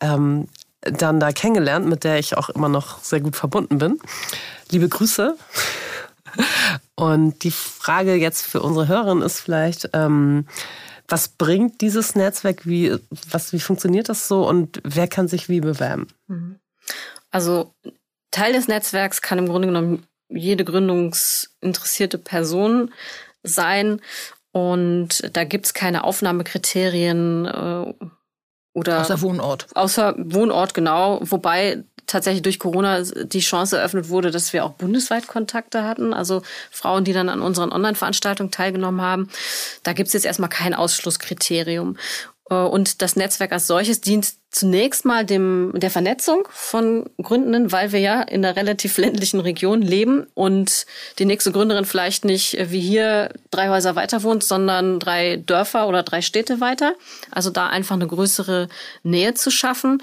Ähm, 0.00 0.48
dann 0.80 1.20
da 1.20 1.32
kennengelernt, 1.32 1.86
mit 1.86 2.04
der 2.04 2.18
ich 2.18 2.36
auch 2.36 2.48
immer 2.48 2.68
noch 2.68 2.98
sehr 3.00 3.20
gut 3.20 3.36
verbunden 3.36 3.78
bin. 3.78 4.00
Liebe 4.70 4.88
Grüße. 4.88 5.36
Und 6.94 7.44
die 7.44 7.50
Frage 7.50 8.14
jetzt 8.14 8.42
für 8.46 8.62
unsere 8.62 8.88
Hörerin 8.88 9.22
ist 9.22 9.40
vielleicht, 9.40 9.90
ähm, 9.92 10.46
was 11.12 11.28
bringt 11.28 11.82
dieses 11.82 12.14
Netzwerk? 12.14 12.66
Wie, 12.66 12.96
was, 13.30 13.52
wie 13.52 13.60
funktioniert 13.60 14.08
das 14.08 14.28
so 14.28 14.48
und 14.48 14.80
wer 14.82 15.06
kann 15.06 15.28
sich 15.28 15.50
wie 15.50 15.60
bewerben? 15.60 16.08
Mhm. 16.26 16.58
Also 17.30 17.74
Teil 18.30 18.54
des 18.54 18.66
Netzwerks 18.66 19.20
kann 19.20 19.36
im 19.36 19.46
Grunde 19.46 19.68
genommen 19.68 20.06
jede 20.30 20.64
gründungsinteressierte 20.64 22.16
Person 22.16 22.94
sein. 23.42 24.00
Und 24.52 25.28
da 25.36 25.44
gibt 25.44 25.66
es 25.66 25.74
keine 25.74 26.04
Aufnahmekriterien 26.04 27.44
äh, 27.44 27.94
oder. 28.72 29.00
Außer 29.00 29.20
Wohnort. 29.20 29.66
Außer 29.74 30.14
Wohnort, 30.18 30.74
genau. 30.74 31.20
Wobei 31.22 31.84
tatsächlich 32.06 32.42
durch 32.42 32.58
Corona 32.58 33.02
die 33.02 33.40
Chance 33.40 33.78
eröffnet 33.78 34.08
wurde, 34.08 34.30
dass 34.30 34.52
wir 34.52 34.64
auch 34.64 34.72
bundesweit 34.72 35.26
Kontakte 35.26 35.84
hatten. 35.84 36.12
Also 36.12 36.42
Frauen, 36.70 37.04
die 37.04 37.12
dann 37.12 37.28
an 37.28 37.40
unseren 37.40 37.72
Online-Veranstaltungen 37.72 38.50
teilgenommen 38.50 39.00
haben. 39.00 39.30
Da 39.82 39.92
gibt 39.92 40.08
es 40.08 40.12
jetzt 40.12 40.26
erstmal 40.26 40.50
kein 40.50 40.74
Ausschlusskriterium. 40.74 41.96
Äh, 42.52 42.66
und 42.66 43.02
das 43.02 43.16
Netzwerk 43.16 43.52
als 43.52 43.66
solches 43.66 44.00
dient 44.00 44.34
zunächst 44.50 45.06
mal 45.06 45.24
dem, 45.24 45.72
der 45.74 45.90
Vernetzung 45.90 46.46
von 46.50 47.08
Gründenden, 47.20 47.72
weil 47.72 47.92
wir 47.92 48.00
ja 48.00 48.20
in 48.20 48.44
einer 48.44 48.54
relativ 48.54 48.98
ländlichen 48.98 49.40
Region 49.40 49.80
leben 49.80 50.26
und 50.34 50.84
die 51.18 51.24
nächste 51.24 51.52
Gründerin 51.52 51.86
vielleicht 51.86 52.24
nicht 52.24 52.58
äh, 52.58 52.70
wie 52.70 52.80
hier 52.80 53.30
drei 53.50 53.70
Häuser 53.70 53.96
weiter 53.96 54.22
wohnt, 54.22 54.44
sondern 54.44 55.00
drei 55.00 55.36
Dörfer 55.36 55.88
oder 55.88 56.02
drei 56.02 56.20
Städte 56.20 56.60
weiter. 56.60 56.94
Also 57.30 57.50
da 57.50 57.68
einfach 57.68 57.96
eine 57.96 58.06
größere 58.06 58.68
Nähe 59.02 59.34
zu 59.34 59.50
schaffen 59.50 60.02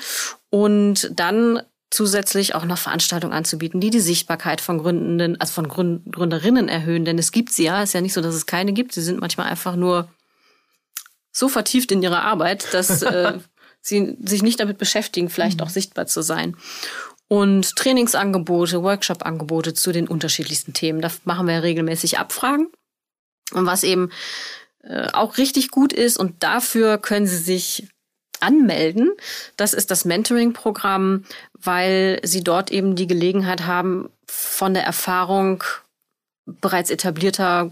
und 0.49 1.11
dann 1.13 1.61
zusätzlich 1.91 2.53
auch 2.53 2.65
noch 2.65 2.77
Veranstaltungen 2.77 3.33
anzubieten, 3.33 3.81
die 3.81 3.89
die 3.89 3.99
Sichtbarkeit 3.99 4.61
von 4.61 4.77
Gründenden, 4.77 5.41
also 5.41 5.53
von 5.53 5.67
Gründerinnen 5.67 6.69
erhöhen. 6.69 7.03
Denn 7.03 7.17
es 7.17 7.31
gibt 7.31 7.51
sie 7.51 7.63
ja. 7.63 7.81
Es 7.81 7.89
ist 7.89 7.93
ja 7.93 8.01
nicht 8.01 8.13
so, 8.13 8.21
dass 8.21 8.35
es 8.35 8.45
keine 8.45 8.73
gibt. 8.73 8.93
Sie 8.93 9.01
sind 9.01 9.19
manchmal 9.19 9.47
einfach 9.47 9.75
nur 9.75 10.07
so 11.39 11.49
vertieft 11.49 11.91
in 11.91 12.03
ihre 12.03 12.21
Arbeit, 12.21 12.73
dass 12.73 13.01
äh, 13.01 13.39
sie 13.81 14.17
sich 14.23 14.43
nicht 14.43 14.59
damit 14.59 14.77
beschäftigen, 14.77 15.29
vielleicht 15.29 15.59
mhm. 15.59 15.65
auch 15.65 15.69
sichtbar 15.69 16.05
zu 16.05 16.21
sein. 16.21 16.55
Und 17.27 17.75
Trainingsangebote, 17.75 18.83
Workshop-Angebote 18.83 19.73
zu 19.73 19.91
den 19.91 20.07
unterschiedlichsten 20.07 20.73
Themen. 20.73 21.01
Da 21.01 21.11
machen 21.25 21.47
wir 21.47 21.63
regelmäßig 21.63 22.17
Abfragen. 22.17 22.69
Und 23.53 23.65
was 23.65 23.83
eben 23.83 24.11
äh, 24.83 25.07
auch 25.13 25.37
richtig 25.37 25.69
gut 25.71 25.93
ist, 25.93 26.17
und 26.17 26.43
dafür 26.43 26.97
können 26.97 27.27
Sie 27.27 27.37
sich 27.37 27.87
anmelden. 28.39 29.11
Das 29.57 29.73
ist 29.73 29.91
das 29.91 30.05
Mentoring-Programm, 30.05 31.25
weil 31.53 32.19
Sie 32.23 32.43
dort 32.43 32.71
eben 32.71 32.95
die 32.95 33.07
Gelegenheit 33.07 33.65
haben, 33.65 34.09
von 34.27 34.73
der 34.73 34.83
Erfahrung 34.83 35.63
bereits 36.45 36.89
etablierter 36.89 37.71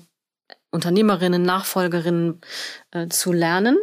Unternehmerinnen, 0.78 1.42
Nachfolgerinnen 1.42 2.40
äh, 2.92 3.08
zu 3.08 3.34
lernen 3.34 3.78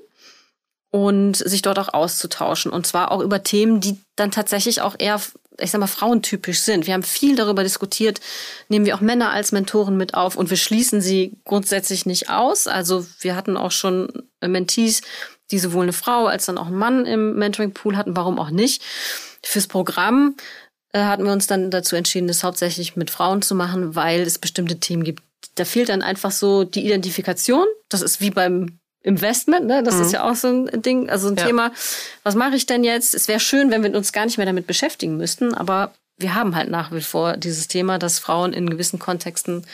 und 0.94 1.36
sich 1.36 1.60
dort 1.60 1.80
auch 1.80 1.92
auszutauschen. 1.92 2.70
Und 2.70 2.86
zwar 2.86 3.10
auch 3.10 3.20
über 3.20 3.42
Themen, 3.42 3.80
die 3.80 3.98
dann 4.14 4.30
tatsächlich 4.30 4.80
auch 4.80 4.94
eher, 4.96 5.20
ich 5.58 5.72
sag 5.72 5.80
mal, 5.80 5.88
frauentypisch 5.88 6.60
sind. 6.60 6.86
Wir 6.86 6.94
haben 6.94 7.02
viel 7.02 7.34
darüber 7.34 7.64
diskutiert, 7.64 8.20
nehmen 8.68 8.86
wir 8.86 8.94
auch 8.94 9.00
Männer 9.00 9.30
als 9.30 9.50
Mentoren 9.50 9.96
mit 9.96 10.14
auf 10.14 10.36
und 10.36 10.50
wir 10.50 10.56
schließen 10.56 11.00
sie 11.00 11.32
grundsätzlich 11.44 12.06
nicht 12.06 12.30
aus. 12.30 12.68
Also 12.68 13.04
wir 13.18 13.34
hatten 13.34 13.56
auch 13.56 13.72
schon 13.72 14.22
Mentees, 14.40 15.02
die 15.50 15.58
sowohl 15.58 15.82
eine 15.82 15.92
Frau 15.92 16.26
als 16.26 16.46
dann 16.46 16.58
auch 16.58 16.66
einen 16.66 16.78
Mann 16.78 17.06
im 17.06 17.34
Mentoring-Pool 17.38 17.96
hatten. 17.96 18.16
Warum 18.16 18.38
auch 18.38 18.50
nicht? 18.50 18.80
Fürs 19.42 19.66
Programm 19.66 20.36
äh, 20.92 21.00
hatten 21.00 21.24
wir 21.24 21.32
uns 21.32 21.48
dann 21.48 21.72
dazu 21.72 21.96
entschieden, 21.96 22.28
das 22.28 22.44
hauptsächlich 22.44 22.94
mit 22.94 23.10
Frauen 23.10 23.42
zu 23.42 23.56
machen, 23.56 23.96
weil 23.96 24.20
es 24.20 24.38
bestimmte 24.38 24.78
Themen 24.78 25.02
gibt, 25.02 25.23
da 25.54 25.64
fehlt 25.64 25.88
dann 25.88 26.02
einfach 26.02 26.30
so 26.30 26.64
die 26.64 26.84
Identifikation. 26.84 27.66
Das 27.88 28.02
ist 28.02 28.20
wie 28.20 28.30
beim 28.30 28.78
Investment, 29.02 29.66
ne? 29.66 29.82
Das 29.82 29.96
mhm. 29.96 30.02
ist 30.02 30.12
ja 30.12 30.28
auch 30.28 30.34
so 30.34 30.48
ein 30.48 30.82
Ding, 30.82 31.10
also 31.10 31.28
ein 31.28 31.36
ja. 31.36 31.46
Thema. 31.46 31.72
Was 32.22 32.34
mache 32.34 32.56
ich 32.56 32.66
denn 32.66 32.84
jetzt? 32.84 33.14
Es 33.14 33.28
wäre 33.28 33.40
schön, 33.40 33.70
wenn 33.70 33.82
wir 33.82 33.94
uns 33.94 34.12
gar 34.12 34.24
nicht 34.24 34.38
mehr 34.38 34.46
damit 34.46 34.66
beschäftigen 34.66 35.16
müssten, 35.16 35.54
aber 35.54 35.92
wir 36.16 36.34
haben 36.34 36.56
halt 36.56 36.70
nach 36.70 36.92
wie 36.92 37.02
vor 37.02 37.36
dieses 37.36 37.68
Thema, 37.68 37.98
dass 37.98 38.18
Frauen 38.18 38.52
in 38.52 38.70
gewissen 38.70 38.98
Kontexten 38.98 39.66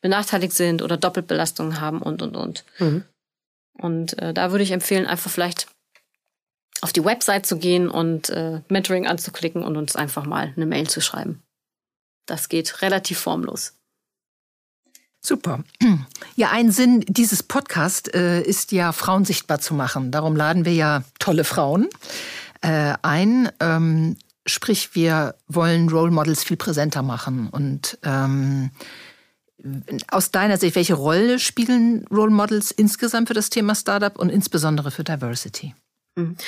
benachteiligt 0.00 0.52
sind 0.52 0.82
oder 0.82 0.96
Doppelbelastungen 0.96 1.80
haben 1.80 2.00
und 2.00 2.22
und 2.22 2.36
und. 2.36 2.64
Mhm. 2.78 3.04
Und 3.80 4.18
äh, 4.20 4.32
da 4.32 4.50
würde 4.52 4.64
ich 4.64 4.70
empfehlen, 4.70 5.06
einfach 5.06 5.30
vielleicht 5.30 5.66
auf 6.80 6.92
die 6.92 7.04
Website 7.04 7.46
zu 7.46 7.58
gehen 7.58 7.88
und 7.88 8.30
äh, 8.30 8.60
Mentoring 8.68 9.06
anzuklicken 9.06 9.64
und 9.64 9.76
uns 9.76 9.96
einfach 9.96 10.24
mal 10.24 10.52
eine 10.54 10.66
Mail 10.66 10.88
zu 10.88 11.00
schreiben. 11.00 11.42
Das 12.26 12.48
geht 12.48 12.82
relativ 12.82 13.18
formlos. 13.18 13.77
Super. 15.28 15.62
Ja, 16.36 16.52
ein 16.52 16.72
Sinn 16.72 17.04
dieses 17.06 17.42
Podcasts 17.42 18.08
äh, 18.14 18.40
ist 18.40 18.72
ja, 18.72 18.92
Frauen 18.92 19.26
sichtbar 19.26 19.60
zu 19.60 19.74
machen. 19.74 20.10
Darum 20.10 20.34
laden 20.34 20.64
wir 20.64 20.72
ja 20.72 21.02
tolle 21.18 21.44
Frauen 21.44 21.88
äh, 22.62 22.94
ein. 23.02 23.50
Ähm, 23.60 24.16
sprich, 24.46 24.94
wir 24.94 25.34
wollen 25.46 25.90
Role 25.90 26.12
Models 26.12 26.44
viel 26.44 26.56
präsenter 26.56 27.02
machen. 27.02 27.50
Und 27.50 27.98
ähm, 28.04 28.70
aus 30.10 30.30
deiner 30.30 30.56
Sicht, 30.56 30.76
welche 30.76 30.94
Rolle 30.94 31.38
spielen 31.38 32.06
Role 32.10 32.30
Models 32.30 32.70
insgesamt 32.70 33.28
für 33.28 33.34
das 33.34 33.50
Thema 33.50 33.74
Startup 33.74 34.18
und 34.18 34.30
insbesondere 34.30 34.90
für 34.90 35.04
Diversity? 35.04 35.74
Mhm. 36.16 36.38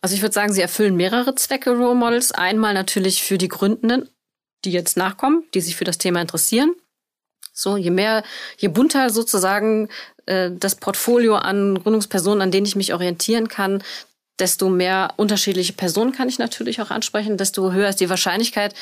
Also 0.00 0.14
ich 0.14 0.22
würde 0.22 0.32
sagen, 0.32 0.54
sie 0.54 0.62
erfüllen 0.62 0.96
mehrere 0.96 1.34
Zwecke, 1.34 1.72
Role 1.72 1.94
Models. 1.94 2.32
Einmal 2.32 2.72
natürlich 2.72 3.22
für 3.22 3.36
die 3.36 3.48
Gründenden, 3.48 4.08
die 4.64 4.72
jetzt 4.72 4.96
nachkommen, 4.96 5.44
die 5.52 5.60
sich 5.60 5.76
für 5.76 5.84
das 5.84 5.98
Thema 5.98 6.22
interessieren. 6.22 6.74
So, 7.60 7.76
je 7.76 7.90
mehr, 7.90 8.22
je 8.56 8.68
bunter 8.68 9.10
sozusagen 9.10 9.88
äh, 10.24 10.50
das 10.50 10.76
Portfolio 10.76 11.36
an 11.36 11.78
Gründungspersonen, 11.82 12.40
an 12.40 12.50
denen 12.50 12.64
ich 12.64 12.74
mich 12.74 12.94
orientieren 12.94 13.48
kann, 13.48 13.82
desto 14.38 14.70
mehr 14.70 15.12
unterschiedliche 15.18 15.74
Personen 15.74 16.12
kann 16.12 16.30
ich 16.30 16.38
natürlich 16.38 16.80
auch 16.80 16.90
ansprechen, 16.90 17.36
desto 17.36 17.72
höher 17.72 17.90
ist 17.90 18.00
die 18.00 18.08
Wahrscheinlichkeit, 18.08 18.74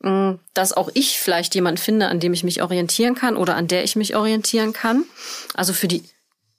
mh, 0.00 0.40
dass 0.54 0.72
auch 0.72 0.90
ich 0.94 1.20
vielleicht 1.20 1.54
jemanden 1.54 1.78
finde, 1.78 2.08
an 2.08 2.18
dem 2.18 2.32
ich 2.32 2.42
mich 2.42 2.62
orientieren 2.62 3.14
kann 3.14 3.36
oder 3.36 3.54
an 3.54 3.68
der 3.68 3.84
ich 3.84 3.94
mich 3.94 4.16
orientieren 4.16 4.72
kann. 4.72 5.04
Also 5.54 5.72
für 5.72 5.86
die 5.86 6.02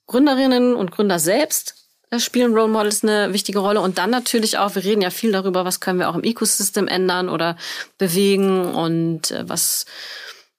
Gründerinnen 0.08 0.74
und 0.74 0.91
Gründer 0.91 1.20
selbst 1.20 1.76
äh, 2.12 2.20
spielen 2.20 2.54
Role 2.54 2.70
Models 2.70 3.04
eine 3.04 3.34
wichtige 3.34 3.60
Rolle. 3.60 3.82
Und 3.82 3.97
dann 3.97 4.10
natürlich 4.10 4.58
auch, 4.58 4.76
wir 4.76 4.86
reden 4.86 5.02
ja 5.02 5.10
viel 5.10 5.34
darüber, 5.34 5.66
was 5.66 5.82
können 5.82 5.99
wir 5.99 6.10
auch 6.10 6.16
im 6.16 6.24
Ecosystem 6.24 6.88
ändern 6.88 7.28
oder 7.28 7.58
bewegen 7.97 8.74
und 8.74 9.32
äh, 9.32 9.43
was 9.49 9.86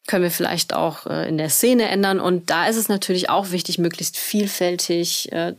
können 0.06 0.24
wir 0.24 0.30
vielleicht 0.30 0.74
auch 0.74 1.06
äh, 1.06 1.28
in 1.28 1.38
der 1.38 1.50
Szene 1.50 1.88
ändern. 1.88 2.20
Und 2.20 2.50
da 2.50 2.66
ist 2.66 2.76
es 2.76 2.88
natürlich 2.88 3.30
auch 3.30 3.50
wichtig, 3.50 3.78
möglichst 3.78 4.16
vielfältig 4.16 5.30
äh, 5.32 5.54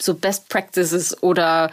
so 0.00 0.14
Best 0.14 0.48
Practices 0.48 1.22
oder 1.22 1.70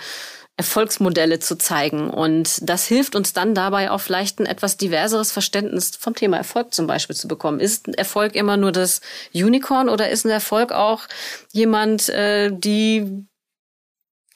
Erfolgsmodelle 0.58 1.40
zu 1.40 1.58
zeigen. 1.58 2.10
Und 2.10 2.60
das 2.62 2.86
hilft 2.86 3.16
uns 3.16 3.34
dann 3.34 3.54
dabei 3.54 3.92
auch 3.92 4.00
vielleicht 4.00 4.40
ein 4.40 4.46
etwas 4.46 4.78
diverseres 4.78 5.32
Verständnis 5.32 5.92
vom 5.98 6.16
Thema 6.16 6.38
Erfolg 6.38 6.74
zum 6.74 6.88
Beispiel 6.88 7.16
zu 7.16 7.28
bekommen. 7.28 7.60
Ist 7.60 7.88
Erfolg 7.98 8.36
immer 8.36 8.56
nur 8.56 8.72
das 8.72 9.02
Unicorn 9.34 9.90
oder 9.90 10.10
ist 10.10 10.26
ein 10.26 10.32
Erfolg 10.32 10.72
auch 10.72 11.04
jemand, 11.52 12.08
äh, 12.10 12.52
die 12.52 13.26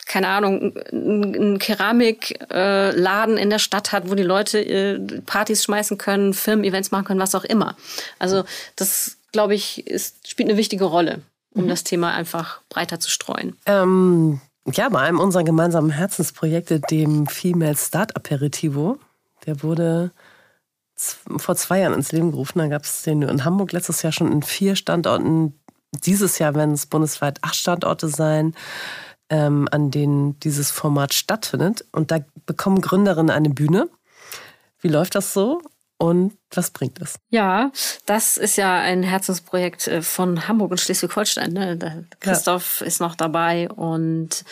keine 0.10 0.28
Ahnung, 0.28 0.76
einen 0.92 1.60
Keramikladen 1.60 3.38
in 3.38 3.50
der 3.52 3.60
Stadt 3.60 3.92
hat, 3.92 4.10
wo 4.10 4.16
die 4.16 4.24
Leute 4.24 4.60
äh, 4.60 5.22
Partys 5.22 5.64
schmeißen 5.64 6.00
können, 6.00 6.34
Firmen-Events 6.34 6.90
machen 6.90 7.06
können, 7.06 7.20
was 7.20 7.36
auch 7.36 7.44
immer. 7.44 7.78
Also 8.18 8.44
das, 8.76 9.18
glaube 9.32 9.54
ich, 9.54 9.86
ist, 9.86 10.28
spielt 10.28 10.50
eine 10.50 10.58
wichtige 10.58 10.86
Rolle, 10.86 11.22
um 11.54 11.66
mhm. 11.66 11.70
das 11.70 11.84
Thema 11.84 12.12
einfach 12.12 12.62
breiter 12.70 13.00
zu 13.00 13.12
streuen. 13.12 13.56
Ähm, 13.68 14.42
ja, 14.74 14.90
bei 14.90 15.00
einem 15.00 15.20
unserer 15.20 15.44
gemeinsamen 15.44 15.92
Herzensprojekte, 15.92 16.80
dem 16.80 17.28
Female 17.28 17.78
Start 17.78 18.16
Aperitivo, 18.16 18.98
der 19.46 19.62
wurde 19.62 20.10
vor 20.96 21.56
zwei 21.56 21.82
Jahren 21.82 21.94
ins 21.94 22.12
Leben 22.12 22.32
gerufen. 22.32 22.58
Da 22.58 22.68
gab 22.68 22.84
es 22.84 23.04
den 23.04 23.22
in 23.22 23.46
Hamburg 23.46 23.74
letztes 23.74 24.02
Jahr 24.02 24.12
schon 24.12 24.32
in 24.32 24.42
vier 24.42 24.76
Standorten. 24.76 25.54
Dieses 26.04 26.40
Jahr 26.40 26.56
werden 26.56 26.74
es 26.74 26.88
bundesweit 26.88 27.38
acht 27.44 27.56
Standorte 27.56 28.08
sein 28.08 28.56
ähm, 29.30 29.68
an 29.72 29.92
denen 29.92 30.40
dieses 30.40 30.72
Format 30.72 31.14
stattfindet. 31.14 31.86
Und 31.92 32.12
da 32.12 32.20
bekommen 32.46 32.82
Gründerinnen 32.82 33.30
eine 33.30 33.50
Bühne. 33.50 33.90
Wie 34.82 34.88
läuft 34.88 35.16
das 35.16 35.34
so? 35.34 35.62
Und 35.98 36.38
was 36.52 36.72
bringt 36.72 37.02
es? 37.02 37.20
Ja, 37.30 37.72
das 38.06 38.38
ist 38.38 38.56
ja 38.56 38.80
ein 38.80 39.04
Herzensprojekt 39.04 39.88
äh, 39.90 40.02
von 40.02 40.48
Hamburg 40.48 40.72
und 40.72 40.80
Schleswig-Holstein. 40.80 41.52
Ne? 41.52 42.06
Christoph 42.22 42.80
ja. 42.80 42.88
ist 42.88 43.02
noch 43.02 43.16
dabei 43.16 43.70
und 43.70 44.46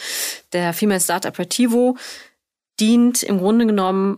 der 0.51 0.73
Female 0.73 0.99
Start 0.99 1.25
Aperitivo 1.25 1.97
dient 2.81 3.23
im 3.23 3.37
Grunde 3.37 3.65
genommen 3.65 4.17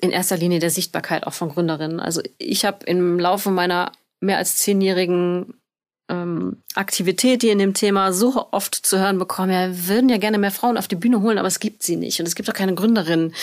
in 0.00 0.10
erster 0.10 0.38
Linie 0.38 0.58
der 0.58 0.70
Sichtbarkeit 0.70 1.26
auch 1.26 1.34
von 1.34 1.50
Gründerinnen. 1.50 2.00
Also 2.00 2.22
ich 2.38 2.64
habe 2.64 2.84
im 2.86 3.18
Laufe 3.20 3.50
meiner 3.50 3.92
mehr 4.20 4.38
als 4.38 4.56
zehnjährigen 4.56 5.54
ähm, 6.08 6.62
Aktivität, 6.74 7.42
die 7.42 7.48
in 7.48 7.58
dem 7.58 7.74
Thema 7.74 8.12
so 8.12 8.48
oft 8.50 8.74
zu 8.74 8.98
hören 8.98 9.18
bekommen, 9.18 9.52
ja, 9.52 9.68
wir 9.68 9.88
würden 9.88 10.08
ja 10.08 10.18
gerne 10.18 10.38
mehr 10.38 10.50
Frauen 10.50 10.76
auf 10.76 10.88
die 10.88 10.96
Bühne 10.96 11.22
holen, 11.22 11.38
aber 11.38 11.48
es 11.48 11.60
gibt 11.60 11.82
sie 11.82 11.96
nicht 11.96 12.20
und 12.20 12.26
es 12.26 12.34
gibt 12.34 12.48
auch 12.50 12.54
keine 12.54 12.74
Gründerinnen. 12.74 13.34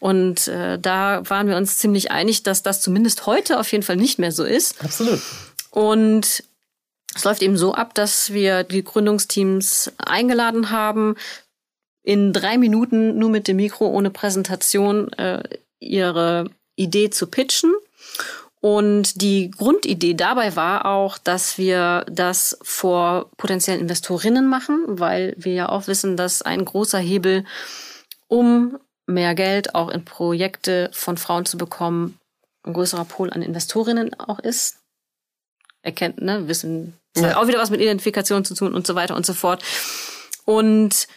Und 0.00 0.48
äh, 0.48 0.78
da 0.78 1.22
waren 1.28 1.48
wir 1.48 1.56
uns 1.56 1.78
ziemlich 1.78 2.10
einig, 2.10 2.42
dass 2.42 2.62
das 2.62 2.80
zumindest 2.80 3.26
heute 3.26 3.58
auf 3.58 3.72
jeden 3.72 3.84
Fall 3.84 3.96
nicht 3.96 4.18
mehr 4.18 4.32
so 4.32 4.44
ist. 4.44 4.82
Absolut. 4.84 5.20
Und 5.70 6.44
es 7.14 7.24
läuft 7.24 7.42
eben 7.42 7.56
so 7.56 7.74
ab, 7.74 7.94
dass 7.94 8.32
wir 8.32 8.64
die 8.64 8.84
Gründungsteams 8.84 9.92
eingeladen 9.98 10.70
haben, 10.70 11.16
in 12.02 12.32
drei 12.32 12.56
Minuten 12.56 13.18
nur 13.18 13.30
mit 13.30 13.48
dem 13.48 13.56
Mikro 13.56 13.86
ohne 13.86 14.10
Präsentation 14.10 15.12
äh, 15.14 15.42
ihre 15.80 16.50
Idee 16.76 17.10
zu 17.10 17.26
pitchen. 17.26 17.72
Und 18.60 19.22
die 19.22 19.50
Grundidee 19.50 20.14
dabei 20.14 20.54
war 20.54 20.84
auch, 20.84 21.16
dass 21.16 21.56
wir 21.56 22.04
das 22.10 22.58
vor 22.62 23.30
potenziellen 23.38 23.80
Investorinnen 23.80 24.46
machen, 24.46 24.84
weil 24.86 25.34
wir 25.38 25.54
ja 25.54 25.68
auch 25.70 25.86
wissen, 25.86 26.16
dass 26.16 26.42
ein 26.42 26.64
großer 26.64 26.98
Hebel, 26.98 27.46
um 28.28 28.78
mehr 29.06 29.34
Geld 29.34 29.74
auch 29.74 29.88
in 29.88 30.04
Projekte 30.04 30.90
von 30.92 31.16
Frauen 31.16 31.46
zu 31.46 31.56
bekommen, 31.56 32.18
ein 32.62 32.74
größerer 32.74 33.06
Pool 33.06 33.30
an 33.30 33.40
Investorinnen 33.40 34.12
auch 34.20 34.38
ist. 34.38 34.76
Erkennt, 35.82 36.20
ne, 36.20 36.46
wissen, 36.46 36.94
ja. 37.16 37.30
hat 37.30 37.36
auch 37.36 37.48
wieder 37.48 37.58
was 37.58 37.70
mit 37.70 37.80
Identifikation 37.80 38.44
zu 38.44 38.54
tun 38.54 38.74
und 38.74 38.86
so 38.86 38.94
weiter 38.94 39.16
und 39.16 39.24
so 39.24 39.32
fort. 39.32 39.64
Und 40.44 41.08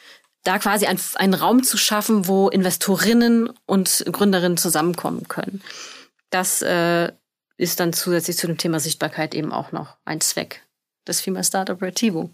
da 0.44 0.60
quasi 0.60 0.86
ein, 0.86 1.00
einen 1.16 1.34
Raum 1.34 1.64
zu 1.64 1.78
schaffen, 1.78 2.28
wo 2.28 2.48
Investorinnen 2.48 3.50
und 3.66 4.06
Gründerinnen 4.10 4.58
zusammenkommen 4.58 5.28
können. 5.28 5.62
Das 6.30 6.62
äh, 6.62 7.12
ist 7.64 7.80
dann 7.80 7.94
zusätzlich 7.94 8.38
zu 8.38 8.48
dem 8.48 8.58
Thema 8.58 8.80
Sichtbarkeit 8.80 9.34
eben 9.34 9.52
auch 9.52 9.72
noch 9.72 9.98
ein 10.06 10.22
Zweck 10.22 10.66
des 11.08 11.22
Female 11.22 11.44
Startup 11.44 11.82
Retivo. 11.82 12.30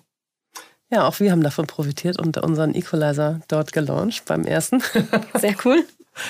Ja, 0.91 1.07
auch 1.07 1.19
wir 1.19 1.31
haben 1.31 1.43
davon 1.43 1.67
profitiert 1.67 2.19
und 2.19 2.37
unseren 2.37 2.73
Equalizer 2.73 3.41
dort 3.47 3.71
gelauncht 3.71 4.25
beim 4.25 4.43
ersten. 4.43 4.81
Sehr 5.35 5.55
cool. 5.63 5.85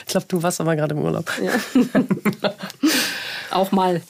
Ich 0.05 0.11
glaube, 0.11 0.25
du 0.27 0.43
warst 0.43 0.59
aber 0.59 0.75
gerade 0.75 0.95
im 0.95 1.01
Urlaub. 1.01 1.31
Ja. 1.41 1.53
auch 3.51 3.71
mal. 3.71 4.01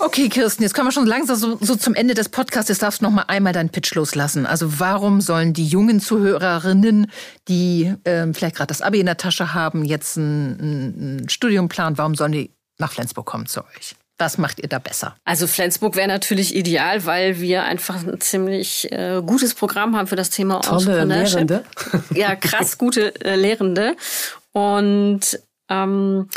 Okay, 0.00 0.28
Kirsten, 0.28 0.64
jetzt 0.64 0.74
kommen 0.74 0.88
wir 0.88 0.92
schon 0.92 1.06
langsam 1.06 1.36
so, 1.36 1.56
so 1.60 1.76
zum 1.76 1.94
Ende 1.94 2.14
des 2.14 2.28
Podcasts. 2.28 2.68
Jetzt 2.68 2.82
darfst 2.82 3.00
du 3.00 3.04
noch 3.04 3.12
mal 3.12 3.24
einmal 3.28 3.52
deinen 3.52 3.70
Pitch 3.70 3.94
loslassen. 3.94 4.46
Also 4.46 4.80
warum 4.80 5.20
sollen 5.20 5.52
die 5.52 5.66
jungen 5.66 6.00
Zuhörerinnen, 6.00 7.06
die 7.46 7.94
ähm, 8.04 8.34
vielleicht 8.34 8.56
gerade 8.56 8.66
das 8.66 8.82
Abi 8.82 8.98
in 8.98 9.06
der 9.06 9.16
Tasche 9.16 9.54
haben, 9.54 9.84
jetzt 9.84 10.16
ein, 10.16 11.20
ein 11.20 11.28
Studium 11.28 11.68
planen, 11.68 11.98
warum 11.98 12.16
sollen 12.16 12.32
die 12.32 12.50
nach 12.82 12.92
Flensburg 12.92 13.24
kommen 13.24 13.46
zu 13.46 13.60
euch? 13.60 13.96
Was 14.18 14.38
macht 14.38 14.60
ihr 14.60 14.68
da 14.68 14.78
besser? 14.78 15.16
Also 15.24 15.46
Flensburg 15.46 15.96
wäre 15.96 16.06
natürlich 16.06 16.54
ideal, 16.54 17.06
weil 17.06 17.40
wir 17.40 17.64
einfach 17.64 17.96
ein 17.96 18.20
ziemlich 18.20 18.92
äh, 18.92 19.22
gutes 19.24 19.54
Programm 19.54 19.96
haben 19.96 20.06
für 20.06 20.16
das 20.16 20.30
Thema 20.30 20.60
Tolle 20.60 21.04
Lehrende. 21.04 21.64
Ja, 22.14 22.36
krass 22.36 22.78
gute 22.78 23.14
äh, 23.24 23.34
Lehrende. 23.34 23.96
Und 24.52 25.40
ähm, 25.68 26.28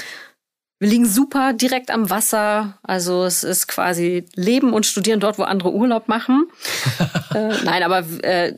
wir 0.80 0.89
liegen 0.89 1.06
super 1.06 1.54
direkt 1.54 1.91
am 1.91 2.10
Wasser. 2.10 2.80
Also 2.82 3.24
es 3.26 3.43
ist 3.43 3.68
quasi 3.68 4.26
Leben 4.36 4.74
und 4.74 4.86
Studieren 4.86 5.20
dort, 5.20 5.38
wo 5.38 5.43
andere 5.43 5.72
Urlaub 5.72 6.08
machen. 6.08 6.48
äh, 7.36 7.54
nein, 7.64 7.84
aber 7.84 8.00
äh, 8.24 8.54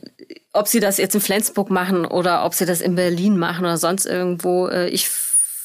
ob 0.52 0.68
sie 0.68 0.80
das 0.80 0.96
jetzt 0.96 1.14
in 1.14 1.20
Flensburg 1.20 1.70
machen 1.70 2.06
oder 2.06 2.44
ob 2.44 2.54
sie 2.54 2.66
das 2.66 2.80
in 2.80 2.94
Berlin 2.94 3.36
machen 3.36 3.64
oder 3.64 3.76
sonst 3.76 4.06
irgendwo, 4.06 4.68
äh, 4.68 4.88
ich 4.88 5.08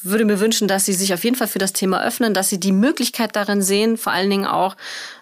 würde 0.04 0.24
mir 0.24 0.40
wünschen, 0.40 0.68
dass 0.68 0.84
sie 0.84 0.92
sich 0.92 1.14
auf 1.14 1.24
jeden 1.24 1.36
Fall 1.36 1.48
für 1.48 1.58
das 1.58 1.72
Thema 1.72 2.04
öffnen, 2.04 2.34
dass 2.34 2.48
sie 2.48 2.60
die 2.60 2.72
Möglichkeit 2.72 3.36
darin 3.36 3.62
sehen, 3.62 3.96
vor 3.96 4.12
allen 4.12 4.30
Dingen 4.30 4.46
auch 4.46 4.76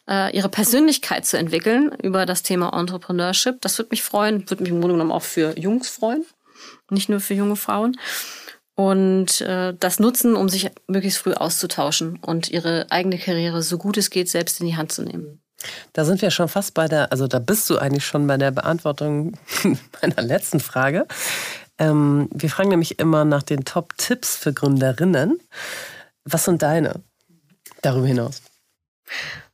äh, 0.08 0.34
ihre 0.36 0.48
Persönlichkeit 0.48 1.26
zu 1.26 1.38
entwickeln 1.38 1.92
über 2.02 2.26
das 2.26 2.42
Thema 2.42 2.78
Entrepreneurship. 2.78 3.60
Das 3.60 3.78
würde 3.78 3.90
mich 3.90 4.02
freuen, 4.02 4.48
würde 4.50 4.62
mich 4.62 4.72
im 4.72 4.80
Grunde 4.80 4.94
genommen 4.94 5.12
auch 5.12 5.22
für 5.22 5.58
Jungs 5.58 5.88
freuen, 5.88 6.24
nicht 6.90 7.08
nur 7.08 7.20
für 7.20 7.34
junge 7.34 7.56
Frauen 7.56 7.96
und 8.74 9.40
äh, 9.42 9.74
das 9.78 9.98
nutzen, 9.98 10.34
um 10.34 10.48
sich 10.48 10.70
möglichst 10.86 11.18
früh 11.18 11.34
auszutauschen 11.34 12.18
und 12.20 12.50
ihre 12.50 12.86
eigene 12.90 13.18
Karriere 13.18 13.62
so 13.62 13.78
gut 13.78 13.96
es 13.96 14.10
geht 14.10 14.28
selbst 14.28 14.60
in 14.60 14.66
die 14.66 14.76
Hand 14.76 14.92
zu 14.92 15.02
nehmen. 15.02 15.40
Da 15.92 16.04
sind 16.04 16.22
wir 16.22 16.30
schon 16.30 16.48
fast 16.48 16.74
bei 16.74 16.88
der, 16.88 17.12
also 17.12 17.28
da 17.28 17.38
bist 17.38 17.70
du 17.70 17.78
eigentlich 17.78 18.04
schon 18.04 18.26
bei 18.26 18.36
der 18.36 18.50
Beantwortung 18.50 19.38
meiner 20.02 20.22
letzten 20.22 20.58
Frage. 20.58 21.06
Ähm, 21.78 22.28
wir 22.32 22.50
fragen 22.50 22.70
nämlich 22.70 22.98
immer 22.98 23.24
nach 23.24 23.42
den 23.42 23.64
Top-Tipps 23.64 24.36
für 24.36 24.52
Gründerinnen. 24.52 25.40
Was 26.24 26.44
sind 26.44 26.62
deine 26.62 27.02
darüber 27.80 28.06
hinaus? 28.06 28.42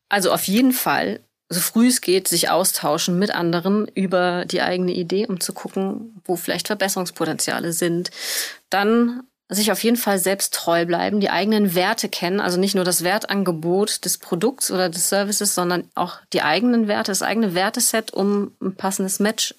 Also 0.09 0.33
auf 0.33 0.45
jeden 0.45 0.73
Fall 0.73 1.21
so 1.49 1.61
früh 1.61 1.89
es 1.89 2.01
geht, 2.01 2.29
sich 2.29 2.51
austauschen 2.51 3.19
mit 3.19 3.35
anderen 3.35 3.89
über 3.89 4.45
die 4.45 4.61
eigene 4.61 4.93
Idee, 4.93 5.27
um 5.27 5.41
zu 5.41 5.53
gucken, 5.55 6.21
wo 6.25 6.37
vielleicht 6.37 6.67
Verbesserungspotenziale 6.67 7.73
sind. 7.73 8.11
Dann 8.69 9.23
sich 9.49 9.73
auf 9.73 9.83
jeden 9.83 9.97
Fall 9.97 10.19
selbst 10.19 10.53
treu 10.53 10.85
bleiben, 10.85 11.21
die 11.21 11.31
eigenen 11.31 11.75
Werte 11.75 12.11
kennen, 12.11 12.39
also 12.41 12.61
nicht 12.61 12.75
nur 12.75 12.85
das 12.85 13.03
Wertangebot 13.03 14.05
des 14.05 14.19
Produkts 14.19 14.71
oder 14.71 14.91
des 14.91 15.09
Services, 15.09 15.55
sondern 15.55 15.85
auch 15.95 16.19
die 16.35 16.43
eigenen 16.43 16.87
Werte, 16.87 17.13
das 17.13 17.23
eigene 17.23 17.55
Werteset, 17.55 18.13
um 18.13 18.53
ein 18.61 18.75
passendes 18.75 19.21
Match 19.21 19.55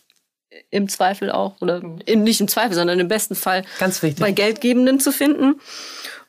im 0.70 0.90
Zweifel 0.90 1.32
auch 1.32 1.62
oder 1.62 1.82
in, 2.06 2.24
nicht 2.24 2.42
im 2.42 2.48
Zweifel, 2.48 2.76
sondern 2.76 3.00
im 3.00 3.08
besten 3.08 3.36
Fall 3.36 3.64
Ganz 3.80 4.02
wichtig. 4.02 4.20
bei 4.20 4.32
Geldgebenden 4.32 5.00
zu 5.00 5.12
finden. 5.12 5.60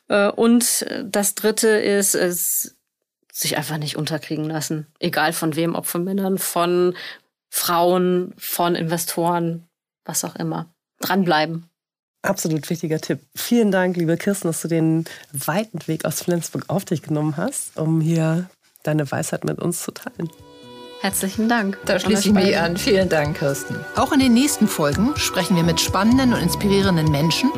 Äh, 0.07 0.29
und 0.29 0.85
das 1.03 1.35
Dritte 1.35 1.67
ist, 1.67 2.15
es 2.15 2.75
sich 3.31 3.57
einfach 3.57 3.77
nicht 3.77 3.95
unterkriegen 3.95 4.45
lassen. 4.45 4.87
Egal 4.99 5.33
von 5.33 5.55
wem, 5.55 5.75
ob 5.75 5.85
von 5.85 6.03
Männern, 6.03 6.37
von 6.37 6.95
Frauen, 7.49 8.33
von 8.37 8.75
Investoren, 8.75 9.67
was 10.05 10.23
auch 10.23 10.35
immer. 10.35 10.73
Dranbleiben. 10.99 11.65
Absolut 12.23 12.69
wichtiger 12.69 12.99
Tipp. 12.99 13.19
Vielen 13.35 13.71
Dank, 13.71 13.97
liebe 13.97 14.15
Kirsten, 14.15 14.47
dass 14.47 14.61
du 14.61 14.67
den 14.67 15.05
weiten 15.31 15.87
Weg 15.87 16.05
aus 16.05 16.21
Flensburg 16.21 16.65
auf 16.67 16.85
dich 16.85 17.01
genommen 17.01 17.35
hast, 17.37 17.77
um 17.77 17.99
hier 17.99 18.49
deine 18.83 19.09
Weisheit 19.09 19.43
mit 19.43 19.59
uns 19.59 19.81
zu 19.81 19.91
teilen. 19.91 20.29
Herzlichen 21.01 21.49
Dank. 21.49 21.77
Da 21.85 21.99
schließe 21.99 22.29
ich 22.29 22.33
mich 22.33 22.57
an. 22.57 22.77
Vielen 22.77 23.09
Dank, 23.09 23.39
Kirsten. 23.39 23.75
Auch 23.95 24.11
in 24.11 24.19
den 24.19 24.33
nächsten 24.33 24.67
Folgen 24.67 25.13
sprechen 25.17 25.55
wir 25.55 25.63
mit 25.63 25.81
spannenden 25.81 26.33
und 26.33 26.41
inspirierenden 26.41 27.11
Menschen, 27.11 27.51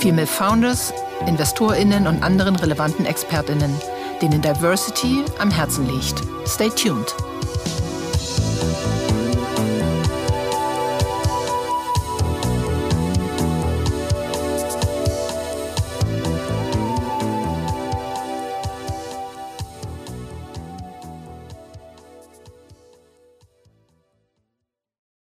Female 0.00 0.26
Founders, 0.26 0.92
InvestorInnen 1.26 2.06
und 2.06 2.22
anderen 2.22 2.54
relevanten 2.56 3.06
ExpertInnen 3.06 3.74
denen 4.20 4.40
Diversity 4.40 5.24
am 5.38 5.50
Herzen 5.50 5.86
liegt. 5.86 6.22
Stay 6.46 6.70
tuned. 6.70 7.14